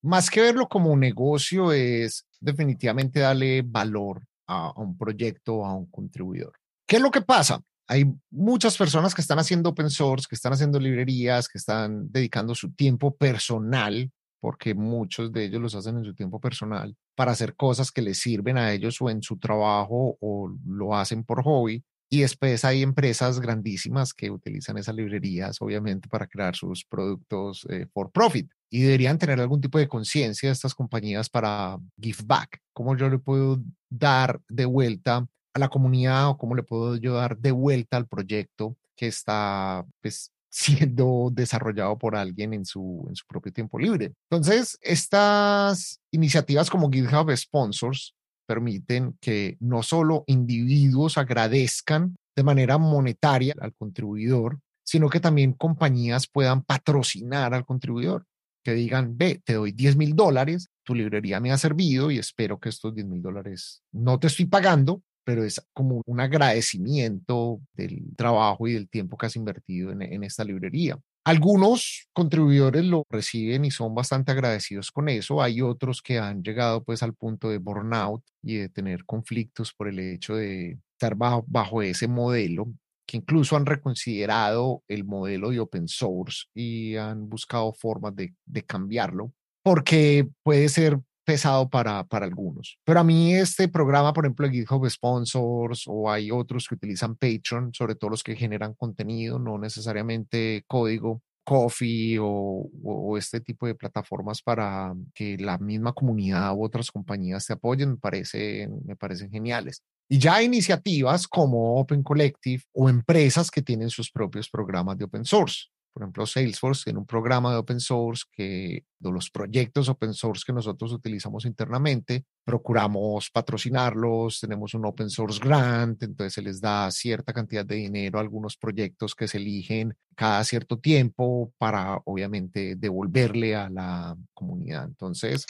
Más 0.04 0.30
que 0.30 0.40
verlo 0.40 0.70
como 0.70 0.92
un 0.92 1.02
negocio 1.02 1.74
es 1.74 2.26
definitivamente 2.40 3.20
darle 3.20 3.62
valor 3.62 4.22
a 4.48 4.72
un 4.80 4.98
proyecto, 4.98 5.66
a 5.66 5.76
un 5.76 5.88
contribuidor. 5.88 6.54
¿Qué 6.88 6.96
es 6.96 7.02
lo 7.02 7.12
que 7.12 7.22
pasa? 7.22 7.60
Hay 7.88 8.12
muchas 8.32 8.78
personas 8.78 9.14
que 9.14 9.22
están 9.22 9.40
haciendo 9.40 9.70
open 9.70 9.90
source, 9.90 10.26
que 10.28 10.36
están 10.36 10.54
haciendo 10.54 10.80
librerías, 10.80 11.48
que 11.48 11.58
están 11.58 12.12
dedicando 12.12 12.56
su 12.56 12.74
tiempo 12.74 13.16
personal 13.16 14.12
porque 14.46 14.76
muchos 14.76 15.32
de 15.32 15.46
ellos 15.46 15.60
los 15.60 15.74
hacen 15.74 15.98
en 15.98 16.04
su 16.04 16.14
tiempo 16.14 16.40
personal 16.40 16.96
para 17.16 17.32
hacer 17.32 17.56
cosas 17.56 17.92
que 17.92 18.04
les 18.04 18.20
sirven 18.20 18.60
a 18.60 18.74
ellos 18.74 19.02
o 19.02 19.10
en 19.10 19.24
su 19.24 19.40
trabajo 19.40 20.20
o 20.22 20.56
lo 20.68 20.96
hacen 20.96 21.24
por 21.24 21.42
hobby. 21.42 21.84
Y 22.12 22.22
después 22.22 22.64
hay 22.64 22.84
empresas 22.84 23.40
grandísimas 23.40 24.14
que 24.14 24.30
utilizan 24.30 24.78
esas 24.78 24.94
librerías, 24.94 25.60
obviamente, 25.62 26.08
para 26.08 26.28
crear 26.28 26.56
sus 26.56 26.86
productos 26.86 27.66
eh, 27.72 27.88
por 27.92 28.12
profit. 28.12 28.48
Y 28.70 28.84
deberían 28.84 29.18
tener 29.18 29.40
algún 29.40 29.62
tipo 29.62 29.80
de 29.80 29.88
conciencia 29.88 30.52
estas 30.52 30.76
compañías 30.76 31.28
para 31.28 31.80
give 32.00 32.22
back. 32.24 32.60
¿Cómo 32.72 32.96
yo 32.96 33.10
le 33.10 33.18
puedo 33.18 33.60
dar 33.90 34.40
de 34.48 34.66
vuelta 34.66 35.26
a 35.56 35.60
la 35.60 35.70
comunidad 35.70 36.30
o 36.30 36.38
cómo 36.38 36.54
le 36.54 36.64
puedo 36.64 36.98
yo 36.98 37.14
dar 37.14 37.38
de 37.38 37.52
vuelta 37.52 37.98
al 37.98 38.08
proyecto 38.08 38.76
que 38.96 39.08
está 39.08 39.86
pues, 40.02 40.32
siendo 40.50 41.30
desarrollado 41.34 41.98
por 41.98 42.16
alguien 42.16 42.54
en 42.54 42.66
su, 42.66 43.06
en 43.10 43.16
su 43.16 43.26
propio 43.26 43.52
tiempo 43.52 43.80
libre. 43.80 44.14
Entonces, 44.30 44.78
estas 44.82 46.00
iniciativas 46.12 46.70
como 46.70 46.92
GitHub 46.92 47.36
Sponsors 47.36 48.14
permiten 48.46 49.18
que 49.20 49.58
no 49.60 49.82
solo 49.82 50.24
individuos 50.28 51.18
agradezcan 51.18 52.16
de 52.36 52.44
manera 52.44 52.78
monetaria 52.78 53.54
al 53.60 53.74
contribuidor, 53.74 54.60
sino 54.84 55.10
que 55.10 55.20
también 55.20 55.54
compañías 55.54 56.28
puedan 56.28 56.64
patrocinar 56.64 57.54
al 57.54 57.66
contribuidor, 57.66 58.26
que 58.64 58.74
digan, 58.74 59.18
ve, 59.18 59.42
te 59.44 59.54
doy 59.54 59.72
10 59.72 59.96
mil 59.96 60.16
dólares, 60.16 60.70
tu 60.84 60.96
librería 60.96 61.40
me 61.40 61.52
ha 61.52 61.58
servido 61.58 62.12
y 62.12 62.20
espero 62.20 62.60
que 62.60 62.70
estos 62.70 62.94
10 62.94 63.08
mil 63.08 63.22
dólares 63.22 63.82
no 63.92 64.20
te 64.20 64.28
estoy 64.28 64.46
pagando, 64.46 65.02
pero 65.26 65.44
es 65.44 65.62
como 65.74 66.02
un 66.06 66.20
agradecimiento 66.22 67.60
del 67.74 68.16
trabajo 68.16 68.68
y 68.68 68.74
del 68.74 68.88
tiempo 68.88 69.18
que 69.18 69.26
has 69.26 69.36
invertido 69.36 69.92
en, 69.92 70.24
esta 70.24 70.46
librería. 70.46 70.98
Algunos 71.26 72.08
contribuidores 72.14 72.86
lo 72.86 73.04
reciben 73.10 73.66
y 73.66 73.72
son 73.72 73.96
bastante 73.96 74.32
agradecidos 74.32 74.92
con 74.92 75.10
eso. 75.10 75.42
Hay 75.42 75.62
otros 75.62 76.02
que 76.02 76.20
han 76.20 76.44
llegado 76.44 76.84
pues 76.84 77.02
al 77.02 77.16
punto 77.16 77.50
de 77.50 77.58
burnout 77.58 78.24
y 78.44 78.58
de 78.58 78.70
tener 78.70 79.06
conflictos 79.06 79.74
por 79.74 79.88
el 79.88 80.00
hecho 80.00 80.36
de 80.36 80.78
estar 80.94 81.16
bajo, 81.16 81.44
bajo 81.48 81.82
ese 81.82 82.08
modelo 82.08 82.72
que 83.08 83.18
incluso 83.18 83.56
han 83.56 83.66
reconsiderado 83.66 84.84
el 84.88 85.04
modelo 85.04 85.50
de 85.50 85.60
open 85.60 85.88
source 85.88 86.46
y 86.54 86.96
han 86.96 87.28
buscado 87.30 87.74
formas 87.74 88.16
de, 88.16 88.34
de 88.46 88.64
cambiarlo 88.64 89.32
porque 89.66 90.30
puede 90.44 90.70
ser 90.70 91.00
pesado 91.26 91.70
para, 91.70 92.04
para 92.06 92.26
algunos. 92.26 92.78
Pero 92.86 93.00
a 93.00 93.04
mí 93.04 93.34
este 93.34 93.68
programa, 93.68 94.14
por 94.14 94.26
ejemplo, 94.26 94.50
GitHub 94.50 94.90
Sponsors 94.90 95.84
o 95.88 96.10
hay 96.10 96.32
otros 96.32 96.68
que 96.68 96.76
utilizan 96.76 97.16
Patreon, 97.16 97.74
sobre 97.74 97.96
todo 97.96 98.12
los 98.12 98.24
que 98.24 98.36
generan 98.36 98.74
contenido, 98.76 99.40
no 99.40 99.58
necesariamente 99.58 100.64
código, 100.68 101.22
Coffee 101.46 102.18
o, 102.20 102.70
o, 102.84 103.18
este 103.18 103.40
tipo 103.40 103.68
de 103.68 103.76
plataformas 103.76 104.42
para 104.42 104.96
que 105.14 105.38
la 105.38 105.60
misma 105.60 105.94
comunidad 105.94 106.56
u 106.56 106.64
otras 106.64 106.90
compañías 106.90 107.46
te 107.46 107.54
apoyen, 107.54 107.92
me, 107.92 107.98
parece, 107.98 108.68
me 108.84 108.96
parecen 108.96 109.30
geniales. 109.30 109.84
Y 110.10 110.18
ya 110.18 110.42
iniciativas 110.42 111.28
como 111.28 111.80
Open 111.80 112.02
Collective 112.02 112.64
o 112.74 112.90
empresas 112.90 113.52
que 113.52 113.62
tienen 113.62 113.92
sus 113.92 114.12
propios 114.12 114.50
programas 114.50 114.98
de 114.98 115.06
open 115.06 115.24
source. 115.24 115.68
Por 115.96 116.04
ejemplo, 116.04 116.26
Salesforce 116.26 116.84
tiene 116.84 117.00
un 117.00 117.06
programa 117.06 117.52
de 117.52 117.58
open 117.58 117.80
source 117.80 118.26
que 118.30 118.84
de 119.00 119.12
los 119.14 119.32
proyectos 119.32 119.88
open 119.88 120.14
source 120.14 120.44
que 120.46 120.52
nosotros 120.52 120.92
utilizamos 120.92 121.46
internamente, 121.46 122.26
procuramos 122.44 123.30
patrocinarlos, 123.30 124.42
tenemos 124.42 124.74
un 124.74 124.86
open 124.86 125.10
source 125.10 125.40
grant, 125.42 126.04
entonces 126.04 126.34
se 126.34 126.42
les 126.42 126.60
da 126.60 126.92
cierta 126.92 127.32
cantidad 127.32 127.66
de 127.66 127.76
dinero 127.76 128.18
a 128.18 128.22
algunos 128.22 128.58
proyectos 128.58 129.16
que 129.16 129.30
se 129.30 129.38
eligen 129.38 129.96
cada 130.16 130.44
cierto 130.44 130.80
tiempo 130.80 131.54
para 131.58 132.02
obviamente 132.04 132.76
devolverle 132.76 133.56
a 133.56 133.70
la 133.70 134.18
comunidad. 134.34 134.84
Entonces, 134.84 135.46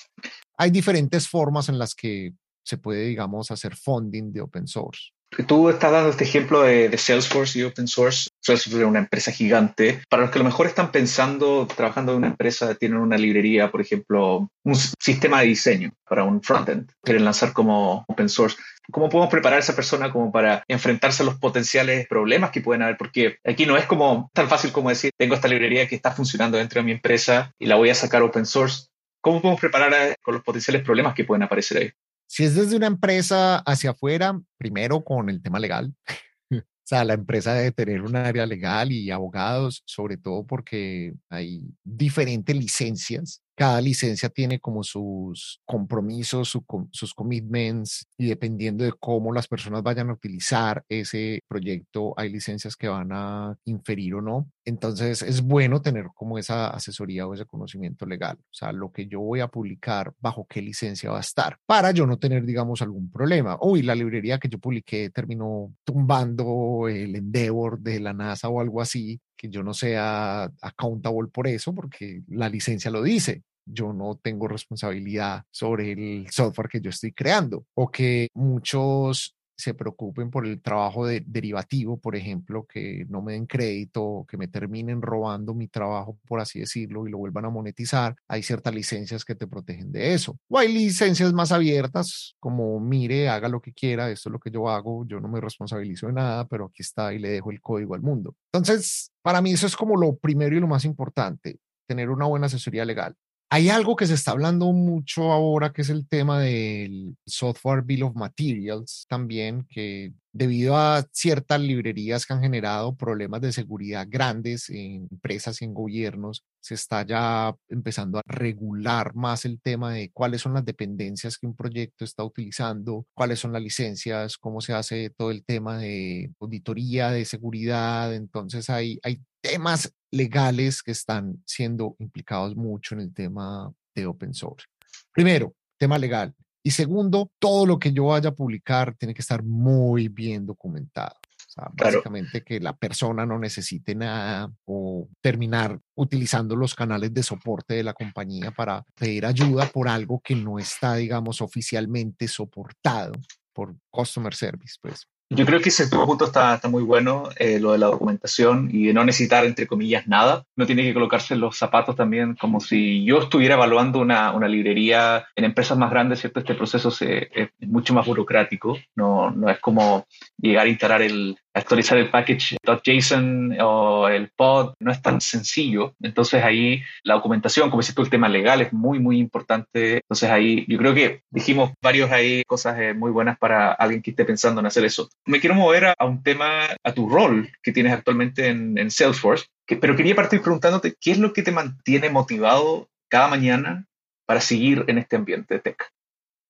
hay 0.60 0.69
diferentes 0.69 1.27
formas 1.27 1.69
en 1.69 1.79
las 1.79 1.95
que 1.95 2.36
se 2.63 2.77
puede, 2.77 3.08
digamos, 3.08 3.49
hacer 3.49 3.75
funding 3.75 4.31
de 4.31 4.41
open 4.41 4.67
source. 4.67 5.14
Tú 5.43 5.69
estás 5.69 5.91
dando 5.91 6.10
este 6.10 6.24
ejemplo 6.24 6.62
de, 6.62 6.98
Salesforce 6.98 7.60
y 7.60 7.63
open 7.63 7.88
source. 7.88 8.30
Salesforce 8.41 8.80
es 8.80 8.86
una 8.86 9.00
empresa 9.00 9.32
gigante. 9.32 10.02
Para 10.10 10.24
los 10.24 10.32
que 10.32 10.39
a 10.39 10.43
lo 10.43 10.45
mejor 10.45 10.67
están 10.67 10.91
pensando, 10.91 11.67
trabajando 11.67 12.13
en 12.13 12.19
una 12.19 12.28
empresa, 12.28 12.76
tienen 12.76 13.00
una 13.00 13.17
librería, 13.17 13.69
por 13.69 13.82
ejemplo, 13.82 14.50
un 14.63 14.76
sistema 14.76 15.41
de 15.41 15.48
diseño 15.48 15.91
para 16.08 16.24
un 16.24 16.41
frontend, 16.41 16.89
quieren 17.04 17.26
lanzar 17.26 17.52
como 17.52 18.06
open 18.08 18.30
source. 18.30 18.58
¿Cómo 18.91 19.10
podemos 19.10 19.32
preparar 19.32 19.58
a 19.58 19.62
esa 19.62 19.76
persona 19.76 20.12
como 20.12 20.32
para 20.32 20.63
enfrentarse 20.67 21.24
a 21.24 21.26
los 21.26 21.36
potenciales 21.36 22.08
problemas 22.08 22.52
que 22.52 22.62
pueden 22.62 22.84
haber? 22.84 22.98
Porque 22.98 23.38
aquí 23.43 23.65
no 23.65 23.78
es 23.78 23.86
como 23.86 24.30
tan 24.34 24.48
fácil 24.48 24.71
como 24.71 24.89
decir, 24.89 25.12
tengo 25.17 25.36
esta 25.36 25.48
librería 25.48 25.88
que 25.88 25.95
está 25.95 26.12
funcionando 26.12 26.58
dentro 26.58 26.80
de 26.80 26.86
mi 26.86 26.91
empresa 26.91 27.52
y 27.60 27.65
la 27.65 27.76
voy 27.76 27.89
a 27.89 27.95
sacar 27.95 28.21
open 28.21 28.45
source. 28.45 28.88
¿Cómo 29.21 29.41
podemos 29.41 29.60
preparar 29.60 30.15
con 30.21 30.36
los 30.36 30.43
potenciales 30.43 30.84
problemas 30.84 31.15
que 31.15 31.26
pueden 31.26 31.43
aparecer 31.43 31.78
ahí? 31.80 31.91
Si 32.27 32.43
es 32.43 32.55
desde 32.55 32.75
una 32.75 32.88
empresa 32.88 33.57
hacia 33.59 33.91
afuera, 33.91 34.39
primero 34.57 35.03
con 35.03 35.29
el 35.29 35.41
tema 35.41 35.59
legal. 35.59 35.93
o 36.51 36.61
sea, 36.83 37.03
la 37.03 37.13
empresa 37.13 37.53
debe 37.53 37.71
tener 37.71 38.01
un 38.01 38.15
área 38.15 38.45
legal 38.45 38.91
y 38.91 39.11
abogados, 39.11 39.83
sobre 39.85 40.17
todo 40.17 40.45
porque 40.45 41.13
hay 41.29 41.61
diferentes 41.83 42.55
licencias 42.55 43.41
cada 43.55 43.81
licencia 43.81 44.29
tiene 44.29 44.59
como 44.59 44.83
sus 44.83 45.61
compromisos, 45.65 46.57
sus 46.91 47.13
commitments 47.13 48.07
y 48.17 48.27
dependiendo 48.27 48.83
de 48.83 48.93
cómo 48.93 49.33
las 49.33 49.47
personas 49.47 49.83
vayan 49.83 50.09
a 50.09 50.13
utilizar 50.13 50.83
ese 50.89 51.41
proyecto, 51.47 52.13
hay 52.17 52.29
licencias 52.29 52.75
que 52.75 52.87
van 52.87 53.09
a 53.11 53.55
inferir 53.65 54.15
o 54.15 54.21
no. 54.21 54.51
Entonces 54.65 55.21
es 55.21 55.41
bueno 55.41 55.81
tener 55.81 56.07
como 56.13 56.37
esa 56.37 56.67
asesoría 56.67 57.27
o 57.27 57.33
ese 57.33 57.45
conocimiento 57.45 58.05
legal. 58.05 58.37
O 58.39 58.53
sea, 58.53 58.71
lo 58.71 58.91
que 58.91 59.07
yo 59.07 59.21
voy 59.21 59.39
a 59.39 59.47
publicar, 59.47 60.13
bajo 60.19 60.45
qué 60.47 60.61
licencia 60.61 61.11
va 61.11 61.17
a 61.17 61.21
estar, 61.21 61.57
para 61.65 61.91
yo 61.91 62.05
no 62.05 62.17
tener, 62.17 62.45
digamos, 62.45 62.81
algún 62.81 63.09
problema. 63.11 63.57
Uy, 63.61 63.81
la 63.83 63.95
librería 63.95 64.39
que 64.39 64.49
yo 64.49 64.59
publiqué 64.59 65.09
terminó 65.11 65.73
tumbando 65.83 66.87
el 66.89 67.15
Endeavor 67.15 67.79
de 67.79 67.99
la 67.99 68.13
NASA 68.13 68.49
o 68.49 68.59
algo 68.59 68.81
así 68.81 69.19
que 69.38 69.50
yo 69.50 69.63
no 69.63 69.74
sea 69.74 70.43
accountable 70.62 71.30
por 71.32 71.48
eso, 71.48 71.74
porque 71.74 72.21
la 72.28 72.50
licencia 72.50 72.91
lo 72.91 73.04
dice. 73.04 73.43
Yo 73.65 73.93
no 73.93 74.19
tengo 74.21 74.48
responsabilidad 74.48 75.43
sobre 75.50 75.91
el 75.91 76.28
software 76.30 76.69
que 76.69 76.82
yo 76.82 76.91
estoy 76.91 77.13
creando 77.13 77.65
o 77.74 77.89
que 77.89 78.28
muchos 78.34 79.35
se 79.57 79.73
preocupen 79.73 80.29
por 80.29 80.45
el 80.45 80.61
trabajo 80.61 81.05
de, 81.05 81.23
derivativo, 81.25 81.97
por 81.97 82.15
ejemplo, 82.15 82.65
que 82.65 83.05
no 83.09 83.21
me 83.21 83.33
den 83.33 83.45
crédito, 83.45 84.25
que 84.27 84.37
me 84.37 84.47
terminen 84.47 85.01
robando 85.01 85.53
mi 85.53 85.67
trabajo, 85.67 86.17
por 86.27 86.39
así 86.39 86.59
decirlo, 86.59 87.07
y 87.07 87.11
lo 87.11 87.17
vuelvan 87.17 87.45
a 87.45 87.49
monetizar. 87.49 88.15
Hay 88.27 88.43
ciertas 88.43 88.73
licencias 88.73 89.23
que 89.23 89.35
te 89.35 89.47
protegen 89.47 89.91
de 89.91 90.13
eso. 90.13 90.37
O 90.49 90.59
hay 90.59 90.71
licencias 90.71 91.33
más 91.33 91.51
abiertas, 91.51 92.35
como 92.39 92.79
mire, 92.79 93.29
haga 93.29 93.49
lo 93.49 93.61
que 93.61 93.73
quiera, 93.73 94.09
esto 94.09 94.29
es 94.29 94.33
lo 94.33 94.39
que 94.39 94.51
yo 94.51 94.69
hago, 94.69 95.05
yo 95.07 95.19
no 95.19 95.27
me 95.27 95.41
responsabilizo 95.41 96.07
de 96.07 96.13
nada, 96.13 96.47
pero 96.47 96.65
aquí 96.65 96.81
está 96.81 97.13
y 97.13 97.19
le 97.19 97.29
dejo 97.29 97.51
el 97.51 97.61
código 97.61 97.95
al 97.95 98.01
mundo. 98.01 98.35
Entonces, 98.51 99.11
para 99.21 99.41
mí 99.41 99.51
eso 99.51 99.67
es 99.67 99.75
como 99.75 99.95
lo 99.95 100.15
primero 100.15 100.55
y 100.55 100.59
lo 100.59 100.67
más 100.67 100.85
importante, 100.85 101.59
tener 101.87 102.09
una 102.09 102.25
buena 102.25 102.47
asesoría 102.47 102.85
legal. 102.85 103.15
Hay 103.49 103.69
algo 103.69 103.95
que 103.95 104.08
se 104.08 104.15
está 104.15 104.31
hablando 104.31 104.71
mucho 104.73 105.31
ahora, 105.31 105.71
que 105.71 105.84
es 105.84 105.89
el 105.89 106.08
tema 106.08 106.39
del 106.41 107.15
Software 107.25 107.84
Bill 107.84 108.03
of 108.03 108.15
Materials 108.15 109.05
también, 109.08 109.65
que 109.69 110.13
debido 110.34 110.75
a 110.75 111.05
ciertas 111.13 111.62
librerías 111.62 112.25
que 112.25 112.34
han 112.34 112.41
generado 112.41 112.95
problemas 112.95 113.39
de 113.41 113.53
seguridad 113.53 114.08
grandes 114.10 114.69
en 114.69 115.08
empresas 115.10 115.62
y 115.62 115.65
en 115.65 115.73
gobiernos, 115.73 116.43
se 116.60 116.73
está 116.73 117.05
ya 117.05 117.55
empezando 117.69 118.17
a 118.17 118.23
regular 118.25 119.15
más 119.15 119.45
el 119.45 119.62
tema 119.62 119.93
de 119.93 120.12
cuáles 120.12 120.41
son 120.41 120.55
las 120.55 120.65
dependencias 120.65 121.38
que 121.38 121.45
un 121.45 121.55
proyecto 121.55 122.03
está 122.03 122.23
utilizando, 122.23 123.05
cuáles 123.13 123.39
son 123.39 123.53
las 123.53 123.62
licencias, 123.62 124.38
cómo 124.38 124.60
se 124.60 124.73
hace 124.73 125.12
todo 125.12 125.31
el 125.31 125.45
tema 125.45 125.77
de 125.77 126.31
auditoría, 126.39 127.12
de 127.12 127.23
seguridad. 127.25 128.13
Entonces 128.13 128.69
hay, 128.69 128.99
hay 129.03 129.21
temas 129.41 129.93
legales 130.15 130.82
que 130.82 130.91
están 130.91 131.43
siendo 131.45 131.95
implicados 131.99 132.56
mucho 132.56 132.95
en 132.95 133.01
el 133.01 133.13
tema 133.13 133.71
de 133.93 134.06
open 134.06 134.34
source. 134.34 134.65
Primero, 135.12 135.54
tema 135.78 135.97
legal. 135.97 136.34
Y 136.63 136.71
segundo, 136.71 137.32
todo 137.38 137.65
lo 137.65 137.78
que 137.78 137.91
yo 137.91 138.06
vaya 138.06 138.30
a 138.30 138.36
publicar 138.36 138.95
tiene 138.95 139.13
que 139.13 139.21
estar 139.21 139.43
muy 139.43 140.08
bien 140.08 140.45
documentado. 140.45 141.15
O 141.47 141.51
sea, 141.56 141.69
básicamente 141.73 142.43
que 142.43 142.60
la 142.60 142.75
persona 142.75 143.25
no 143.25 143.38
necesite 143.38 143.93
nada 143.93 144.51
o 144.65 145.08
terminar 145.21 145.80
utilizando 145.95 146.56
los 146.56 146.73
canales 146.75 147.13
de 147.13 147.23
soporte 147.23 147.75
de 147.75 147.84
la 147.84 147.93
compañía 147.93 148.51
para 148.51 148.84
pedir 148.95 149.25
ayuda 149.25 149.67
por 149.67 149.88
algo 149.88 150.21
que 150.21 150.36
no 150.36 150.60
está, 150.60 150.95
digamos, 150.95 151.41
oficialmente 151.41 152.28
soportado 152.28 153.13
por 153.54 153.75
customer 153.91 154.34
service, 154.34 154.75
pues. 154.82 155.08
Yo 155.29 155.45
creo 155.45 155.59
que 155.59 155.69
ese 155.69 155.88
punto 155.88 156.25
está, 156.25 156.53
está 156.53 156.69
muy 156.69 156.83
bueno, 156.83 157.29
eh, 157.38 157.59
lo 157.59 157.71
de 157.71 157.79
la 157.79 157.88
documentación 157.88 158.69
y 158.71 158.88
de 158.88 158.93
no 158.93 159.03
necesitar, 159.03 159.43
entre 159.43 159.65
comillas, 159.65 160.07
nada. 160.07 160.43
No 160.55 160.67
tiene 160.67 160.83
que 160.83 160.93
colocarse 160.93 161.35
los 161.35 161.57
zapatos 161.57 161.95
también, 161.95 162.35
como 162.35 162.59
si 162.59 163.03
yo 163.03 163.17
estuviera 163.17 163.55
evaluando 163.55 163.99
una, 163.99 164.31
una 164.33 164.47
librería 164.47 165.25
en 165.35 165.45
empresas 165.45 165.79
más 165.79 165.89
grandes, 165.89 166.19
¿cierto? 166.19 166.39
Este 166.39 166.53
proceso 166.53 166.91
se, 166.91 167.29
es 167.33 167.49
mucho 167.61 167.95
más 167.95 168.05
burocrático, 168.05 168.77
no, 168.95 169.31
no 169.31 169.49
es 169.49 169.59
como 169.59 170.05
llegar 170.38 170.67
a 170.67 170.69
instalar 170.69 171.01
el, 171.01 171.35
actualizar 171.55 171.97
el 171.97 172.09
package 172.09 172.57
.json 172.85 173.57
o 173.61 174.07
el 174.09 174.29
pod 174.35 174.73
no 174.79 174.91
es 174.91 175.01
tan 175.01 175.21
sencillo. 175.21 175.95
Entonces 176.01 176.43
ahí 176.43 176.83
la 177.03 177.15
documentación, 177.15 177.69
como 177.69 177.81
decís 177.81 177.95
tú, 177.95 178.01
el 178.01 178.09
tema 178.09 178.29
legal 178.29 178.61
es 178.61 178.73
muy, 178.73 178.99
muy 178.99 179.17
importante. 179.17 179.95
Entonces 179.95 180.29
ahí 180.29 180.65
yo 180.67 180.77
creo 180.77 180.93
que 180.93 181.21
dijimos 181.31 181.71
varios 181.81 182.11
ahí 182.11 182.43
cosas 182.45 182.77
eh, 182.79 182.93
muy 182.93 183.09
buenas 183.11 183.38
para 183.39 183.71
alguien 183.71 184.01
que 184.01 184.11
esté 184.11 184.25
pensando 184.25 184.59
en 184.59 184.67
hacer 184.67 184.83
eso. 184.85 185.09
Me 185.25 185.39
quiero 185.39 185.55
mover 185.55 185.85
a, 185.85 186.05
un 186.05 186.21
tema, 186.21 186.67
a 186.83 186.93
tu 186.93 187.09
rol 187.09 187.51
que 187.63 187.71
tienes 187.71 187.93
actualmente 187.93 188.47
en, 188.47 188.91
Salesforce, 188.91 189.47
pero 189.81 189.95
quería 189.95 190.15
partir 190.15 190.41
preguntándote 190.41 190.95
qué 190.99 191.11
es 191.11 191.17
lo 191.17 191.33
que 191.33 191.41
te 191.41 191.51
mantiene 191.51 192.09
motivado 192.09 192.89
cada 193.09 193.27
mañana 193.27 193.88
para 194.25 194.41
seguir 194.41 194.85
en 194.88 194.99
este 194.99 195.15
ambiente 195.15 195.55
de 195.55 195.59
tech. 195.61 195.91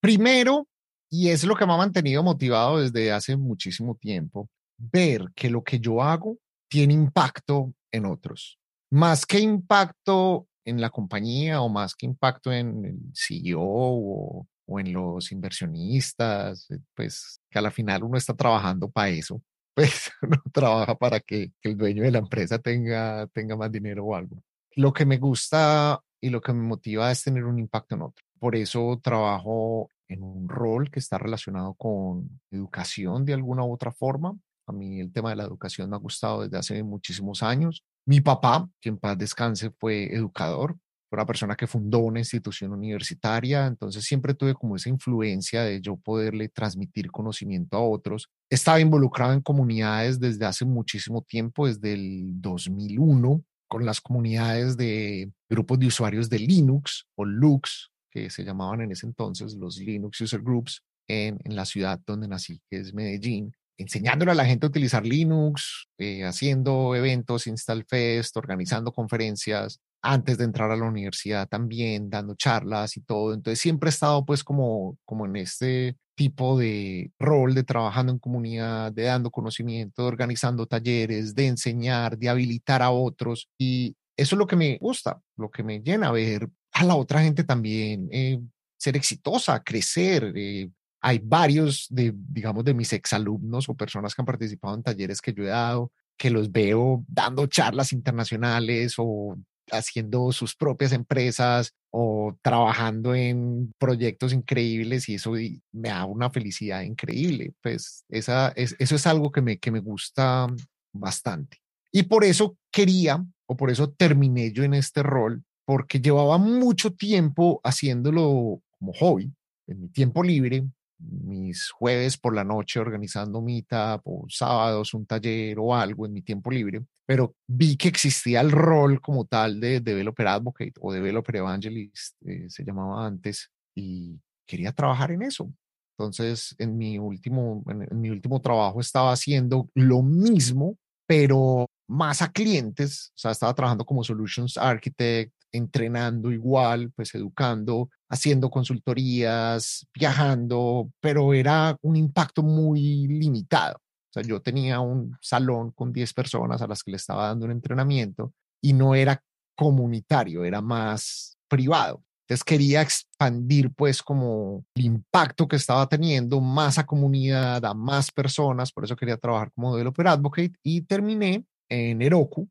Primero, 0.01 0.67
y 1.09 1.29
es 1.29 1.45
lo 1.45 1.55
que 1.55 1.65
me 1.65 1.73
ha 1.73 1.77
mantenido 1.77 2.21
motivado 2.21 2.81
desde 2.81 3.11
hace 3.11 3.37
muchísimo 3.37 3.95
tiempo, 3.95 4.49
ver 4.77 5.27
que 5.35 5.49
lo 5.49 5.63
que 5.63 5.79
yo 5.79 6.01
hago 6.01 6.37
tiene 6.69 6.93
impacto 6.93 7.73
en 7.91 8.05
otros. 8.05 8.59
Más 8.91 9.25
que 9.25 9.39
impacto 9.39 10.47
en 10.65 10.81
la 10.81 10.89
compañía 10.89 11.61
o 11.61 11.69
más 11.69 11.95
que 11.95 12.05
impacto 12.05 12.51
en 12.51 12.85
el 12.85 12.99
CEO 13.13 13.61
o, 13.61 14.47
en 14.67 14.93
los 14.93 15.31
inversionistas, 15.31 16.69
eh, 16.71 16.79
pues 16.95 17.39
que 17.49 17.59
a 17.59 17.61
la 17.61 17.71
final 17.71 18.03
uno 18.03 18.17
está 18.17 18.33
trabajando 18.33 18.89
para 18.89 19.09
eso, 19.09 19.41
pues 19.75 20.11
uno 20.21 20.41
trabaja 20.51 20.95
para 20.95 21.19
que, 21.19 21.51
que, 21.61 21.69
el 21.69 21.77
dueño 21.77 22.03
de 22.03 22.11
la 22.11 22.19
empresa 22.19 22.59
tenga, 22.59 23.27
tenga 23.27 23.55
más 23.55 23.71
dinero 23.71 24.05
o 24.05 24.15
algo. 24.15 24.41
Lo 24.75 24.93
que 24.93 25.05
me 25.05 25.17
gusta 25.17 26.01
y 26.21 26.29
lo 26.29 26.41
que 26.41 26.53
me 26.53 26.63
motiva 26.63 27.11
es 27.11 27.23
tener 27.23 27.45
un 27.45 27.59
impacto 27.59 27.95
en 27.95 28.01
otro. 28.01 28.25
Por 28.39 28.55
eso 28.55 28.99
trabajo 29.01 29.89
en 30.07 30.23
un 30.23 30.49
rol 30.49 30.89
que 30.91 30.99
está 30.99 31.17
relacionado 31.17 31.73
con 31.75 32.41
educación 32.51 33.25
de 33.25 33.33
alguna 33.33 33.63
u 33.63 33.73
otra 33.73 33.91
forma 33.91 34.37
A 34.67 34.71
mí 34.71 34.99
el 34.99 35.11
tema 35.11 35.29
de 35.29 35.35
la 35.35 35.43
educación 35.43 35.89
me 35.89 35.95
ha 35.95 35.99
gustado 35.99 36.43
desde 36.43 36.57
hace 36.57 36.83
muchísimos 36.83 37.43
años. 37.43 37.83
Mi 38.05 38.21
papá, 38.21 38.67
que 38.81 38.89
en 38.89 38.97
paz 38.97 39.17
descanse, 39.17 39.71
fue 39.71 40.13
educador, 40.13 40.77
fue 41.15 41.21
una 41.21 41.25
persona 41.25 41.55
que 41.55 41.65
fundó 41.65 41.99
una 41.99 42.19
institución 42.19 42.73
universitaria, 42.73 43.67
entonces 43.67 44.03
siempre 44.03 44.33
tuve 44.33 44.53
como 44.53 44.75
esa 44.75 44.89
influencia 44.89 45.63
de 45.63 45.79
yo 45.79 45.95
poderle 45.95 46.49
transmitir 46.49 47.09
conocimiento 47.09 47.77
a 47.77 47.81
otros. 47.81 48.29
Estaba 48.49 48.81
involucrado 48.81 49.33
en 49.33 49.41
comunidades 49.41 50.19
desde 50.19 50.45
hace 50.45 50.65
muchísimo 50.65 51.21
tiempo, 51.21 51.67
desde 51.67 51.93
el 51.93 52.41
2001, 52.41 53.43
con 53.67 53.85
las 53.85 54.01
comunidades 54.01 54.75
de 54.75 55.31
grupos 55.49 55.79
de 55.79 55.87
usuarios 55.87 56.29
de 56.29 56.39
Linux 56.39 57.05
o 57.15 57.23
Lux, 57.23 57.91
que 58.11 58.29
se 58.29 58.43
llamaban 58.43 58.81
en 58.81 58.91
ese 58.91 59.07
entonces 59.07 59.55
los 59.55 59.77
Linux 59.77 60.19
User 60.19 60.41
Groups, 60.41 60.83
en, 61.07 61.39
en 61.43 61.55
la 61.55 61.65
ciudad 61.65 62.01
donde 62.05 62.27
nací, 62.27 62.61
que 62.69 62.79
es 62.79 62.93
Medellín 62.93 63.53
enseñándole 63.77 64.31
a 64.31 64.35
la 64.35 64.45
gente 64.45 64.65
a 64.65 64.69
utilizar 64.69 65.05
Linux, 65.05 65.87
eh, 65.97 66.23
haciendo 66.23 66.95
eventos, 66.95 67.47
Install 67.47 67.85
Fest, 67.85 68.37
organizando 68.37 68.91
conferencias, 68.91 69.81
antes 70.05 70.37
de 70.37 70.43
entrar 70.43 70.69
a 70.71 70.75
la 70.77 70.85
universidad 70.85 71.47
también, 71.47 72.09
dando 72.09 72.35
charlas 72.35 72.95
y 72.95 73.01
todo. 73.01 73.33
Entonces 73.33 73.59
siempre 73.59 73.89
he 73.89 73.91
estado 73.91 74.23
pues 74.23 74.43
como, 74.43 74.97
como 75.03 75.25
en 75.25 75.35
este 75.35 75.97
tipo 76.15 76.57
de 76.57 77.11
rol 77.19 77.55
de 77.55 77.63
trabajando 77.63 78.11
en 78.13 78.19
comunidad, 78.19 78.91
de 78.91 79.03
dando 79.03 79.31
conocimiento, 79.31 80.03
de 80.03 80.07
organizando 80.07 80.67
talleres, 80.67 81.33
de 81.33 81.47
enseñar, 81.47 82.17
de 82.17 82.29
habilitar 82.29 82.81
a 82.83 82.91
otros. 82.91 83.49
Y 83.57 83.95
eso 84.15 84.35
es 84.35 84.39
lo 84.39 84.47
que 84.47 84.55
me 84.55 84.77
gusta, 84.77 85.19
lo 85.37 85.49
que 85.49 85.63
me 85.63 85.79
llena 85.79 86.11
ver 86.11 86.49
a 86.71 86.83
la 86.83 86.95
otra 86.95 87.21
gente 87.21 87.43
también 87.43 88.07
eh, 88.11 88.39
ser 88.77 88.95
exitosa, 88.95 89.63
crecer, 89.63 90.33
eh, 90.35 90.69
hay 91.01 91.19
varios 91.23 91.87
de, 91.89 92.13
digamos, 92.15 92.63
de 92.63 92.73
mis 92.73 92.93
exalumnos 92.93 93.69
o 93.69 93.75
personas 93.75 94.13
que 94.13 94.21
han 94.21 94.25
participado 94.25 94.75
en 94.75 94.83
talleres 94.83 95.21
que 95.21 95.33
yo 95.33 95.43
he 95.43 95.47
dado, 95.47 95.91
que 96.17 96.29
los 96.29 96.51
veo 96.51 97.03
dando 97.07 97.47
charlas 97.47 97.91
internacionales 97.93 98.95
o 98.97 99.35
haciendo 99.71 100.31
sus 100.31 100.55
propias 100.55 100.91
empresas 100.91 101.73
o 101.91 102.37
trabajando 102.41 103.15
en 103.15 103.73
proyectos 103.77 104.33
increíbles 104.33 105.07
y 105.09 105.15
eso 105.15 105.33
me 105.71 105.89
da 105.89 106.05
una 106.05 106.29
felicidad 106.29 106.81
increíble. 106.81 107.53
Pues 107.61 108.05
esa, 108.09 108.49
es, 108.49 108.75
eso 108.79 108.95
es 108.95 109.07
algo 109.07 109.31
que 109.31 109.41
me, 109.41 109.57
que 109.57 109.71
me 109.71 109.79
gusta 109.79 110.47
bastante. 110.93 111.57
Y 111.91 112.03
por 112.03 112.23
eso 112.23 112.57
quería, 112.71 113.25
o 113.47 113.55
por 113.55 113.71
eso 113.71 113.91
terminé 113.91 114.51
yo 114.51 114.63
en 114.63 114.73
este 114.73 115.03
rol, 115.03 115.43
porque 115.65 115.99
llevaba 115.99 116.37
mucho 116.37 116.93
tiempo 116.93 117.61
haciéndolo 117.63 118.61
como 118.77 118.93
hobby, 118.93 119.31
en 119.67 119.81
mi 119.81 119.89
tiempo 119.89 120.21
libre, 120.23 120.65
mis 121.09 121.69
jueves 121.69 122.17
por 122.17 122.35
la 122.35 122.43
noche 122.43 122.79
organizando 122.79 123.41
meetup 123.41 124.01
o 124.05 124.25
sábados 124.29 124.93
un 124.93 125.05
taller 125.05 125.57
o 125.59 125.75
algo 125.75 126.05
en 126.05 126.13
mi 126.13 126.21
tiempo 126.21 126.51
libre, 126.51 126.83
pero 127.05 127.35
vi 127.47 127.77
que 127.77 127.87
existía 127.87 128.41
el 128.41 128.51
rol 128.51 129.01
como 129.01 129.25
tal 129.25 129.59
de 129.59 129.79
developer 129.79 130.27
advocate 130.27 130.73
o 130.79 130.91
developer 130.91 131.35
evangelist, 131.35 132.15
eh, 132.25 132.45
se 132.49 132.63
llamaba 132.63 133.05
antes, 133.05 133.51
y 133.75 134.19
quería 134.47 134.71
trabajar 134.71 135.11
en 135.11 135.21
eso. 135.21 135.51
Entonces, 135.97 136.55
en 136.57 136.77
mi 136.77 136.97
último, 136.97 137.63
en 137.67 138.01
mi 138.01 138.09
último 138.09 138.41
trabajo 138.41 138.81
estaba 138.81 139.11
haciendo 139.11 139.69
lo 139.75 140.01
mismo, 140.01 140.77
pero 141.07 141.67
más 141.87 142.21
a 142.21 142.31
clientes, 142.31 143.11
o 143.15 143.17
sea, 143.17 143.31
estaba 143.31 143.53
trabajando 143.53 143.85
como 143.85 144.03
solutions 144.03 144.57
architect, 144.57 145.31
entrenando 145.55 146.31
igual, 146.31 146.91
pues 146.95 147.13
educando, 147.15 147.89
haciendo 148.09 148.49
consultorías, 148.49 149.87
viajando, 149.93 150.91
pero 150.99 151.33
era 151.33 151.77
un 151.81 151.95
impacto 151.95 152.43
muy 152.43 153.07
limitado. 153.07 153.77
O 153.77 154.13
sea, 154.13 154.23
yo 154.23 154.41
tenía 154.41 154.79
un 154.79 155.15
salón 155.21 155.71
con 155.71 155.91
10 155.91 156.13
personas 156.13 156.61
a 156.61 156.67
las 156.67 156.83
que 156.83 156.91
le 156.91 156.97
estaba 156.97 157.27
dando 157.27 157.45
un 157.45 157.51
entrenamiento 157.51 158.33
y 158.61 158.73
no 158.73 158.95
era 158.95 159.21
comunitario, 159.55 160.45
era 160.45 160.61
más 160.61 161.37
privado. 161.47 162.03
Entonces 162.27 162.43
quería 162.43 162.81
expandir 162.81 163.71
pues 163.75 164.01
como 164.01 164.65
el 164.75 164.85
impacto 164.85 165.47
que 165.47 165.57
estaba 165.57 165.87
teniendo 165.87 166.41
más 166.41 166.79
a 166.79 166.85
comunidad, 166.85 167.63
a 167.63 167.73
más 167.75 168.11
personas, 168.11 168.71
por 168.71 168.83
eso 168.83 168.95
quería 168.95 169.17
trabajar 169.17 169.51
como 169.53 169.75
developer 169.75 170.07
advocate 170.07 170.53
y 170.63 170.81
terminé 170.81 171.45
en 171.69 172.01
Heroku, 172.01 172.49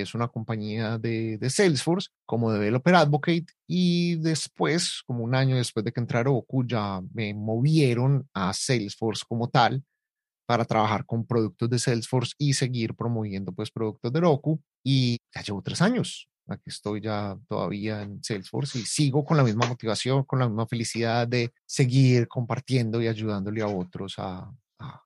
es 0.00 0.14
una 0.14 0.28
compañía 0.28 0.98
de, 0.98 1.38
Salesforce, 1.50 2.08
como 2.26 2.52
developer 2.52 2.94
advocate. 2.94 3.46
Y 3.66 4.16
después, 4.16 5.02
como 5.06 5.24
un 5.24 5.34
año 5.34 5.56
después 5.56 5.84
de 5.84 5.92
que 5.92 6.00
entrara 6.00 6.30
Oku, 6.30 6.66
ya 6.66 7.00
me 7.12 7.34
movieron 7.34 8.28
a 8.32 8.52
Salesforce 8.52 9.24
como 9.28 9.48
tal 9.50 9.84
para 10.46 10.64
trabajar 10.64 11.06
con 11.06 11.26
productos 11.26 11.70
de 11.70 11.78
Salesforce 11.78 12.32
y 12.38 12.54
seguir 12.54 12.94
promoviendo 12.94 13.52
pues 13.52 13.70
productos 13.70 14.12
de 14.12 14.20
Roku. 14.20 14.60
Y 14.82 15.18
ya 15.34 15.42
llevo 15.42 15.62
tres 15.62 15.82
años. 15.82 16.28
Aquí 16.48 16.70
estoy 16.70 17.00
ya 17.00 17.38
todavía 17.48 18.02
en 18.02 18.22
Salesforce 18.22 18.78
y 18.78 18.82
sigo 18.82 19.24
con 19.24 19.36
la 19.36 19.44
misma 19.44 19.66
motivación, 19.66 20.24
con 20.24 20.40
la 20.40 20.48
misma 20.48 20.66
felicidad 20.66 21.28
de 21.28 21.52
seguir 21.66 22.26
compartiendo 22.28 23.00
y 23.00 23.08
ayudándole 23.08 23.62
a 23.62 23.68
otros 23.68 24.14
a 24.18 24.52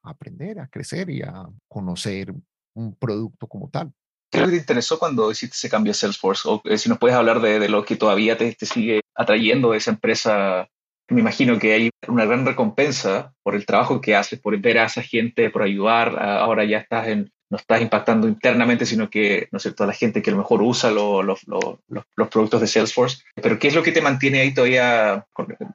aprender, 0.03 0.59
a 0.61 0.69
crecer 0.69 1.11
y 1.11 1.21
a 1.23 1.47
conocer 1.69 2.33
un 2.75 2.95
producto 2.95 3.47
como 3.47 3.69
tal. 3.69 3.93
¿Qué 4.37 4.41
es 4.41 4.47
lo 4.47 4.51
que 4.51 4.57
te 4.57 4.63
interesó 4.63 4.99
cuando 4.99 5.31
hiciste 5.31 5.55
ese 5.55 5.71
cambio 5.71 5.93
a 5.93 5.95
Salesforce? 5.95 6.47
O 6.47 6.61
eh, 6.65 6.77
si 6.77 6.91
nos 6.91 6.99
puedes 6.99 7.17
hablar 7.17 7.41
de, 7.41 7.69
lo 7.71 7.85
que 7.85 7.97
todavía 7.97 8.37
te, 8.37 8.55
sigue 8.61 9.01
atrayendo 9.15 9.71
de 9.71 9.79
esa 9.79 9.93
empresa. 9.93 10.69
Me 11.09 11.21
imagino 11.21 11.59
que 11.59 11.73
hay 11.73 11.91
una 12.09 12.27
gran 12.27 12.45
recompensa 12.45 13.33
por 13.43 13.55
el 13.55 13.65
trabajo 13.65 14.01
que 14.01 14.15
haces, 14.15 14.39
por 14.39 14.59
ver 14.59 14.79
a 14.79 14.85
esa 14.85 15.03
gente, 15.03 15.49
por 15.49 15.63
ayudar. 15.63 16.19
Ahora 16.21 16.65
ya 16.65 16.79
estás 16.79 17.09
en, 17.09 17.33
no 17.49 17.57
estás 17.57 17.81
impactando 17.81 18.29
internamente, 18.29 18.85
sino 18.85 19.09
que, 19.09 19.49
no 19.53 19.59
sé, 19.59 19.73
toda 19.73 19.87
la 19.87 19.95
gente 19.95 20.21
que 20.21 20.31
a 20.31 20.35
lo 20.35 20.41
mejor 20.41 20.61
usa 20.61 20.91
los 20.91 21.41
productos 22.31 22.61
de 22.61 22.67
Salesforce. 22.67 23.23
Pero 23.37 23.59
¿qué 23.59 23.69
es 23.69 23.75
lo 23.75 23.83
que 23.83 23.93
te 23.93 24.03
mantiene 24.03 24.41
ahí 24.41 24.53
todavía 24.53 25.27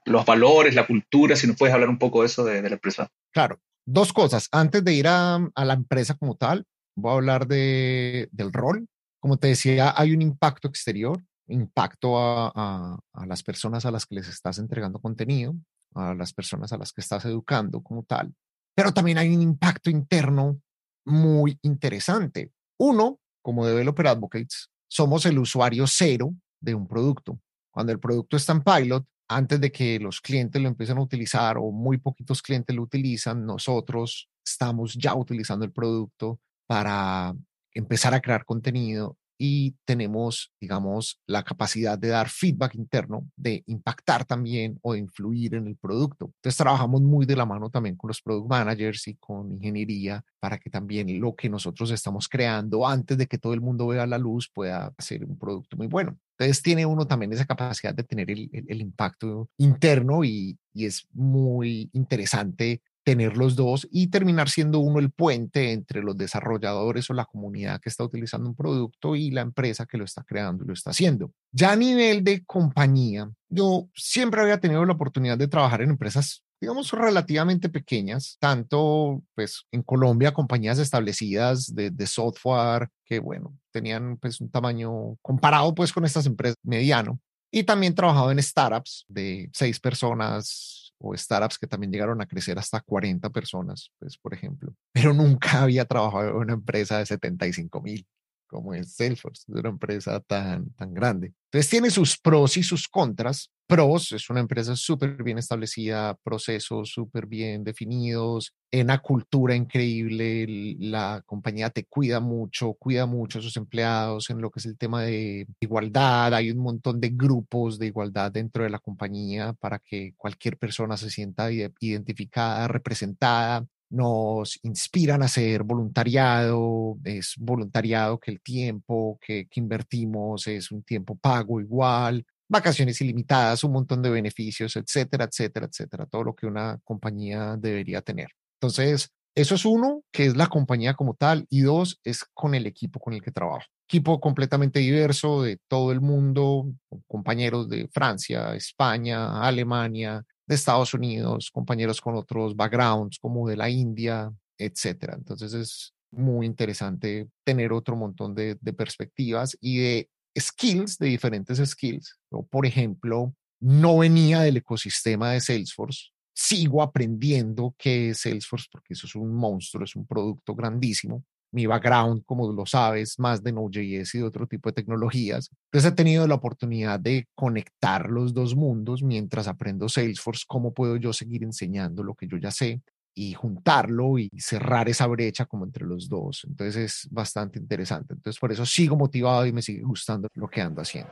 los 0.06 0.26
valores, 0.26 0.76
la 0.76 0.86
cultura? 0.86 1.36
Si 1.36 1.48
nos 1.48 1.58
puedes 1.58 1.74
hablar 1.74 1.90
un 1.90 1.98
poco 1.98 2.22
de 2.22 2.28
eso 2.28 2.44
de, 2.44 2.62
la 2.62 2.76
empresa. 2.76 3.10
Claro, 3.34 3.58
dos 3.88 4.14
cosas. 4.14 4.50
Antes 4.52 4.84
de 4.84 4.94
ir 4.94 5.08
a, 5.08 5.36
a, 5.36 5.66
la 5.66 5.74
empresa 5.74 6.14
como 6.14 6.36
tal, 6.36 6.66
voy 6.96 7.12
a 7.12 7.16
hablar 7.16 7.48
de, 7.48 8.30
del 8.32 8.52
rol. 8.52 8.88
Como 9.20 9.38
te 9.38 9.50
decía, 9.50 9.94
hay 9.96 10.14
un 10.14 10.22
impacto 10.22 10.68
exterior, 10.68 11.24
impacto 11.48 12.18
a, 12.18 13.00
a, 13.14 13.26
las 13.26 13.44
personas 13.44 13.86
a 13.86 13.92
las 13.92 14.06
que 14.06 14.16
les 14.16 14.28
estás 14.28 14.58
entregando 14.58 15.00
contenido, 15.00 15.56
a 15.94 16.14
las 16.14 16.34
personas 16.34 16.72
a 16.74 16.78
las 16.78 16.92
que 16.92 17.02
estás 17.02 17.26
educando 17.26 17.82
como 17.82 18.04
tal, 18.04 18.34
pero 18.76 18.94
también 18.94 19.18
hay 19.18 19.34
un 19.34 19.42
impacto 19.42 19.90
interno 19.90 20.62
muy 21.06 21.60
interesante. 21.62 22.52
Uno, 22.80 23.20
como 23.44 23.66
developer 23.66 24.08
advocates, 24.08 24.70
somos 24.88 25.26
el 25.26 25.40
usuario 25.40 25.86
cero 25.88 26.34
de 26.60 26.76
un 26.76 26.88
producto. 26.88 27.40
Cuando 27.72 27.92
el 27.92 28.00
producto 28.00 28.38
está 28.38 28.54
en 28.54 28.64
pilot, 28.64 29.06
antes 29.30 29.62
de 29.62 29.72
que 29.72 30.00
los 30.00 30.20
clientes 30.20 30.62
lo 30.62 30.68
empiecen 30.68 30.98
a 30.98 31.02
utilizar 31.02 31.58
o 31.58 31.72
muy 31.72 31.98
poquitos 31.98 32.42
clientes 32.42 32.76
lo 32.76 32.84
utilizan, 32.84 33.46
nosotros 33.46 34.30
estamos 34.46 34.96
ya 34.96 35.16
utilizando 35.16 35.64
el 35.64 35.72
producto, 35.72 36.40
para 36.72 37.36
empezar 37.74 38.14
a 38.14 38.22
crear 38.22 38.46
contenido 38.46 39.18
y 39.38 39.76
tenemos, 39.84 40.54
digamos, 40.62 41.20
la 41.28 41.44
capacidad 41.44 42.00
de 42.00 42.08
dar 42.08 42.30
feedback 42.30 42.76
interno, 42.76 43.30
de 43.36 43.62
impactar 43.66 44.24
también 44.24 44.80
o 44.82 44.94
de 44.94 45.00
influir 45.00 45.56
en 45.56 45.68
el 45.68 45.76
producto. 45.76 46.28
Entonces 46.28 46.56
trabajamos 46.56 47.02
muy 47.02 47.26
de 47.26 47.36
la 47.36 47.46
mano 47.46 47.70
también 47.70 47.98
con 47.98 48.08
los 48.08 48.22
product 48.22 48.50
managers 48.50 49.06
y 49.10 49.16
con 49.16 49.52
ingeniería 49.52 50.24
para 50.40 50.60
que 50.60 50.70
también 50.70 51.20
lo 51.20 51.36
que 51.36 51.50
nosotros 51.50 51.92
estamos 51.92 52.30
creando 52.30 52.88
antes 52.88 53.18
de 53.18 53.28
que 53.28 53.38
todo 53.38 53.54
el 53.54 53.60
mundo 53.60 53.88
vea 53.88 54.08
la 54.08 54.18
luz 54.18 54.50
pueda 54.54 54.94
ser 54.98 55.26
un 55.26 55.38
producto 55.38 55.76
muy 55.76 55.88
bueno. 55.88 56.18
Entonces 56.38 56.64
tiene 56.64 56.86
uno 56.86 57.06
también 57.06 57.34
esa 57.34 57.44
capacidad 57.44 57.94
de 57.94 58.04
tener 58.06 58.32
el, 58.32 58.50
el, 58.54 58.80
impacto 58.80 59.50
interno 59.58 60.24
y, 60.24 60.58
y 60.74 60.86
es 60.86 61.06
muy 61.12 61.90
interesante 61.92 62.82
tener 63.04 63.38
los 63.38 63.56
dos 63.56 63.88
y 63.92 64.08
terminar 64.08 64.50
siendo 64.50 64.80
uno 64.80 65.00
el 65.00 65.12
puente 65.12 65.72
entre 65.72 66.04
los 66.04 66.18
desarrolladores 66.18 67.10
o 67.10 67.14
la 67.14 67.26
comunidad 67.26 67.80
que 67.82 67.90
está 67.90 68.04
utilizando 68.04 68.50
un 68.50 68.56
producto 68.56 69.16
y 69.16 69.32
la 69.32 69.42
empresa 69.42 69.86
que 69.86 69.98
lo 69.98 70.06
está 70.06 70.24
creando 70.24 70.64
y 70.64 70.68
lo 70.68 70.74
está 70.74 70.92
haciendo. 70.92 71.32
Ya 71.52 71.72
a 71.72 71.76
nivel 71.76 72.24
de 72.24 72.44
compañía, 72.46 73.30
yo 73.50 73.90
siempre 73.96 74.42
había 74.42 74.60
tenido 74.60 74.86
la 74.86 74.94
oportunidad 74.94 75.38
de 75.38 75.48
trabajar 75.48 75.82
en 75.82 75.92
empresas 75.92 76.44
digamos, 76.62 76.92
relativamente 76.92 77.70
pequeñas, 77.70 78.38
tanto 78.40 79.24
pues 79.34 79.66
en 79.72 79.82
Colombia, 79.82 80.32
compañías 80.32 80.78
establecidas 80.78 81.74
de, 81.74 81.92
software 82.06 82.90
que, 83.04 83.20
bueno, 83.20 83.58
tenían 83.72 84.18
pues 84.18 84.40
un 84.40 84.52
tamaño 84.52 85.18
comparado 85.24 85.74
pues 85.74 85.92
con 85.92 86.06
estas 86.06 86.28
empresas 86.28 86.56
mediano. 86.64 87.20
Y 87.50 87.64
también 87.64 87.96
trabajado 87.96 88.32
en 88.32 88.42
startups 88.42 89.06
de 89.10 89.50
seis 89.52 89.80
personas, 89.80 90.91
o 91.02 91.16
startups 91.18 91.58
que 91.58 91.68
también 91.68 91.92
llegaron 91.92 92.22
a 92.22 92.26
crecer 92.26 92.58
hasta 92.60 92.80
40 92.82 93.30
personas, 93.30 93.92
pues, 94.00 94.18
por 94.18 94.34
ejemplo. 94.34 94.74
Pero 94.94 95.14
nunca 95.14 95.64
había 95.64 95.86
trabajado 95.86 96.30
en 96.30 96.36
una 96.36 96.54
empresa 96.54 97.00
de 97.00 97.06
75 97.06 97.82
mil 97.82 98.06
como 98.52 98.74
es 98.74 98.94
Salesforce, 98.96 99.46
es 99.48 99.56
una 99.56 99.70
empresa 99.70 100.20
tan, 100.20 100.70
tan 100.72 100.94
grande. 100.94 101.34
Entonces 101.46 101.70
tiene 101.70 101.90
sus 101.90 102.20
pros 102.20 102.58
y 102.58 102.64
sus 102.64 102.88
contras, 102.88 103.50
pros, 103.66 104.12
es 104.12 104.30
una 104.30 104.42
empresa 104.42 104.76
súper 104.76 105.24
bien 105.24 105.38
establecida, 105.38 106.18
procesos 106.24 106.90
súper 106.90 107.26
bien 107.26 107.64
definidos, 107.64 108.54
en 108.70 108.88
una 108.88 109.00
cultura 109.00 109.56
increíble, 109.56 110.76
la 110.80 111.24
compañía 111.26 111.70
te 111.70 111.86
cuida 111.86 112.20
mucho, 112.20 112.74
cuida 112.74 113.06
mucho 113.06 113.40
a 113.40 113.42
sus 113.42 113.56
empleados 113.56 114.30
en 114.30 114.42
lo 114.42 114.52
que 114.52 114.60
es 114.60 114.66
el 114.66 114.78
tema 114.78 115.04
de 115.04 115.48
igualdad, 115.62 116.34
hay 116.34 116.52
un 116.52 116.60
montón 116.60 117.00
de 117.00 117.10
grupos 117.10 117.80
de 117.80 117.88
igualdad 117.88 118.32
dentro 118.32 118.64
de 118.64 118.70
la 118.70 118.80
compañía 118.80 119.54
para 119.54 119.80
que 119.80 120.14
cualquier 120.18 120.58
persona 120.58 120.98
se 120.98 121.10
sienta 121.10 121.50
identificada, 121.52 122.68
representada, 122.68 123.66
nos 123.92 124.60
inspiran 124.64 125.22
a 125.22 125.26
hacer 125.26 125.64
voluntariado, 125.64 126.98
es 127.04 127.36
voluntariado 127.38 128.20
que 128.20 128.32
el 128.32 128.42
tiempo 128.42 129.20
que, 129.22 129.48
invertimos 129.56 130.48
es 130.48 130.72
un 130.72 130.84
tiempo 130.84 131.16
pago 131.16 131.60
igual, 131.60 132.26
vacaciones 132.48 133.00
ilimitadas, 133.02 133.64
un 133.64 133.74
montón 133.74 134.02
de 134.02 134.10
beneficios, 134.10 134.76
etcétera, 134.76 135.26
etcétera, 135.26 135.68
etcétera, 135.68 136.06
todo 136.06 136.24
lo 136.24 136.36
que 136.36 136.48
una 136.48 136.80
compañía 136.84 137.58
debería 137.58 138.02
tener. 138.02 138.30
Entonces, 138.60 139.10
eso 139.36 139.56
es 139.56 139.66
uno, 139.66 140.04
que 140.12 140.26
es 140.26 140.36
la 140.36 140.48
compañía 140.48 140.94
como 140.94 141.14
tal, 141.14 141.46
y 141.50 141.62
dos, 141.62 142.00
es 142.04 142.26
con 142.34 142.56
el 142.56 142.66
equipo 142.66 143.00
con 143.00 143.14
el 143.14 143.22
que 143.22 143.32
trabajo. 143.32 143.66
Equipo 143.88 144.20
completamente 144.20 144.80
diverso 144.80 145.44
de 145.44 145.60
todo 145.68 145.92
el 145.92 146.02
mundo, 146.02 146.72
compañeros 147.08 147.70
de 147.70 147.90
Francia, 147.94 148.56
España, 148.56 149.42
Alemania, 149.42 150.24
de 150.52 150.56
Estados 150.56 150.94
Unidos, 150.94 151.50
compañeros 151.50 152.02
con 152.02 152.16
otros 152.16 152.58
backgrounds 152.58 153.18
como 153.20 153.48
de 153.48 153.56
la 153.56 153.70
India, 153.70 154.30
etcétera. 154.58 155.16
Entonces 155.18 155.54
es 155.54 155.94
muy 156.12 156.46
interesante 156.46 157.30
tener 157.46 157.72
otro 157.72 157.96
montón 157.96 158.36
de, 158.36 158.58
perspectivas 158.78 159.58
y 159.62 159.78
de 159.78 160.10
skills, 160.38 160.98
de 160.98 161.08
diferentes 161.08 161.58
skills. 161.58 162.20
Yo, 162.30 162.44
por 162.44 162.66
ejemplo, 162.66 163.34
no 163.62 164.00
venía 164.00 164.42
del 164.42 164.58
ecosistema 164.58 165.32
de 165.32 165.40
Salesforce, 165.40 166.10
sigo 166.34 166.84
aprendiendo 166.84 167.74
qué 167.78 168.10
es 168.10 168.20
Salesforce 168.20 168.68
porque 168.70 168.94
eso 168.94 169.08
es 169.08 169.16
un 169.16 169.34
monstruo, 169.34 169.86
es 169.86 169.96
un 169.96 170.06
producto 170.06 170.54
grandísimo. 170.54 171.24
Mi 171.52 171.66
background, 171.66 172.24
como 172.26 172.52
lo 172.52 172.66
sabes, 172.66 173.20
más 173.20 173.44
de 173.44 173.52
Node.js 173.52 174.16
y 174.16 174.18
de 174.20 174.24
otro 174.24 174.48
tipo 174.48 174.70
de 174.70 174.74
tecnologías. 174.74 175.50
Entonces 175.66 175.92
he 175.92 175.96
tenido 175.96 176.28
la 176.28 176.36
oportunidad 176.36 177.00
de 177.00 177.28
conectar 177.36 178.10
los 178.10 178.34
dos 178.34 178.56
mundos 178.56 179.04
mientras 179.04 179.48
aprendo 179.48 179.90
Salesforce, 179.90 180.46
cómo 180.48 180.74
puedo 180.74 180.96
yo 180.96 181.14
seguir 181.14 181.44
enseñando 181.44 182.04
lo 182.04 182.16
que 182.16 182.28
yo 182.28 182.38
ya 182.38 182.52
sé 182.52 182.82
y 183.14 183.34
juntarlo 183.34 184.18
y 184.18 184.30
cerrar 184.38 184.88
esa 184.88 185.08
brecha 185.08 185.46
como 185.46 185.66
entre 185.66 185.86
los 185.86 186.08
dos. 186.08 186.46
Entonces 186.48 186.76
es 186.78 187.08
bastante 187.12 187.60
interesante. 187.60 188.14
Entonces 188.14 188.40
por 188.40 188.52
eso 188.52 188.66
sigo 188.66 188.96
motivado 188.96 189.46
y 189.46 189.52
me 189.52 189.62
sigue 189.62 189.82
gustando 189.82 190.30
lo 190.34 190.48
que 190.48 190.62
ando 190.62 190.82
haciendo. 190.82 191.12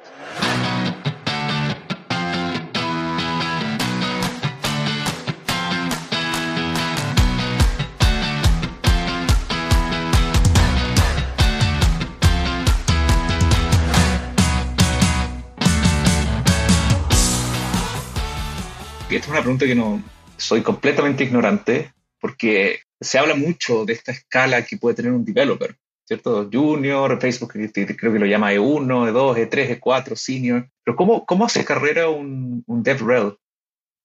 Esta 19.19 19.31
es 19.31 19.33
una 19.33 19.41
pregunta 19.41 19.65
que 19.65 19.75
no, 19.75 20.01
soy 20.37 20.61
completamente 20.61 21.25
ignorante 21.25 21.93
porque 22.21 22.79
se 23.01 23.19
habla 23.19 23.35
mucho 23.35 23.83
de 23.83 23.91
esta 23.91 24.13
escala 24.13 24.65
que 24.65 24.77
puede 24.77 24.95
tener 24.95 25.11
un 25.11 25.25
developer, 25.25 25.75
¿cierto? 26.07 26.49
Junior, 26.49 27.19
Facebook 27.19 27.51
creo 27.51 28.13
que 28.13 28.19
lo 28.19 28.25
llama 28.25 28.53
E1, 28.53 29.11
E2, 29.11 29.49
E3, 29.49 29.81
E4, 29.81 30.15
Senior. 30.15 30.69
Pero 30.85 30.95
¿cómo, 30.95 31.25
cómo 31.25 31.43
hace 31.43 31.65
carrera 31.65 32.07
un, 32.07 32.63
un 32.65 32.81
DevRel? 32.81 33.35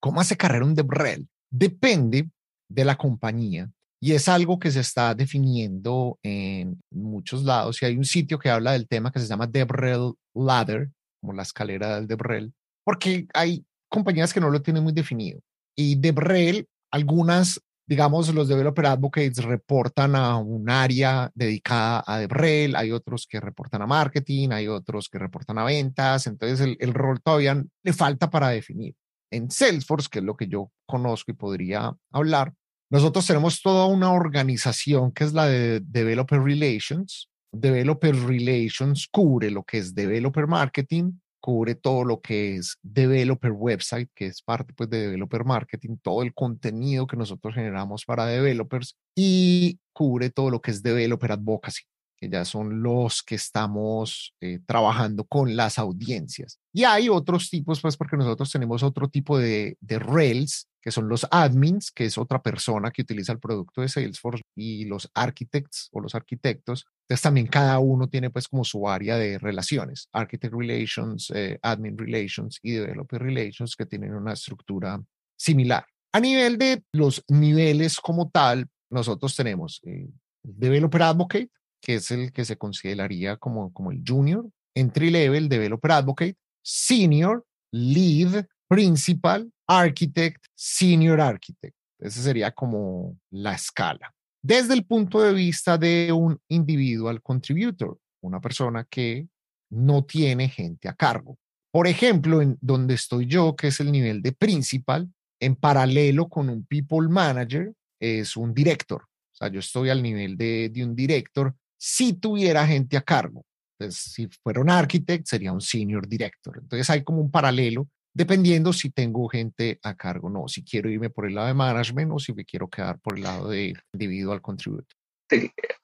¿Cómo 0.01 0.21
hace 0.21 0.37
carrera 0.37 0.65
un 0.65 0.75
DevRel? 0.75 1.29
Depende 1.49 2.29
de 2.69 2.85
la 2.85 2.97
compañía 2.97 3.71
y 4.01 4.15
es 4.15 4.29
algo 4.29 4.59
que 4.59 4.73
se 4.73 4.81
está 4.81 5.15
definiendo 5.15 6.19
en 6.25 6.83
muchos 6.91 7.45
lados. 7.45 7.81
Y 7.81 7.87
hay 7.87 7.97
un 7.97 8.05
sitio 8.05 8.37
que 8.37 8.51
habla 8.51 8.73
del 8.73 8.89
tema 8.89 9.13
que 9.13 9.21
se 9.21 9.29
llama 9.29 9.47
DevRel 9.47 10.15
Ladder, 10.35 10.91
como 11.21 11.35
la 11.35 11.45
escalera 11.45 11.95
del 11.95 12.09
DevRel, 12.09 12.53
porque 12.85 13.29
hay 13.33 13.65
compañías 13.95 14.35
que 14.35 14.41
no 14.41 14.51
lo 14.51 14.61
tienen 14.61 14.83
muy 14.83 14.93
definido. 14.93 15.41
Y 15.77 15.95
DevRel, 15.95 16.67
algunas, 16.91 17.61
digamos, 17.87 18.33
los 18.35 18.49
developer 18.49 18.87
advocates 18.87 19.43
reportan 19.45 20.17
a 20.17 20.37
un 20.37 20.69
área 20.69 21.31
dedicada 21.35 22.03
a 22.07 22.19
DevRel, 22.19 22.77
hay 22.77 22.91
otros 22.91 23.27
que 23.29 23.41
reportan 23.41 23.83
a 23.83 23.87
marketing, 23.87 24.51
hay 24.51 24.69
otros 24.69 25.09
que 25.09 25.19
reportan 25.19 25.59
a 25.59 25.65
ventas, 25.65 26.27
entonces 26.27 26.61
el, 26.61 26.77
el 26.81 26.93
rol 26.93 27.21
todavía 27.23 27.63
le 27.83 27.93
falta 27.93 28.29
para 28.29 28.49
definir. 28.49 28.95
En 29.31 29.51
Salesforce, 29.51 30.09
que 30.11 30.19
es 30.19 30.25
lo 30.25 30.37
que 30.37 30.49
yo 30.49 30.71
conozco 30.87 31.31
y 31.31 31.35
podría 31.35 31.93
hablar, 32.13 32.53
nosotros 32.91 33.27
tenemos 33.27 33.63
toda 33.63 33.87
una 33.87 34.13
organización 34.13 35.11
que 35.13 35.25
es 35.25 35.33
la 35.33 35.47
de 35.47 35.81
Developer 35.81 36.41
Relations. 36.41 37.29
Developer 37.53 38.15
Relations 38.15 39.09
cubre 39.11 39.51
lo 39.51 39.63
que 39.65 39.79
es 39.79 39.95
Developer 39.95 40.47
Marketing, 40.47 41.13
cubre 41.45 41.75
todo 41.75 42.05
lo 42.05 42.23
que 42.23 42.57
es 42.57 42.79
developer 42.83 43.53
website, 43.53 44.09
que 44.15 44.25
es 44.25 44.41
parte 44.41 44.73
pues, 44.73 44.89
de 44.89 45.03
developer 45.03 45.45
marketing, 45.45 45.99
todo 46.01 46.23
el 46.23 46.33
contenido 46.33 47.07
que 47.07 47.19
nosotros 47.19 47.55
generamos 47.55 48.07
para 48.07 48.25
developers 48.25 48.97
y 49.15 49.79
cubre 49.93 50.31
todo 50.31 50.49
lo 50.49 50.63
que 50.63 50.71
es 50.71 50.83
developer 50.83 51.33
advocacy, 51.33 51.83
que 52.17 52.29
ya 52.29 52.45
son 52.45 52.83
los 52.83 53.23
que 53.23 53.35
estamos 53.35 54.35
eh, 54.41 54.61
trabajando 54.67 55.25
con 55.25 55.57
las 55.57 55.79
audiencias. 55.79 56.59
Y 56.73 56.85
hay 56.85 57.09
otros 57.09 57.51
tipos, 57.51 57.81
pues 57.81 57.97
porque 57.97 58.17
nosotros 58.17 58.51
tenemos 58.51 58.83
otro 58.83 59.09
tipo 59.09 59.39
de, 59.39 59.77
de 59.81 59.99
Rails, 59.99 60.69
que 60.81 60.91
son 60.91 61.09
los 61.09 61.27
admins, 61.31 61.91
que 61.91 62.05
es 62.05 62.19
otra 62.19 62.43
persona 62.43 62.91
que 62.91 63.03
utiliza 63.03 63.33
el 63.33 63.39
producto 63.39 63.81
de 63.81 63.89
Salesforce, 63.89 64.43
y 64.55 64.85
los 64.85 65.11
architects 65.15 65.89
o 65.93 66.01
los 66.01 66.15
arquitectos, 66.15 66.87
entonces 67.05 67.23
también 67.23 67.47
cada 67.47 67.79
uno 67.79 68.09
tiene 68.09 68.31
pues 68.31 68.49
como 68.49 68.65
su 68.65 68.89
área 68.89 69.17
de 69.17 69.39
relaciones, 69.39 70.09
Architect 70.13 70.55
Relations, 70.55 71.31
eh, 71.35 71.59
Admin 71.63 71.99
Relations 71.99 72.59
y 72.63 72.73
Developer 72.73 73.23
Relations 73.23 73.77
que 73.77 73.87
tienen 73.87 74.15
una 74.15 74.33
estructura 74.33 75.03
similar. 75.37 75.85
A 76.13 76.21
nivel 76.21 76.59
de 76.59 76.83
los 76.93 77.25
niveles 77.29 77.99
como 77.99 78.31
tal, 78.31 78.67
nosotros 78.91 79.35
tenemos 79.37 79.81
eh, 79.85 80.09
Developer 80.43 81.03
Advocate, 81.03 81.51
que 81.85 81.97
es 81.97 82.11
el 82.11 82.33
que 82.33 82.45
se 82.45 82.57
consideraría 82.57 83.37
como, 83.37 83.73
como 83.73 83.93
el 83.93 84.03
junior, 84.07 84.49
entry 84.75 85.11
level, 85.11 85.49
Developer 85.49 85.93
Advocate, 85.93 86.37
Senior, 86.63 87.45
Lead, 87.73 88.47
Principal, 88.69 89.53
Architect, 89.69 90.45
Senior 90.55 91.21
Architect. 91.21 91.77
Esa 91.99 92.23
sería 92.23 92.51
como 92.53 93.19
la 93.31 93.55
escala 93.55 94.15
desde 94.45 94.75
el 94.75 94.85
punto 94.85 95.23
de 95.23 95.33
vista 95.33 95.79
de 95.79 96.13
un 96.13 96.39
individual 96.49 97.23
contributor, 97.23 97.99
una 98.21 98.43
persona 98.43 98.85
que 98.85 99.27
no 99.71 100.05
tiene 100.05 100.51
gente 100.51 100.87
a 100.87 100.93
cargo. 100.93 101.39
Por 101.73 101.87
ejemplo, 101.87 102.43
en 102.43 102.59
donde 102.61 102.93
estoy 102.93 103.25
yo, 103.25 103.57
que 103.57 103.69
es 103.69 103.81
el 103.81 103.91
nivel 103.91 104.21
de 104.21 104.33
principal, 104.33 105.11
en 105.41 105.57
paralelo 105.57 106.29
con 106.29 106.51
un 106.51 106.63
people 106.67 107.09
manager, 107.09 107.73
es 107.99 108.37
un 108.37 108.53
director. 108.53 109.01
O 109.33 109.35
sea, 109.35 109.49
yo 109.49 109.61
estoy 109.61 109.89
al 109.89 110.03
nivel 110.03 110.37
de, 110.37 110.69
de 110.69 110.85
un 110.85 110.95
director 110.95 111.57
si 111.87 112.15
tuviera 112.15 112.67
gente 112.67 112.97
a 112.97 113.03
cargo. 113.03 113.45
Entonces, 113.79 114.11
si 114.11 114.27
fuera 114.43 114.63
un 114.63 114.71
architect, 114.71 115.27
sería 115.27 115.53
un 115.53 115.61
senior 115.61 116.09
director. 116.09 116.57
Entonces, 116.57 116.89
hay 116.89 117.05
como 117.05 117.21
un 117.21 117.31
paralelo 117.31 117.87
dependiendo 118.15 118.73
si 118.73 118.89
tengo 118.89 119.29
gente 119.29 119.79
a 119.83 119.95
cargo 119.95 120.29
o 120.29 120.31
no, 120.31 120.49
si 120.49 120.65
quiero 120.65 120.89
irme 120.89 121.11
por 121.11 121.27
el 121.27 121.35
lado 121.35 121.49
de 121.49 121.55
management 121.55 122.11
o 122.11 122.19
si 122.19 122.33
me 122.33 122.47
quiero 122.47 122.69
quedar 122.69 122.99
por 123.01 123.19
el 123.19 123.25
lado 123.25 123.51
de 123.51 123.75
individual 123.93 124.41
contributor. 124.41 124.97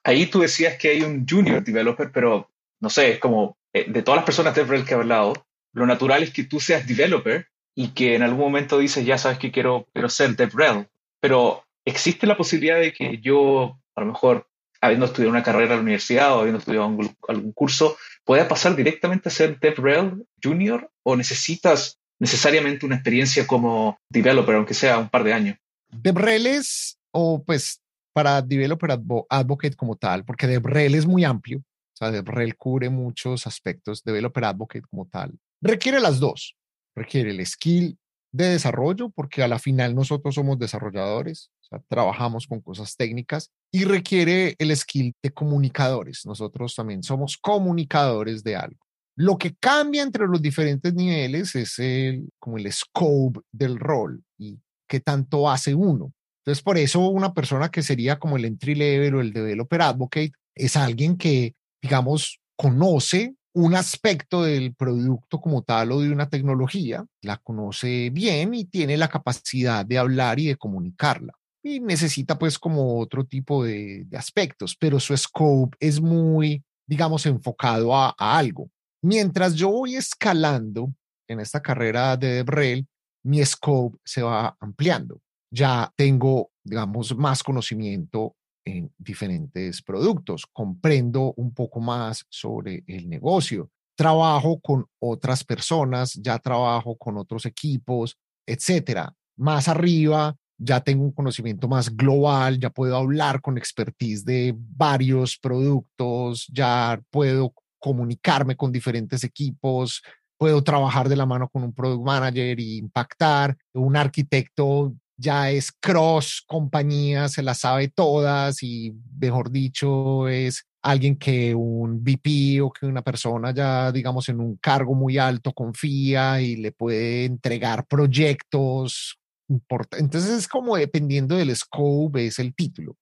Ahí 0.03 0.25
tú 0.25 0.39
decías 0.39 0.75
que 0.77 0.89
hay 0.89 1.03
un 1.03 1.27
junior 1.29 1.63
developer, 1.63 2.11
pero 2.11 2.49
no 2.79 2.89
sé, 2.89 3.11
es 3.11 3.19
como 3.19 3.57
eh, 3.71 3.91
de 3.91 4.01
todas 4.01 4.17
las 4.17 4.25
personas 4.25 4.55
de 4.55 4.63
DevRel 4.63 4.85
que 4.85 4.93
he 4.93 4.97
hablado, 4.97 5.45
lo 5.73 5.85
natural 5.85 6.23
es 6.23 6.31
que 6.31 6.45
tú 6.45 6.59
seas 6.59 6.87
developer 6.87 7.47
y 7.75 7.89
que 7.89 8.15
en 8.15 8.23
algún 8.23 8.39
momento 8.39 8.79
dices, 8.79 9.05
ya 9.05 9.19
sabes 9.19 9.37
que 9.37 9.51
quiero, 9.51 9.87
quiero 9.93 10.09
ser 10.09 10.35
DevRel, 10.35 10.87
pero 11.19 11.63
existe 11.85 12.25
la 12.25 12.37
posibilidad 12.37 12.79
de 12.79 12.91
que 12.91 13.19
yo, 13.19 13.79
a 13.95 14.01
lo 14.01 14.07
mejor, 14.07 14.47
habiendo 14.81 15.05
estudiado 15.05 15.31
una 15.31 15.43
carrera 15.43 15.73
en 15.73 15.77
la 15.77 15.83
universidad 15.83 16.35
o 16.35 16.39
habiendo 16.39 16.59
estudiado 16.59 16.87
algún, 16.87 17.15
algún 17.27 17.51
curso, 17.53 17.97
pueda 18.25 18.47
pasar 18.47 18.75
directamente 18.75 19.29
a 19.29 19.31
ser 19.31 19.59
DevRel 19.59 20.25
Junior 20.43 20.89
o 21.03 21.15
necesitas 21.15 21.99
necesariamente 22.19 22.85
una 22.85 22.95
experiencia 22.95 23.47
como 23.47 23.99
developer, 24.09 24.55
aunque 24.55 24.73
sea 24.73 24.97
un 24.97 25.09
par 25.09 25.23
de 25.23 25.33
años. 25.33 25.57
DevRel 25.89 26.47
es, 26.47 26.97
o 27.11 27.43
pues 27.43 27.81
para 28.13 28.41
developer 28.41 28.91
advocate 29.29 29.75
como 29.75 29.95
tal, 29.95 30.25
porque 30.25 30.47
DevRel 30.47 30.95
es 30.95 31.05
muy 31.05 31.23
amplio, 31.23 31.59
o 31.59 31.97
sea, 31.97 32.11
DevRel 32.11 32.55
cubre 32.57 32.89
muchos 32.89 33.47
aspectos, 33.47 34.03
developer 34.03 34.45
advocate 34.45 34.85
como 34.89 35.07
tal, 35.07 35.33
requiere 35.61 35.99
las 35.99 36.19
dos, 36.19 36.55
requiere 36.95 37.31
el 37.31 37.45
skill 37.45 37.97
de 38.31 38.49
desarrollo, 38.49 39.09
porque 39.09 39.43
a 39.43 39.47
la 39.47 39.59
final 39.59 39.95
nosotros 39.95 40.35
somos 40.35 40.57
desarrolladores, 40.57 41.51
o 41.61 41.63
sea, 41.63 41.83
trabajamos 41.87 42.47
con 42.47 42.61
cosas 42.61 42.95
técnicas, 42.95 43.51
y 43.71 43.83
requiere 43.85 44.55
el 44.57 44.75
skill 44.75 45.13
de 45.21 45.31
comunicadores, 45.31 46.25
nosotros 46.25 46.75
también 46.75 47.03
somos 47.03 47.37
comunicadores 47.37 48.43
de 48.43 48.55
algo. 48.55 48.79
Lo 49.15 49.37
que 49.37 49.55
cambia 49.55 50.03
entre 50.03 50.27
los 50.27 50.41
diferentes 50.41 50.93
niveles 50.93 51.55
es 51.55 51.77
el, 51.79 52.29
como 52.39 52.57
el 52.57 52.71
scope 52.71 53.41
del 53.51 53.77
rol 53.77 54.23
y 54.37 54.59
qué 54.87 54.99
tanto 54.99 55.49
hace 55.49 55.75
uno. 55.75 56.13
Entonces, 56.41 56.63
por 56.63 56.77
eso 56.77 57.07
una 57.07 57.33
persona 57.33 57.69
que 57.69 57.83
sería 57.83 58.17
como 58.17 58.37
el 58.37 58.45
entry 58.45 58.73
level 58.73 59.15
o 59.15 59.21
el 59.21 59.33
developer 59.33 59.81
advocate 59.81 60.31
es 60.55 60.75
alguien 60.75 61.17
que, 61.17 61.55
digamos, 61.81 62.39
conoce 62.55 63.35
un 63.53 63.75
aspecto 63.75 64.43
del 64.43 64.73
producto 64.73 65.39
como 65.41 65.61
tal 65.63 65.91
o 65.91 66.01
de 66.01 66.11
una 66.11 66.29
tecnología, 66.29 67.05
la 67.21 67.37
conoce 67.37 68.09
bien 68.11 68.53
y 68.53 68.65
tiene 68.65 68.97
la 68.97 69.09
capacidad 69.09 69.85
de 69.85 69.97
hablar 69.97 70.39
y 70.39 70.47
de 70.47 70.55
comunicarla. 70.55 71.33
Y 71.63 71.79
necesita 71.79 72.39
pues 72.39 72.57
como 72.57 72.99
otro 72.99 73.25
tipo 73.25 73.63
de, 73.63 74.07
aspectos, 74.13 74.75
pero 74.79 74.99
su 74.99 75.15
scope 75.15 75.77
es 75.79 75.99
muy, 76.01 76.63
digamos, 76.87 77.25
enfocado 77.25 77.95
a, 77.95 78.15
a 78.17 78.37
algo. 78.37 78.69
Mientras 79.03 79.55
yo 79.55 79.69
voy 79.69 79.95
escalando 79.95 80.93
en 81.27 81.39
esta 81.39 81.61
carrera 81.61 82.17
de 82.17 82.35
DevRel, 82.35 82.87
mi 83.23 83.43
scope 83.45 83.97
se 84.03 84.21
va 84.21 84.55
ampliando. 84.59 85.21
Ya 85.51 85.91
tengo, 85.95 86.51
digamos, 86.63 87.15
más 87.15 87.43
conocimiento 87.43 88.35
en 88.65 88.91
diferentes 88.97 89.81
productos, 89.81 90.45
comprendo 90.51 91.33
un 91.35 91.53
poco 91.53 91.79
más 91.79 92.25
sobre 92.29 92.83
el 92.87 93.09
negocio, 93.09 93.69
trabajo 93.95 94.59
con 94.59 94.85
otras 94.99 95.43
personas, 95.43 96.13
ya 96.13 96.39
trabajo 96.39 96.95
con 96.95 97.17
otros 97.17 97.45
equipos, 97.45 98.17
etcétera. 98.45 99.13
Más 99.37 99.67
arriba, 99.67 100.35
ya 100.57 100.79
tengo 100.81 101.03
un 101.03 101.11
conocimiento 101.11 101.67
más 101.67 101.95
global, 101.95 102.59
ya 102.59 102.69
puedo 102.69 102.95
hablar 102.95 103.41
con 103.41 103.57
expertise 103.57 104.23
de 104.23 104.55
varios 104.55 105.37
productos, 105.37 106.47
ya 106.53 107.01
puedo 107.09 107.53
comunicarme 107.79 108.55
con 108.55 108.71
diferentes 108.71 109.23
equipos, 109.23 110.03
puedo 110.37 110.63
trabajar 110.63 111.09
de 111.09 111.15
la 111.15 111.25
mano 111.27 111.49
con 111.49 111.63
un 111.63 111.73
product 111.73 112.03
manager 112.03 112.59
y 112.59 112.77
impactar. 112.77 113.55
Un 113.73 113.95
arquitecto 113.95 114.95
ya 115.21 115.51
es 115.51 115.71
cross 115.71 116.43
compañía, 116.47 117.29
se 117.29 117.43
las 117.43 117.59
sabe 117.59 117.87
todas 117.89 118.63
y, 118.63 118.93
mejor 119.19 119.51
dicho, 119.51 120.27
es 120.27 120.65
alguien 120.81 121.15
que 121.15 121.53
un 121.53 122.03
VP 122.03 122.61
o 122.61 122.71
que 122.71 122.87
una 122.87 123.03
persona 123.03 123.53
ya, 123.53 123.91
digamos, 123.91 124.27
en 124.29 124.39
un 124.39 124.57
cargo 124.57 124.95
muy 124.95 125.17
alto 125.17 125.53
confía 125.53 126.41
y 126.41 126.55
le 126.55 126.71
puede 126.71 127.25
entregar 127.25 127.85
proyectos 127.85 129.19
importantes. 129.47 130.03
Entonces 130.03 130.31
es 130.31 130.47
como 130.47 130.75
dependiendo 130.75 131.35
del 131.35 131.55
scope, 131.55 132.25
es 132.25 132.39
el 132.39 132.55
título. 132.55 132.97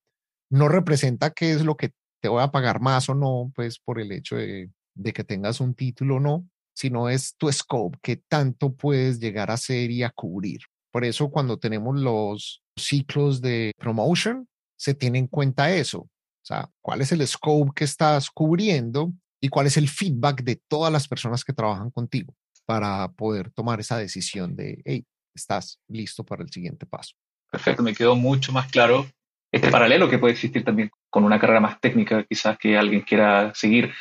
No 0.51 0.67
representa 0.67 1.31
qué 1.31 1.53
es 1.53 1.63
lo 1.63 1.77
que 1.77 1.93
te 2.21 2.27
voy 2.27 2.43
a 2.43 2.51
pagar 2.51 2.81
más 2.81 3.07
o 3.07 3.15
no, 3.15 3.51
pues 3.55 3.79
por 3.79 3.99
el 4.01 4.11
hecho 4.11 4.35
de, 4.35 4.69
de 4.95 5.13
que 5.13 5.23
tengas 5.23 5.61
un 5.61 5.73
título 5.73 6.17
o 6.17 6.19
no, 6.19 6.49
sino 6.73 7.07
es 7.07 7.35
tu 7.37 7.51
scope, 7.51 7.97
qué 8.01 8.17
tanto 8.17 8.73
puedes 8.73 9.19
llegar 9.19 9.51
a 9.51 9.53
hacer 9.53 9.91
y 9.91 10.03
a 10.03 10.09
cubrir. 10.09 10.59
Por 10.91 11.05
eso 11.05 11.29
cuando 11.29 11.57
tenemos 11.57 11.99
los 11.99 12.63
ciclos 12.77 13.41
de 13.41 13.71
promotion, 13.77 14.47
se 14.77 14.93
tiene 14.93 15.19
en 15.19 15.27
cuenta 15.27 15.71
eso. 15.73 15.99
O 15.99 16.45
sea, 16.45 16.69
cuál 16.81 17.01
es 17.01 17.11
el 17.11 17.25
scope 17.27 17.71
que 17.75 17.83
estás 17.83 18.29
cubriendo 18.29 19.11
y 19.41 19.49
cuál 19.49 19.67
es 19.67 19.77
el 19.77 19.87
feedback 19.87 20.43
de 20.43 20.61
todas 20.67 20.91
las 20.91 21.07
personas 21.07 21.43
que 21.43 21.53
trabajan 21.53 21.91
contigo 21.91 22.33
para 22.65 23.11
poder 23.11 23.51
tomar 23.51 23.79
esa 23.79 23.97
decisión 23.97 24.55
de, 24.55 24.81
hey, 24.85 25.05
estás 25.35 25.79
listo 25.87 26.23
para 26.23 26.43
el 26.43 26.49
siguiente 26.49 26.85
paso. 26.85 27.15
Perfecto, 27.51 27.83
me 27.83 27.93
quedó 27.93 28.15
mucho 28.15 28.51
más 28.51 28.69
claro 28.69 29.07
este 29.51 29.71
paralelo 29.71 30.09
que 30.09 30.19
puede 30.19 30.33
existir 30.33 30.63
también 30.63 30.91
con 31.09 31.23
una 31.23 31.39
carrera 31.39 31.59
más 31.59 31.79
técnica, 31.81 32.23
quizás 32.23 32.57
que 32.57 32.77
alguien 32.77 33.01
quiera 33.01 33.51
seguir. 33.55 33.91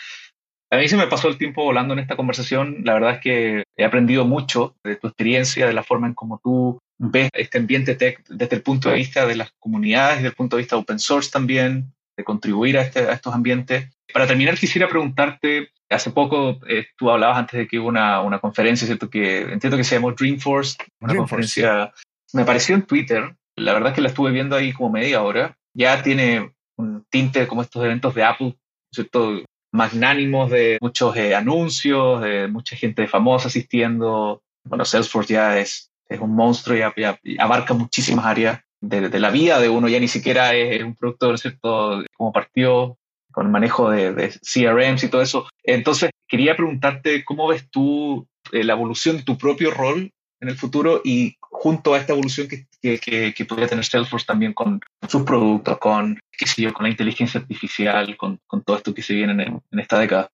A 0.70 0.76
mí 0.76 0.88
se 0.88 0.96
me 0.96 1.06
pasó 1.06 1.28
el 1.28 1.38
tiempo 1.38 1.64
volando 1.64 1.94
en 1.94 2.00
esta 2.00 2.16
conversación. 2.16 2.82
La 2.84 2.94
verdad 2.94 3.14
es 3.14 3.20
que 3.20 3.62
he 3.76 3.84
aprendido 3.84 4.24
mucho 4.26 4.76
de 4.84 4.96
tu 4.96 5.06
experiencia, 5.06 5.66
de 5.66 5.72
la 5.72 5.82
forma 5.82 6.06
en 6.06 6.14
cómo 6.14 6.40
tú 6.42 6.78
ves 6.98 7.30
este 7.32 7.58
ambiente 7.58 7.94
tech 7.94 8.22
desde 8.28 8.56
el 8.56 8.62
punto 8.62 8.90
de 8.90 8.96
vista 8.96 9.26
de 9.26 9.36
las 9.36 9.52
comunidades, 9.58 10.16
desde 10.16 10.28
el 10.28 10.34
punto 10.34 10.56
de 10.56 10.62
vista 10.62 10.76
open 10.76 10.98
source 10.98 11.30
también, 11.30 11.92
de 12.16 12.24
contribuir 12.24 12.76
a, 12.76 12.82
este, 12.82 13.00
a 13.00 13.12
estos 13.12 13.34
ambientes. 13.34 13.88
Para 14.12 14.26
terminar, 14.26 14.58
quisiera 14.58 14.88
preguntarte, 14.88 15.70
hace 15.88 16.10
poco 16.10 16.60
eh, 16.68 16.86
tú 16.96 17.10
hablabas 17.10 17.38
antes 17.38 17.60
de 17.60 17.66
que 17.66 17.78
hubo 17.78 17.88
una, 17.88 18.20
una, 18.20 18.38
conferencia, 18.38 18.86
¿cierto? 18.86 19.08
Que 19.08 19.42
entiendo 19.42 19.76
que 19.76 19.84
se 19.84 19.94
llamó 19.94 20.12
Dreamforce, 20.12 20.76
una 21.00 21.16
conferencia, 21.16 21.92
me 22.34 22.42
apareció 22.42 22.74
en 22.74 22.82
Twitter, 22.82 23.34
la 23.56 23.72
verdad 23.72 23.90
es 23.90 23.94
que 23.94 24.02
la 24.02 24.08
estuve 24.08 24.32
viendo 24.32 24.56
ahí 24.56 24.72
como 24.72 24.90
media 24.90 25.22
hora, 25.22 25.56
ya 25.74 26.02
tiene 26.02 26.52
un 26.76 27.04
tinte 27.08 27.46
como 27.46 27.62
estos 27.62 27.84
eventos 27.84 28.14
de 28.14 28.24
Apple, 28.24 28.56
¿cierto? 28.92 29.42
Magnánimos 29.72 30.50
de 30.50 30.78
muchos 30.80 31.16
eh, 31.16 31.34
anuncios, 31.34 32.22
de 32.22 32.48
mucha 32.48 32.76
gente 32.76 33.06
famosa 33.06 33.48
asistiendo. 33.48 34.42
Bueno, 34.64 34.84
Salesforce 34.84 35.34
ya 35.34 35.58
es, 35.58 35.90
es 36.08 36.20
un 36.20 36.34
monstruo 36.34 36.76
y, 36.76 37.38
abarca 37.38 37.74
muchísimas 37.74 38.26
áreas 38.26 38.60
de, 38.80 39.18
la 39.18 39.30
vida 39.30 39.60
de 39.60 39.68
uno, 39.68 39.88
ya 39.88 40.00
ni 40.00 40.08
siquiera 40.08 40.54
es, 40.54 40.82
un 40.82 40.94
producto, 40.94 41.36
¿cierto?, 41.36 42.04
como 42.16 42.32
partió 42.32 42.96
con 43.32 43.46
el 43.46 43.52
manejo 43.52 43.90
de, 43.90 44.12
de, 44.12 44.30
CRMs 44.30 45.04
y 45.04 45.08
todo 45.08 45.22
eso. 45.22 45.48
Entonces, 45.62 46.10
quería 46.26 46.56
preguntarte 46.56 47.24
cómo 47.24 47.48
ves 47.48 47.68
tú 47.70 48.26
eh, 48.52 48.64
la 48.64 48.74
evolución 48.74 49.16
de 49.16 49.22
tu 49.22 49.36
propio 49.36 49.70
rol 49.70 50.10
en 50.40 50.48
el 50.48 50.56
futuro 50.56 51.00
y 51.04 51.36
junto 51.40 51.94
a 51.94 51.98
esta 51.98 52.12
evolución 52.12 52.48
que, 52.48 52.66
que, 52.80 53.34
que, 53.34 53.44
podría 53.44 53.66
tener 53.66 53.84
Salesforce 53.84 54.26
también 54.26 54.54
con 54.54 54.80
sus 55.08 55.22
productos, 55.22 55.78
con, 55.78 56.18
qué 56.30 56.46
sé 56.46 56.62
yo, 56.62 56.72
con 56.72 56.84
la 56.84 56.90
inteligencia 56.90 57.40
artificial, 57.40 58.16
con, 58.16 58.40
con 58.46 58.62
todo 58.62 58.76
esto 58.76 58.94
que 58.94 59.02
se 59.02 59.14
viene 59.14 59.32
en, 59.32 59.62
en, 59.70 59.78
esta 59.78 59.98
década. 59.98 60.30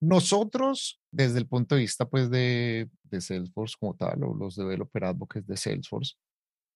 Nosotros, 0.00 1.00
desde 1.10 1.38
el 1.38 1.46
punto 1.46 1.74
de 1.74 1.80
vista 1.82 2.08
pues, 2.08 2.30
de, 2.30 2.88
de 3.04 3.20
Salesforce 3.20 3.76
como 3.78 3.94
tal, 3.94 4.22
o 4.22 4.34
los 4.34 4.56
developer 4.56 5.04
advocates 5.04 5.46
de 5.46 5.56
Salesforce, 5.56 6.14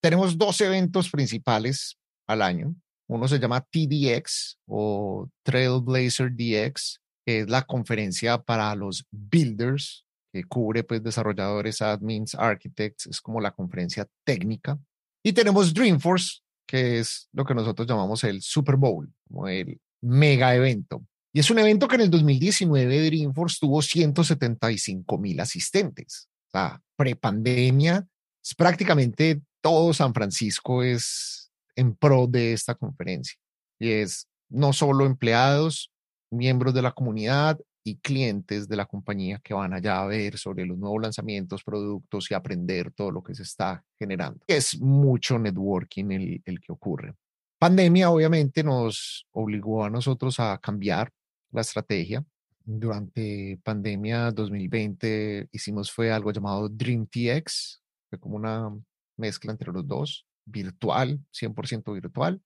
tenemos 0.01 0.37
dos 0.37 0.59
eventos 0.61 1.09
principales 1.09 1.97
al 2.27 2.41
año. 2.41 2.75
Uno 3.07 3.27
se 3.27 3.39
llama 3.39 3.61
TDX 3.61 4.59
o 4.65 5.29
Trailblazer 5.43 6.31
DX, 6.31 6.99
que 7.25 7.39
es 7.39 7.49
la 7.49 7.61
conferencia 7.61 8.41
para 8.41 8.75
los 8.75 9.05
builders 9.11 10.05
que 10.33 10.43
cubre 10.45 10.83
pues 10.83 11.03
desarrolladores, 11.03 11.81
admins, 11.81 12.33
architects, 12.33 13.05
es 13.05 13.21
como 13.21 13.39
la 13.39 13.51
conferencia 13.51 14.07
técnica. 14.25 14.79
Y 15.23 15.33
tenemos 15.33 15.73
Dreamforce, 15.73 16.41
que 16.67 16.99
es 16.99 17.29
lo 17.31 17.45
que 17.45 17.55
nosotros 17.55 17.87
llamamos 17.87 18.23
el 18.25 18.41
Super 18.41 18.75
Bowl, 18.75 19.11
como 19.27 19.47
el 19.47 19.79
mega 20.01 20.53
evento. 20.53 21.05
Y 21.33 21.39
es 21.39 21.49
un 21.49 21.59
evento 21.59 21.87
que 21.87 21.95
en 21.95 22.01
el 22.01 22.11
2019 22.11 23.05
Dreamforce 23.05 23.57
tuvo 23.59 23.81
175 23.81 25.17
mil 25.17 25.39
asistentes. 25.39 26.27
O 26.47 26.51
sea, 26.51 26.81
prepandemia, 26.95 28.05
es 28.43 28.53
prácticamente 28.53 29.41
todo 29.61 29.93
San 29.93 30.13
Francisco 30.13 30.83
es 30.83 31.51
en 31.75 31.95
pro 31.95 32.27
de 32.27 32.53
esta 32.53 32.75
conferencia. 32.75 33.37
Y 33.79 33.91
es 33.91 34.27
no 34.49 34.73
solo 34.73 35.05
empleados, 35.05 35.91
miembros 36.29 36.73
de 36.73 36.81
la 36.81 36.91
comunidad, 36.91 37.59
y 37.83 37.97
clientes 37.97 38.67
de 38.67 38.75
la 38.75 38.85
compañía 38.85 39.39
que 39.43 39.53
van 39.53 39.73
allá 39.73 40.01
a 40.01 40.07
ver 40.07 40.37
sobre 40.37 40.65
los 40.65 40.77
nuevos 40.77 41.01
lanzamientos, 41.01 41.63
productos 41.63 42.31
y 42.31 42.33
aprender 42.33 42.91
todo 42.91 43.11
lo 43.11 43.23
que 43.23 43.35
se 43.35 43.43
está 43.43 43.83
generando. 43.99 44.39
Es 44.47 44.79
mucho 44.79 45.37
networking 45.37 46.11
el, 46.11 46.41
el 46.45 46.59
que 46.61 46.71
ocurre. 46.71 47.13
Pandemia 47.59 48.09
obviamente 48.09 48.63
nos 48.63 49.25
obligó 49.31 49.85
a 49.85 49.89
nosotros 49.89 50.39
a 50.39 50.57
cambiar 50.57 51.11
la 51.51 51.61
estrategia. 51.61 52.25
Durante 52.65 53.59
pandemia 53.63 54.31
2020 54.31 55.49
hicimos 55.51 55.91
fue 55.91 56.11
algo 56.11 56.31
llamado 56.31 56.69
Dream 56.69 57.07
TX, 57.07 57.81
fue 58.09 58.19
como 58.19 58.37
una 58.37 58.69
mezcla 59.17 59.51
entre 59.51 59.71
los 59.71 59.87
dos, 59.87 60.25
virtual, 60.45 61.19
100% 61.31 61.93
virtual. 61.93 62.41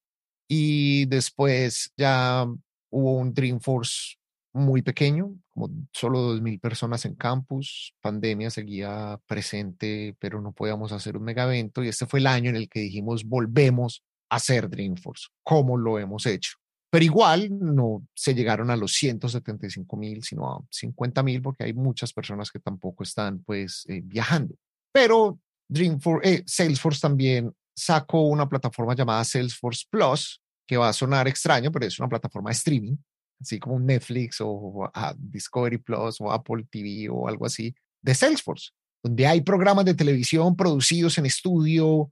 Y 0.48 1.06
después 1.06 1.92
ya 1.98 2.46
hubo 2.90 3.18
un 3.18 3.34
Dreamforce 3.34 4.17
muy 4.58 4.82
pequeño, 4.82 5.36
como 5.50 5.70
solo 5.94 6.36
2.000 6.36 6.60
personas 6.60 7.06
en 7.06 7.16
campus, 7.16 7.94
pandemia 8.02 8.50
seguía 8.50 9.20
presente, 9.28 10.16
pero 10.20 10.42
no 10.42 10.52
podíamos 10.52 10.92
hacer 10.92 11.16
un 11.18 11.24
mega 11.24 11.44
evento 11.44 11.84
y 11.84 11.88
este 11.88 12.06
fue 12.06 12.20
el 12.20 12.28
año 12.28 12.50
en 12.50 12.56
el 12.56 12.70
que 12.70 12.82
dijimos 12.82 13.24
volvemos 13.24 14.04
a 14.30 14.36
hacer 14.36 14.70
Dreamforce, 14.70 15.28
como 15.44 15.78
lo 15.78 16.00
hemos 16.00 16.26
hecho. 16.26 16.58
Pero 16.90 17.04
igual 17.04 17.50
no 17.52 18.06
se 18.16 18.34
llegaron 18.34 18.72
a 18.72 18.78
los 18.78 18.94
175 18.94 19.98
mil, 19.98 20.24
sino 20.24 20.50
a 20.50 20.62
50 20.70 21.22
mil, 21.24 21.42
porque 21.42 21.66
hay 21.66 21.74
muchas 21.74 22.14
personas 22.14 22.50
que 22.50 22.60
tampoco 22.60 23.04
están 23.04 23.40
pues 23.44 23.86
eh, 23.90 24.02
viajando. 24.04 24.56
Pero 24.92 25.40
Dreamforce, 25.68 26.34
eh, 26.34 26.44
Salesforce 26.46 27.02
también 27.02 27.54
sacó 27.76 28.22
una 28.22 28.48
plataforma 28.48 28.96
llamada 28.96 29.24
Salesforce 29.24 29.86
Plus, 29.90 30.42
que 30.66 30.78
va 30.78 30.90
a 30.90 30.94
sonar 30.94 31.28
extraño, 31.28 31.72
pero 31.72 31.86
es 31.86 32.00
una 32.00 32.10
plataforma 32.10 32.50
de 32.50 32.56
streaming 32.56 32.96
así 33.40 33.60
como 33.60 33.80
Netflix 33.80 34.38
o 34.40 34.90
Discovery 35.18 35.78
Plus 35.78 36.20
o 36.20 36.32
Apple 36.32 36.66
TV 36.70 37.10
o 37.10 37.28
algo 37.28 37.46
así, 37.46 37.76
de 38.02 38.16
Salesforce, 38.16 38.72
donde 39.04 39.28
hay 39.28 39.42
programas 39.42 39.86
de 39.86 39.94
televisión 39.94 40.56
producidos 40.56 41.18
en 41.18 41.26
estudio 41.26 42.12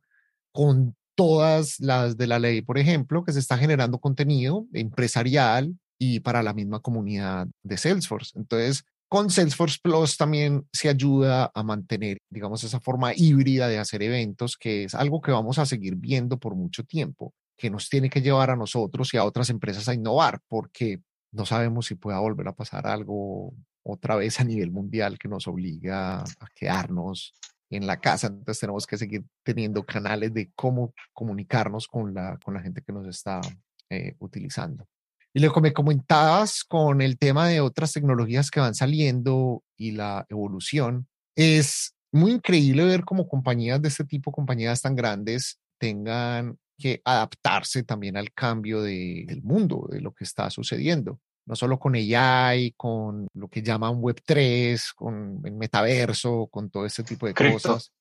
con 0.52 0.96
todas 1.16 1.80
las 1.80 2.18
de 2.18 2.28
la 2.28 2.40
ley, 2.40 2.62
por 2.62 2.78
ejemplo, 2.78 3.24
que 3.24 3.34
se 3.34 3.40
está 3.40 3.58
generando 3.58 4.00
contenido 4.00 4.68
empresarial 4.74 5.78
y 5.98 6.20
para 6.20 6.44
la 6.44 6.54
misma 6.54 6.82
comunidad 6.82 7.48
de 7.64 7.78
Salesforce. 7.78 8.38
Entonces, 8.38 8.84
con 9.08 9.30
Salesforce 9.30 9.78
Plus 9.82 10.18
también 10.18 10.68
se 10.74 10.90
ayuda 10.90 11.52
a 11.54 11.64
mantener, 11.64 12.18
digamos, 12.30 12.64
esa 12.64 12.80
forma 12.80 13.14
híbrida 13.16 13.68
de 13.68 13.78
hacer 13.78 14.04
eventos, 14.04 14.58
que 14.58 14.84
es 14.84 14.96
algo 14.96 15.22
que 15.22 15.32
vamos 15.32 15.58
a 15.58 15.66
seguir 15.66 15.96
viendo 15.96 16.38
por 16.38 16.56
mucho 16.56 16.84
tiempo, 16.84 17.34
que 17.58 17.70
nos 17.70 17.88
tiene 17.88 18.10
que 18.10 18.22
llevar 18.22 18.50
a 18.50 18.56
nosotros 18.56 19.14
y 19.14 19.18
a 19.18 19.24
otras 19.24 19.50
empresas 19.50 19.88
a 19.88 19.94
innovar, 19.94 20.42
porque 20.50 21.00
no 21.36 21.46
sabemos 21.46 21.88
si 21.88 21.96
pueda 21.96 22.20
volver 22.20 22.48
a 22.48 22.56
pasar 22.56 22.88
algo 22.88 23.54
otra 23.84 24.16
vez 24.16 24.40
a 24.40 24.44
nivel 24.44 24.72
mundial 24.72 25.20
que 25.20 25.28
nos 25.28 25.48
obliga 25.48 26.20
a 26.20 26.48
quedarnos 26.56 27.34
en 27.70 27.86
la 27.86 28.00
casa. 28.00 28.28
Entonces 28.28 28.60
tenemos 28.60 28.88
que 28.88 28.98
seguir 28.98 29.26
teniendo 29.44 29.84
canales 29.84 30.34
de 30.34 30.52
cómo 30.56 30.94
comunicarnos 31.14 31.88
con 31.88 32.14
la, 32.14 32.38
con 32.44 32.54
la 32.54 32.62
gente 32.62 32.82
que 32.82 32.94
nos 32.94 33.08
está 33.08 33.42
eh, 33.90 34.16
utilizando. 34.20 34.88
Y 35.34 35.42
lo 35.42 35.52
que 35.52 35.62
me 35.62 35.74
comentabas 35.74 36.64
con 36.64 37.02
el 37.02 37.18
tema 37.18 37.50
de 37.50 37.60
otras 37.60 37.92
tecnologías 37.92 38.50
que 38.50 38.62
van 38.62 38.74
saliendo 38.74 39.64
y 39.78 39.92
la 39.92 40.26
evolución, 40.30 41.08
es 41.36 41.94
muy 42.14 42.32
increíble 42.32 42.86
ver 42.86 43.04
cómo 43.04 43.28
compañías 43.28 43.82
de 43.82 43.90
este 43.90 44.06
tipo, 44.06 44.32
compañías 44.32 44.82
tan 44.82 44.96
grandes, 44.96 45.60
tengan 45.78 46.58
que 46.78 47.02
adaptarse 47.04 47.84
también 47.84 48.18
al 48.18 48.34
cambio 48.34 48.82
del 48.82 49.42
mundo, 49.44 49.88
de 49.90 50.02
lo 50.02 50.14
que 50.14 50.24
está 50.24 50.50
sucediendo. 50.50 51.20
No 51.48 51.56
solo 51.56 51.78
con 51.78 51.94
AI, 51.96 52.74
con 52.76 53.28
lo 53.34 53.48
que 53.48 53.62
llaman 53.62 54.02
Web3, 54.02 54.94
con 54.96 55.42
el 55.44 55.54
metaverso, 55.54 56.48
con 56.48 56.72
todo 56.72 56.86
este 56.86 57.04
tipo 57.04 57.28
de 57.28 57.36
cosas, 57.36 57.92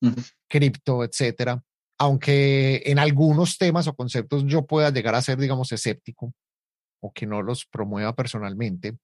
cripto, 0.49 1.05
etcétera. 1.05 1.63
Aunque 1.99 2.83
en 2.87 2.99
algunos 2.99 3.59
temas 3.59 3.87
o 3.87 3.95
conceptos 3.95 4.45
yo 4.47 4.65
pueda 4.65 4.91
llegar 4.91 5.15
a 5.15 5.23
ser, 5.23 5.39
digamos, 5.39 5.71
escéptico, 5.73 6.33
o 7.01 7.13
que 7.13 7.27
no 7.27 7.43
los 7.43 7.67
promueva 7.67 8.15
personalmente, 8.15 8.97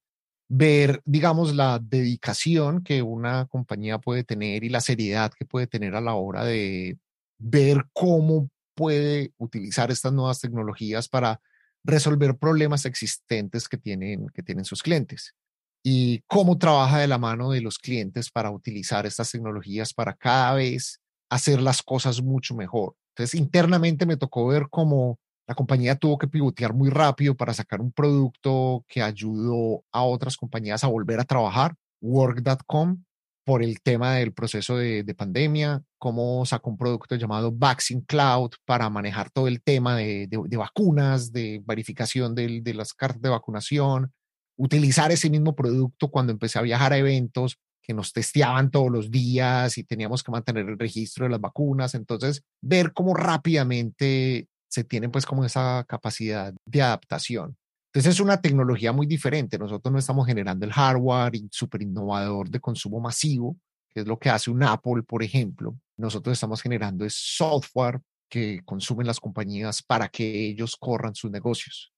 ver, 0.49 1.01
digamos, 1.05 1.55
la 1.55 1.79
dedicación 1.79 2.83
que 2.83 3.03
una 3.03 3.45
compañía 3.45 3.99
puede 3.99 4.23
tener 4.23 4.63
y 4.63 4.69
la 4.69 4.81
seriedad 4.81 5.31
que 5.31 5.45
puede 5.45 5.67
tener 5.67 5.95
a 5.95 6.01
la 6.01 6.15
hora 6.15 6.43
de 6.43 6.97
ver 7.37 7.85
cómo 7.93 8.49
puede 8.75 9.33
utilizar 9.37 9.91
estas 9.91 10.13
nuevas 10.13 10.39
tecnologías 10.39 11.07
para 11.07 11.41
resolver 11.83 12.37
problemas 12.37 12.85
existentes 12.85 13.67
que 13.67 13.77
tienen, 13.77 14.27
que 14.33 14.43
tienen 14.43 14.65
sus 14.65 14.83
clientes 14.83 15.35
y 15.83 16.21
cómo 16.27 16.57
trabaja 16.57 16.99
de 16.99 17.07
la 17.07 17.17
mano 17.17 17.51
de 17.51 17.61
los 17.61 17.79
clientes 17.79 18.29
para 18.29 18.51
utilizar 18.51 19.05
estas 19.05 19.31
tecnologías 19.31 19.93
para 19.93 20.13
cada 20.13 20.53
vez 20.53 21.01
hacer 21.29 21.61
las 21.61 21.81
cosas 21.81 22.21
mucho 22.21 22.55
mejor. 22.55 22.95
Entonces, 23.15 23.39
internamente 23.39 24.05
me 24.05 24.17
tocó 24.17 24.47
ver 24.47 24.67
cómo 24.69 25.19
la 25.47 25.55
compañía 25.55 25.95
tuvo 25.95 26.17
que 26.17 26.27
pivotear 26.27 26.73
muy 26.73 26.89
rápido 26.89 27.35
para 27.35 27.53
sacar 27.53 27.81
un 27.81 27.91
producto 27.91 28.85
que 28.87 29.01
ayudó 29.01 29.83
a 29.91 30.03
otras 30.03 30.37
compañías 30.37 30.83
a 30.83 30.87
volver 30.87 31.19
a 31.19 31.25
trabajar, 31.25 31.75
work.com, 31.99 33.03
por 33.43 33.63
el 33.63 33.81
tema 33.81 34.15
del 34.15 34.33
proceso 34.33 34.77
de, 34.77 35.03
pandemia, 35.15 35.83
cómo 35.97 36.45
sacó 36.45 36.69
un 36.69 36.77
producto 36.77 37.15
llamado 37.15 37.51
Vaccine 37.51 38.03
Cloud 38.05 38.51
para 38.65 38.89
manejar 38.89 39.29
todo 39.31 39.47
el 39.47 39.61
tema 39.61 39.95
de, 39.97 40.29
vacunas, 40.57 41.31
de 41.31 41.61
verificación 41.65 42.35
de, 42.35 42.73
las 42.73 42.93
cartas 42.93 43.21
de 43.21 43.29
vacunación, 43.29 44.11
utilizar 44.57 45.11
ese 45.11 45.29
mismo 45.29 45.55
producto 45.55 46.09
cuando 46.09 46.31
empecé 46.31 46.59
a 46.59 46.63
viajar 46.63 46.93
a 46.93 46.97
eventos 46.97 47.57
que 47.81 47.93
nos 47.93 48.13
testeaban 48.13 48.69
todos 48.69 48.91
los 48.91 49.09
días 49.09 49.77
y 49.77 49.83
teníamos 49.83 50.23
que 50.23 50.31
mantener 50.31 50.69
el 50.69 50.77
registro 50.77 51.25
de 51.25 51.31
las 51.31 51.41
vacunas. 51.41 51.95
Entonces, 51.95 52.43
ver 52.61 52.93
cómo 52.93 53.15
rápidamente 53.15 54.47
se 54.69 54.83
tiene 54.83 55.09
pues 55.09 55.25
como 55.25 55.43
esa 55.43 55.83
capacidad 55.87 56.53
de 56.65 56.81
adaptación. 56.81 57.57
Entonces 57.93 58.15
es 58.15 58.19
una 58.21 58.39
tecnología 58.39 58.93
muy 58.93 59.05
diferente. 59.05 59.59
Nosotros 59.59 59.91
no 59.91 59.99
estamos 59.99 60.25
generando 60.25 60.65
el 60.65 60.71
hardware 60.71 61.33
súper 61.51 61.81
innovador 61.81 62.49
de 62.49 62.61
consumo 62.61 63.01
masivo, 63.01 63.57
que 63.89 63.99
es 63.99 64.07
lo 64.07 64.17
que 64.17 64.29
hace 64.29 64.49
un 64.49 64.63
Apple, 64.63 65.03
por 65.03 65.23
ejemplo. 65.23 65.77
Nosotros 65.97 66.33
estamos 66.33 66.61
generando 66.61 67.03
es 67.03 67.13
software 67.15 67.99
que 68.29 68.61
consumen 68.63 69.07
las 69.07 69.19
compañías 69.19 69.83
para 69.83 70.07
que 70.07 70.47
ellos 70.47 70.77
corran 70.79 71.13
sus 71.15 71.31
negocios. 71.31 71.91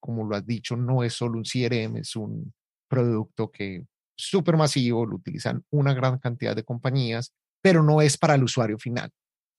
Como 0.00 0.24
lo 0.24 0.34
has 0.36 0.46
dicho, 0.46 0.74
no 0.74 1.04
es 1.04 1.12
solo 1.12 1.36
un 1.36 1.44
CRM, 1.44 1.98
es 1.98 2.16
un 2.16 2.54
producto 2.88 3.50
que 3.50 3.84
súper 4.16 4.56
masivo, 4.56 5.04
lo 5.04 5.16
utilizan 5.16 5.62
una 5.68 5.92
gran 5.92 6.18
cantidad 6.18 6.56
de 6.56 6.64
compañías, 6.64 7.34
pero 7.60 7.82
no 7.82 8.00
es 8.00 8.16
para 8.16 8.36
el 8.36 8.44
usuario 8.44 8.78
final, 8.78 9.10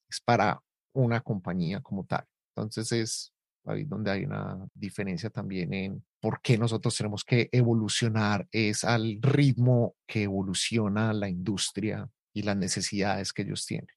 es 0.09 0.19
para 0.21 0.59
una 0.93 1.21
compañía 1.21 1.81
como 1.81 2.03
tal. 2.05 2.25
Entonces 2.55 2.91
es 2.91 3.31
ahí 3.65 3.83
donde 3.83 4.11
hay 4.11 4.25
una 4.25 4.57
diferencia 4.73 5.29
también 5.29 5.73
en 5.73 6.03
por 6.19 6.41
qué 6.41 6.57
nosotros 6.57 6.95
tenemos 6.95 7.23
que 7.23 7.49
evolucionar, 7.51 8.47
es 8.51 8.83
al 8.83 9.19
ritmo 9.21 9.95
que 10.07 10.23
evoluciona 10.23 11.13
la 11.13 11.29
industria 11.29 12.07
y 12.33 12.43
las 12.43 12.57
necesidades 12.57 13.33
que 13.33 13.41
ellos 13.41 13.65
tienen. 13.65 13.87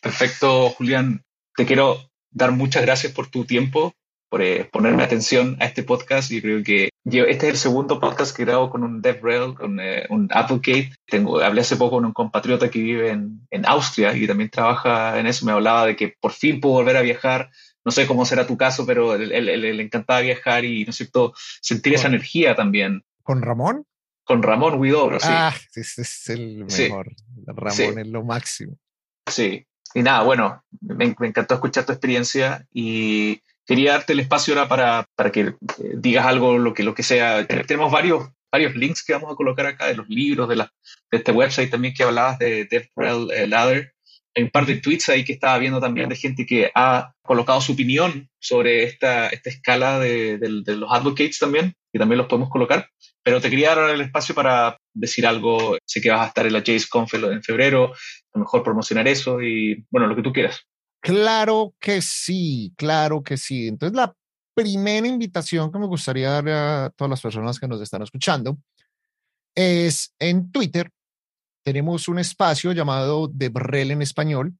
Perfecto, 0.00 0.70
Julián. 0.70 1.24
Te 1.56 1.66
quiero 1.66 2.10
dar 2.30 2.52
muchas 2.52 2.82
gracias 2.82 3.12
por 3.12 3.28
tu 3.28 3.44
tiempo, 3.44 3.94
por 4.28 4.42
eh, 4.42 4.68
ponerme 4.70 5.02
atención 5.02 5.56
a 5.60 5.66
este 5.66 5.82
podcast. 5.82 6.30
Yo 6.30 6.40
creo 6.40 6.62
que 6.62 6.90
este 7.06 7.46
es 7.46 7.52
el 7.52 7.56
segundo 7.56 8.00
podcast 8.00 8.36
que 8.36 8.44
grabo 8.44 8.68
con 8.70 8.82
un 8.82 9.00
DevRel, 9.00 9.54
con 9.54 9.78
eh, 9.80 10.06
un 10.10 10.28
Advocate. 10.32 10.92
Tengo, 11.06 11.40
hablé 11.40 11.60
hace 11.60 11.76
poco 11.76 11.96
con 11.96 12.04
un 12.04 12.12
compatriota 12.12 12.70
que 12.70 12.80
vive 12.80 13.10
en, 13.10 13.46
en 13.50 13.66
Austria 13.66 14.14
y 14.14 14.26
también 14.26 14.50
trabaja 14.50 15.18
en 15.18 15.26
eso. 15.26 15.46
Me 15.46 15.52
hablaba 15.52 15.86
de 15.86 15.96
que 15.96 16.14
por 16.20 16.32
fin 16.32 16.60
puedo 16.60 16.74
volver 16.74 16.96
a 16.96 17.02
viajar 17.02 17.50
no 17.86 17.92
sé 17.92 18.08
cómo 18.08 18.26
será 18.26 18.48
tu 18.48 18.56
caso, 18.56 18.84
pero 18.84 19.16
le 19.16 19.80
encantaba 19.80 20.20
viajar 20.20 20.64
y, 20.64 20.84
¿no 20.84 20.90
es 20.90 20.96
cierto?, 20.96 21.32
sentir 21.60 21.94
esa 21.94 22.08
energía 22.08 22.56
también. 22.56 23.04
¿Con 23.22 23.42
Ramón? 23.42 23.86
Con 24.24 24.42
Ramón 24.42 24.80
Huidobro, 24.80 25.20
sí. 25.20 25.28
Ah, 25.30 25.54
ese 25.72 26.02
es 26.02 26.28
el 26.30 26.64
mejor. 26.64 27.14
Ramón 27.46 27.98
es 28.00 28.06
lo 28.08 28.24
máximo. 28.24 28.76
Sí. 29.30 29.64
Y 29.94 30.02
nada, 30.02 30.24
bueno, 30.24 30.64
me, 30.80 31.04
encantó 31.04 31.54
escuchar 31.54 31.86
tu 31.86 31.92
experiencia 31.92 32.66
y 32.72 33.40
quería 33.66 33.92
darte 33.92 34.12
el 34.12 34.20
espacio 34.20 34.54
ahora 34.54 34.68
para, 34.68 35.06
para 35.14 35.30
que 35.32 35.40
eh, 35.40 35.54
digas 35.94 36.26
algo, 36.26 36.58
lo 36.58 36.74
que, 36.74 36.82
lo 36.82 36.94
que 36.94 37.02
sea. 37.02 37.46
Tenemos 37.46 37.90
varios, 37.90 38.28
varios 38.50 38.74
links 38.74 39.04
que 39.04 39.12
vamos 39.12 39.32
a 39.32 39.36
colocar 39.36 39.66
acá 39.66 39.86
de 39.86 39.96
los 39.96 40.08
libros, 40.08 40.48
de, 40.48 40.56
la, 40.56 40.72
de 41.10 41.18
este 41.18 41.32
website 41.32 41.70
también 41.70 41.94
que 41.94 42.04
hablabas 42.04 42.38
de 42.38 42.66
Death 42.66 42.88
eh, 43.32 43.46
Ladder 43.46 43.92
hay 44.36 44.42
un 44.42 44.50
par 44.50 44.66
de 44.66 44.76
tweets 44.76 45.08
ahí 45.08 45.24
que 45.24 45.32
estaba 45.32 45.56
viendo 45.58 45.80
también 45.80 46.10
de 46.10 46.16
gente 46.16 46.44
que 46.44 46.70
ha 46.74 47.14
colocado 47.22 47.60
su 47.62 47.72
opinión 47.72 48.28
sobre 48.38 48.84
esta, 48.84 49.28
esta 49.28 49.48
escala 49.48 49.98
de, 49.98 50.38
los 50.38 50.92
advocates 50.92 51.38
también, 51.38 51.74
y 51.90 51.98
también 51.98 52.18
los 52.18 52.26
podemos 52.26 52.50
colocar. 52.50 52.90
Pero 53.22 53.40
te 53.40 53.48
quería 53.48 53.74
dar 53.74 53.90
el 53.90 54.02
espacio 54.02 54.34
para 54.34 54.76
decir 54.92 55.26
algo. 55.26 55.78
Sé 55.86 56.02
que 56.02 56.10
vas 56.10 56.20
a 56.20 56.28
estar 56.28 56.46
en 56.46 56.52
la 56.52 56.62
JSConf 56.62 57.14
en 57.14 57.42
febrero, 57.42 57.94
a 57.94 58.38
lo 58.38 58.40
mejor 58.40 58.62
promocionar 58.62 59.08
eso 59.08 59.40
y, 59.40 59.86
bueno, 59.90 60.06
lo 60.06 60.14
que 60.14 60.22
tú 60.22 60.32
quieras. 60.34 60.66
Claro 61.06 61.72
que 61.78 62.02
sí, 62.02 62.74
claro 62.76 63.22
que 63.22 63.36
sí. 63.36 63.68
Entonces, 63.68 63.94
la 63.94 64.12
primera 64.56 65.06
invitación 65.06 65.70
que 65.70 65.78
me 65.78 65.86
gustaría 65.86 66.30
dar 66.30 66.48
a 66.48 66.90
todas 66.90 67.10
las 67.10 67.20
personas 67.20 67.60
que 67.60 67.68
nos 67.68 67.80
están 67.80 68.02
escuchando 68.02 68.58
es 69.54 70.12
en 70.18 70.50
Twitter 70.50 70.90
tenemos 71.64 72.08
un 72.08 72.18
espacio 72.18 72.72
llamado 72.72 73.26
DevRel 73.26 73.92
en 73.92 74.02
español. 74.02 74.56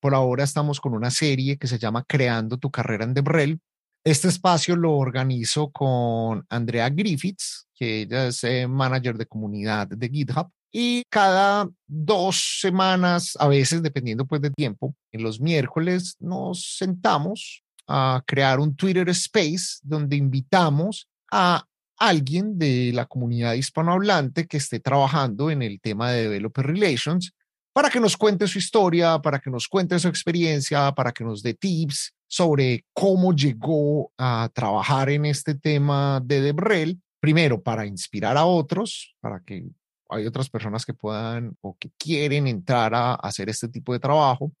Por 0.00 0.14
ahora 0.14 0.44
estamos 0.44 0.80
con 0.80 0.92
una 0.92 1.10
serie 1.10 1.56
que 1.56 1.66
se 1.66 1.78
llama 1.78 2.04
Creando 2.06 2.58
tu 2.58 2.70
carrera 2.70 3.04
en 3.04 3.14
DevRel. 3.14 3.60
Este 4.04 4.28
espacio 4.28 4.76
lo 4.76 4.96
organizo 4.96 5.70
con 5.70 6.44
Andrea 6.50 6.90
Griffiths, 6.90 7.68
que 7.74 8.02
ella 8.02 8.28
es 8.28 8.44
eh, 8.44 8.66
manager 8.66 9.16
de 9.16 9.26
comunidad 9.26 9.88
de 9.88 10.08
GitHub. 10.10 10.50
Y 10.78 11.04
cada 11.08 11.70
dos 11.86 12.58
semanas, 12.60 13.34
a 13.40 13.48
veces 13.48 13.82
dependiendo 13.82 14.26
pues 14.26 14.42
de 14.42 14.50
tiempo, 14.50 14.94
en 15.10 15.22
los 15.22 15.40
miércoles 15.40 16.16
nos 16.20 16.76
sentamos 16.76 17.62
a 17.88 18.22
crear 18.26 18.60
un 18.60 18.76
Twitter 18.76 19.08
Space 19.08 19.78
donde 19.82 20.16
invitamos 20.16 21.08
a 21.32 21.64
alguien 21.96 22.58
de 22.58 22.90
la 22.92 23.06
comunidad 23.06 23.54
hispanohablante 23.54 24.46
que 24.46 24.58
esté 24.58 24.78
trabajando 24.78 25.50
en 25.50 25.62
el 25.62 25.80
tema 25.80 26.10
de 26.10 26.24
Developer 26.24 26.66
Relations 26.66 27.32
para 27.72 27.88
que 27.88 27.98
nos 27.98 28.14
cuente 28.14 28.46
su 28.46 28.58
historia, 28.58 29.18
para 29.20 29.38
que 29.38 29.48
nos 29.48 29.68
cuente 29.68 29.98
su 29.98 30.08
experiencia, 30.08 30.92
para 30.92 31.10
que 31.10 31.24
nos 31.24 31.42
dé 31.42 31.54
tips 31.54 32.12
sobre 32.28 32.84
cómo 32.92 33.32
llegó 33.32 34.12
a 34.18 34.50
trabajar 34.52 35.08
en 35.08 35.24
este 35.24 35.54
tema 35.54 36.20
de 36.22 36.42
DevRel. 36.42 37.00
Primero, 37.18 37.62
para 37.62 37.86
inspirar 37.86 38.36
a 38.36 38.44
otros, 38.44 39.16
para 39.22 39.40
que 39.40 39.64
hay 40.08 40.26
otras 40.26 40.48
personas 40.50 40.84
que 40.84 40.94
puedan 40.94 41.56
o 41.60 41.76
que 41.78 41.90
quieren 41.98 42.46
entrar 42.46 42.94
a 42.94 43.14
hacer 43.14 43.48
este 43.48 43.68
tipo 43.68 43.92
de 43.92 44.00
trabajo. 44.00 44.52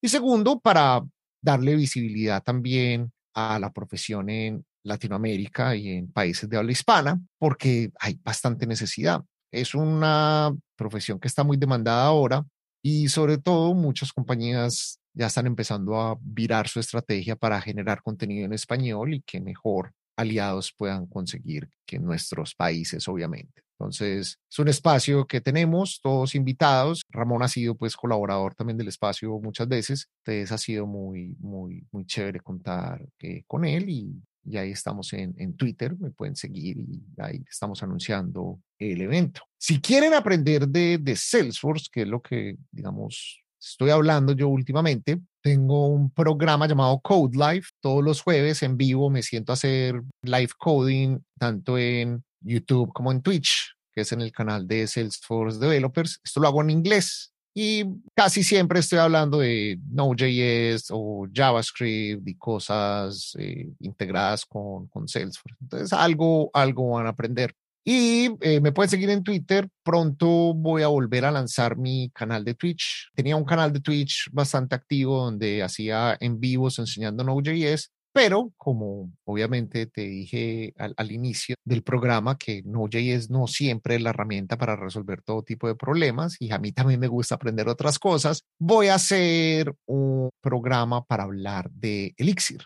Y 0.00 0.08
segundo, 0.08 0.60
para 0.60 1.02
darle 1.42 1.76
visibilidad 1.76 2.42
también 2.42 3.12
a 3.34 3.58
la 3.58 3.72
profesión 3.72 4.28
en, 4.30 4.64
Latinoamérica 4.88 5.76
y 5.76 5.90
en 5.90 6.10
países 6.10 6.48
de 6.48 6.56
habla 6.56 6.72
hispana, 6.72 7.20
porque 7.38 7.90
hay 8.00 8.18
bastante 8.24 8.66
necesidad. 8.66 9.22
Es 9.52 9.74
una 9.74 10.54
profesión 10.76 11.20
que 11.20 11.28
está 11.28 11.44
muy 11.44 11.56
demandada 11.56 12.04
ahora 12.06 12.44
y 12.82 13.08
sobre 13.08 13.38
todo 13.38 13.74
muchas 13.74 14.12
compañías 14.12 14.98
ya 15.14 15.26
están 15.26 15.46
empezando 15.46 16.00
a 16.00 16.16
virar 16.20 16.68
su 16.68 16.80
estrategia 16.80 17.36
para 17.36 17.60
generar 17.60 18.02
contenido 18.02 18.44
en 18.44 18.52
español 18.52 19.14
y 19.14 19.22
que 19.22 19.40
mejor 19.40 19.92
aliados 20.16 20.72
puedan 20.76 21.06
conseguir 21.06 21.68
que 21.86 21.98
nuestros 21.98 22.54
países, 22.54 23.06
obviamente. 23.08 23.62
Entonces, 23.78 24.38
es 24.50 24.58
un 24.58 24.68
espacio 24.68 25.26
que 25.26 25.40
tenemos 25.40 26.00
todos 26.02 26.34
invitados. 26.34 27.02
Ramón 27.10 27.42
ha 27.42 27.48
sido 27.48 27.76
pues 27.76 27.96
colaborador 27.96 28.54
también 28.54 28.76
del 28.76 28.88
espacio 28.88 29.38
muchas 29.40 29.68
veces. 29.68 30.08
Entonces, 30.24 30.50
ha 30.50 30.58
sido 30.58 30.86
muy, 30.86 31.36
muy, 31.38 31.86
muy 31.92 32.04
chévere 32.04 32.40
contar 32.40 33.06
eh, 33.20 33.44
con 33.46 33.64
él 33.64 33.88
y, 33.88 34.20
y 34.44 34.56
ahí 34.56 34.70
estamos 34.70 35.12
en, 35.12 35.34
en, 35.38 35.56
Twitter, 35.56 35.96
me 35.98 36.10
pueden 36.10 36.34
seguir 36.34 36.78
y 36.78 37.02
ahí 37.18 37.44
estamos 37.48 37.82
anunciando 37.82 38.60
el 38.78 39.00
evento. 39.00 39.42
Si 39.56 39.80
quieren 39.80 40.14
aprender 40.14 40.66
de, 40.66 40.98
de 40.98 41.16
Salesforce, 41.16 41.86
que 41.92 42.02
es 42.02 42.08
lo 42.08 42.20
que, 42.20 42.56
digamos, 42.72 43.44
estoy 43.60 43.90
hablando 43.90 44.32
yo 44.32 44.48
últimamente, 44.48 45.20
tengo 45.40 45.86
un 45.88 46.10
programa 46.10 46.66
llamado 46.66 47.00
Code 47.00 47.36
Life. 47.36 47.70
Todos 47.80 48.04
los 48.04 48.20
jueves 48.20 48.62
en 48.62 48.76
vivo 48.76 49.08
me 49.10 49.22
siento 49.22 49.52
a 49.52 49.54
hacer 49.54 50.02
live 50.22 50.50
coding, 50.58 51.20
tanto 51.38 51.78
en 51.78 52.22
YouTube 52.40 52.92
como 52.92 53.12
en 53.12 53.22
Twitch, 53.22 53.74
que 53.94 54.02
es 54.02 54.12
en 54.12 54.20
el 54.20 54.32
canal 54.32 54.66
de 54.66 54.86
Salesforce 54.86 55.58
Developers. 55.58 56.20
Esto 56.24 56.40
lo 56.40 56.48
hago 56.48 56.62
en 56.62 56.70
inglés 56.70 57.32
y 57.54 57.84
casi 58.14 58.44
siempre 58.44 58.80
estoy 58.80 58.98
hablando 58.98 59.38
de 59.38 59.80
Node.js 59.90 60.88
o 60.90 61.26
JavaScript 61.32 62.28
y 62.28 62.34
cosas 62.36 63.34
eh, 63.38 63.70
integradas 63.80 64.44
con, 64.44 64.86
con, 64.88 65.08
Salesforce. 65.08 65.56
Entonces, 65.60 65.92
algo, 65.92 66.50
algo 66.52 66.90
van 66.90 67.06
a 67.06 67.10
aprender. 67.10 67.54
Y 67.90 68.36
eh, 68.42 68.60
me 68.60 68.70
pueden 68.70 68.90
seguir 68.90 69.08
en 69.08 69.24
Twitter. 69.24 69.66
Pronto 69.82 70.52
voy 70.52 70.82
a 70.82 70.88
volver 70.88 71.24
a 71.24 71.30
lanzar 71.30 71.78
mi 71.78 72.10
canal 72.10 72.44
de 72.44 72.52
Twitch. 72.52 73.08
Tenía 73.14 73.34
un 73.34 73.46
canal 73.46 73.72
de 73.72 73.80
Twitch 73.80 74.28
bastante 74.30 74.74
activo 74.74 75.24
donde 75.24 75.62
hacía 75.62 76.14
en 76.20 76.38
vivos 76.38 76.78
enseñando 76.78 77.24
Node.js 77.24 77.90
pero 78.12 78.52
como 78.56 79.12
obviamente 79.24 79.86
te 79.86 80.02
dije 80.02 80.74
al, 80.76 81.12
inicio 81.12 81.54
del 81.64 81.82
programa 81.82 82.36
que 82.36 82.62
Node.js 82.64 83.30
no 83.30 83.46
siempre 83.46 83.94
es 83.94 84.02
la 84.02 84.10
herramienta 84.10 84.58
para 84.58 84.76
resolver 84.76 85.22
todo 85.22 85.42
tipo 85.42 85.68
de 85.68 85.74
problemas 85.74 86.36
y 86.40 86.50
a 86.50 86.58
mí 86.58 86.72
también 86.72 87.00
me 87.00 87.06
gusta 87.06 87.36
aprender 87.36 87.68
otras 87.68 87.98
cosas, 87.98 88.42
voy 88.58 88.88
a 88.88 88.96
hacer 88.96 89.72
un 89.86 90.30
programa 90.42 91.04
para 91.04 91.24
hablar 91.24 91.70
de 91.70 92.12
Elixir. 92.16 92.62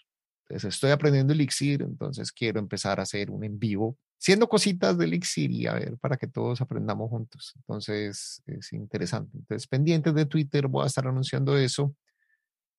Entonces 0.49 0.75
estoy 0.75 0.91
aprendiendo 0.91 1.33
Elixir, 1.33 1.83
entonces 1.83 2.33
quiero 2.33 2.59
empezar 2.59 2.99
a 2.99 3.03
hacer 3.03 3.31
un 3.31 3.45
en 3.45 3.59
vivo 3.59 3.99
siendo 4.23 4.49
cositas 4.49 4.97
de 4.97 5.07
Elixir 5.07 5.51
y 5.51 5.66
a 5.66 5.73
ver 5.75 5.99
para 5.99 6.16
que 6.16 6.29
todos 6.29 6.61
aprendamos 6.61 7.11
juntos. 7.11 7.55
Entonces 7.57 8.41
es 8.47 8.73
interesante. 8.73 9.37
Entonces 9.37 9.66
pendientes 9.66 10.14
de 10.14 10.27
Twitter 10.27 10.68
voy 10.68 10.85
a 10.85 10.87
estar 10.87 11.09
anunciando 11.09 11.59
eso 11.59 11.93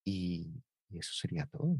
y 0.05 0.47
eso 0.89 1.11
sería 1.11 1.45
todo. 1.47 1.75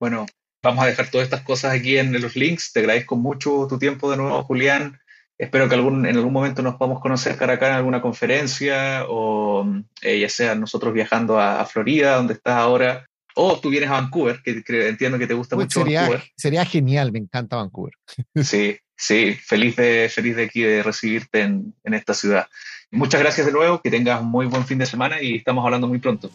Bueno, 0.00 0.24
vamos 0.62 0.82
a 0.82 0.86
dejar 0.86 1.10
todas 1.10 1.26
estas 1.26 1.42
cosas 1.42 1.74
aquí 1.74 1.98
en 1.98 2.18
los 2.18 2.34
links. 2.34 2.72
Te 2.72 2.80
agradezco 2.80 3.14
mucho 3.14 3.66
tu 3.68 3.78
tiempo 3.78 4.10
de 4.10 4.16
nuevo, 4.16 4.42
Julián. 4.44 4.98
Espero 5.36 5.68
que 5.68 5.74
algún, 5.74 6.06
en 6.06 6.16
algún 6.16 6.32
momento 6.32 6.62
nos 6.62 6.76
podamos 6.76 7.02
conocer 7.02 7.36
cara 7.36 7.52
a 7.52 7.58
cara 7.58 7.72
en 7.72 7.78
alguna 7.78 8.00
conferencia 8.00 9.04
o 9.06 9.66
eh, 10.00 10.18
ya 10.18 10.30
sea 10.30 10.54
nosotros 10.54 10.94
viajando 10.94 11.38
a, 11.38 11.62
Florida, 11.66 12.16
donde 12.16 12.32
estás 12.32 12.54
ahora, 12.54 13.06
o 13.40 13.60
tú 13.60 13.70
vienes 13.70 13.88
a 13.88 13.92
Vancouver, 13.92 14.42
que, 14.42 14.62
entiendo 14.88 15.16
que 15.16 15.28
te 15.28 15.34
gusta 15.34 15.54
mucho 15.54 15.80
sería, 15.80 16.00
Vancouver. 16.00 16.24
Sería 16.36 16.64
genial, 16.64 17.12
me 17.12 17.20
encanta 17.20 17.56
Vancouver. 17.56 17.94
Sí, 18.42 18.76
sí, 18.96 19.34
feliz 19.34 19.76
de, 19.76 20.10
feliz 20.12 20.34
de 20.34 20.44
aquí 20.44 20.62
de 20.62 20.82
recibirte 20.82 21.42
en, 21.42 21.72
en 21.84 21.94
esta 21.94 22.14
ciudad. 22.14 22.48
Muchas 22.90 23.20
gracias 23.20 23.46
de 23.46 23.52
nuevo, 23.52 23.80
que 23.80 23.90
tengas 23.90 24.20
un 24.20 24.28
muy 24.28 24.46
buen 24.46 24.66
fin 24.66 24.78
de 24.78 24.86
semana 24.86 25.22
y 25.22 25.36
estamos 25.36 25.64
hablando 25.64 25.86
muy 25.86 25.98
pronto. 25.98 26.30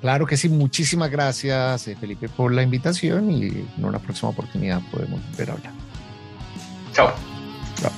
Claro 0.00 0.26
que 0.26 0.36
sí, 0.38 0.48
muchísimas 0.48 1.10
gracias 1.10 1.86
eh, 1.86 1.96
Felipe 2.00 2.28
por 2.28 2.52
la 2.52 2.62
invitación 2.62 3.30
y 3.30 3.48
en 3.76 3.84
una 3.84 3.98
próxima 3.98 4.30
oportunidad 4.30 4.80
podemos 4.90 5.20
volver 5.30 5.50
a 5.50 5.52
hablar. 5.52 5.72
Chao. 6.92 7.12
Chao. 7.80 7.92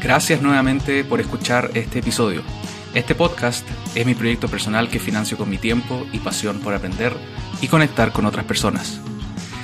Gracias 0.00 0.40
nuevamente 0.40 1.04
por 1.04 1.20
escuchar 1.20 1.72
este 1.74 1.98
episodio. 1.98 2.42
Este 2.94 3.14
podcast 3.14 3.66
es 3.94 4.04
mi 4.04 4.14
proyecto 4.14 4.48
personal 4.48 4.88
que 4.88 4.98
financio 4.98 5.36
con 5.36 5.48
mi 5.48 5.58
tiempo 5.58 6.06
y 6.12 6.18
pasión 6.18 6.60
por 6.60 6.74
aprender 6.74 7.14
y 7.60 7.68
conectar 7.68 8.12
con 8.12 8.26
otras 8.26 8.44
personas. 8.44 9.00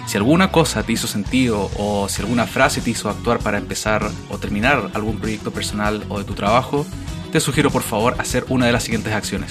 Si 0.06 0.16
alguna 0.16 0.52
cosa 0.52 0.82
te 0.82 0.92
hizo 0.92 1.08
sentido 1.08 1.70
o 1.76 2.08
si 2.08 2.22
alguna 2.22 2.46
frase 2.46 2.80
te 2.80 2.90
hizo 2.90 3.10
actuar 3.10 3.40
para 3.40 3.58
empezar 3.58 4.08
o 4.30 4.38
terminar 4.38 4.90
algún 4.94 5.18
proyecto 5.18 5.50
personal 5.50 6.04
o 6.08 6.18
de 6.18 6.24
tu 6.24 6.34
trabajo, 6.34 6.86
te 7.32 7.40
sugiero 7.40 7.70
por 7.70 7.82
favor 7.82 8.14
hacer 8.18 8.44
una 8.48 8.66
de 8.66 8.72
las 8.72 8.84
siguientes 8.84 9.12
acciones 9.12 9.50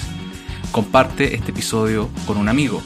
comparte 0.76 1.34
este 1.34 1.52
episodio 1.52 2.10
con 2.26 2.36
un 2.36 2.50
amigo. 2.50 2.82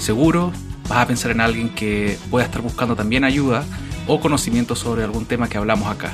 Seguro 0.00 0.52
vas 0.88 0.98
a 0.98 1.06
pensar 1.06 1.30
en 1.30 1.40
alguien 1.40 1.72
que 1.72 2.18
pueda 2.28 2.44
estar 2.44 2.60
buscando 2.60 2.96
también 2.96 3.22
ayuda 3.22 3.64
o 4.08 4.18
conocimiento 4.18 4.74
sobre 4.74 5.04
algún 5.04 5.26
tema 5.26 5.48
que 5.48 5.56
hablamos 5.56 5.86
acá. 5.88 6.12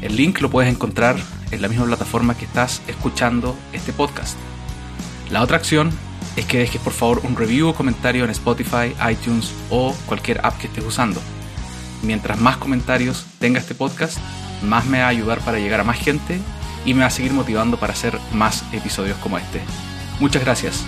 El 0.00 0.16
link 0.16 0.40
lo 0.40 0.50
puedes 0.50 0.72
encontrar 0.72 1.14
en 1.52 1.62
la 1.62 1.68
misma 1.68 1.86
plataforma 1.86 2.36
que 2.36 2.44
estás 2.44 2.82
escuchando 2.88 3.56
este 3.72 3.92
podcast. 3.92 4.36
La 5.30 5.42
otra 5.42 5.56
acción 5.56 5.90
es 6.36 6.46
que 6.46 6.58
dejes 6.58 6.80
por 6.80 6.92
favor 6.92 7.20
un 7.24 7.36
review 7.36 7.68
o 7.68 7.74
comentario 7.74 8.24
en 8.24 8.30
Spotify, 8.30 8.94
iTunes 9.10 9.52
o 9.70 9.94
cualquier 10.06 10.44
app 10.44 10.58
que 10.58 10.66
estés 10.66 10.84
usando. 10.84 11.20
Mientras 12.02 12.40
más 12.40 12.56
comentarios 12.56 13.26
tenga 13.38 13.60
este 13.60 13.74
podcast, 13.74 14.18
más 14.62 14.86
me 14.86 14.98
va 14.98 15.06
a 15.06 15.08
ayudar 15.08 15.40
para 15.40 15.58
llegar 15.58 15.80
a 15.80 15.84
más 15.84 15.98
gente 15.98 16.40
y 16.84 16.94
me 16.94 17.00
va 17.00 17.06
a 17.06 17.10
seguir 17.10 17.32
motivando 17.32 17.78
para 17.78 17.92
hacer 17.92 18.18
más 18.32 18.64
episodios 18.72 19.16
como 19.18 19.38
este. 19.38 19.60
Muchas 20.18 20.42
gracias. 20.42 20.84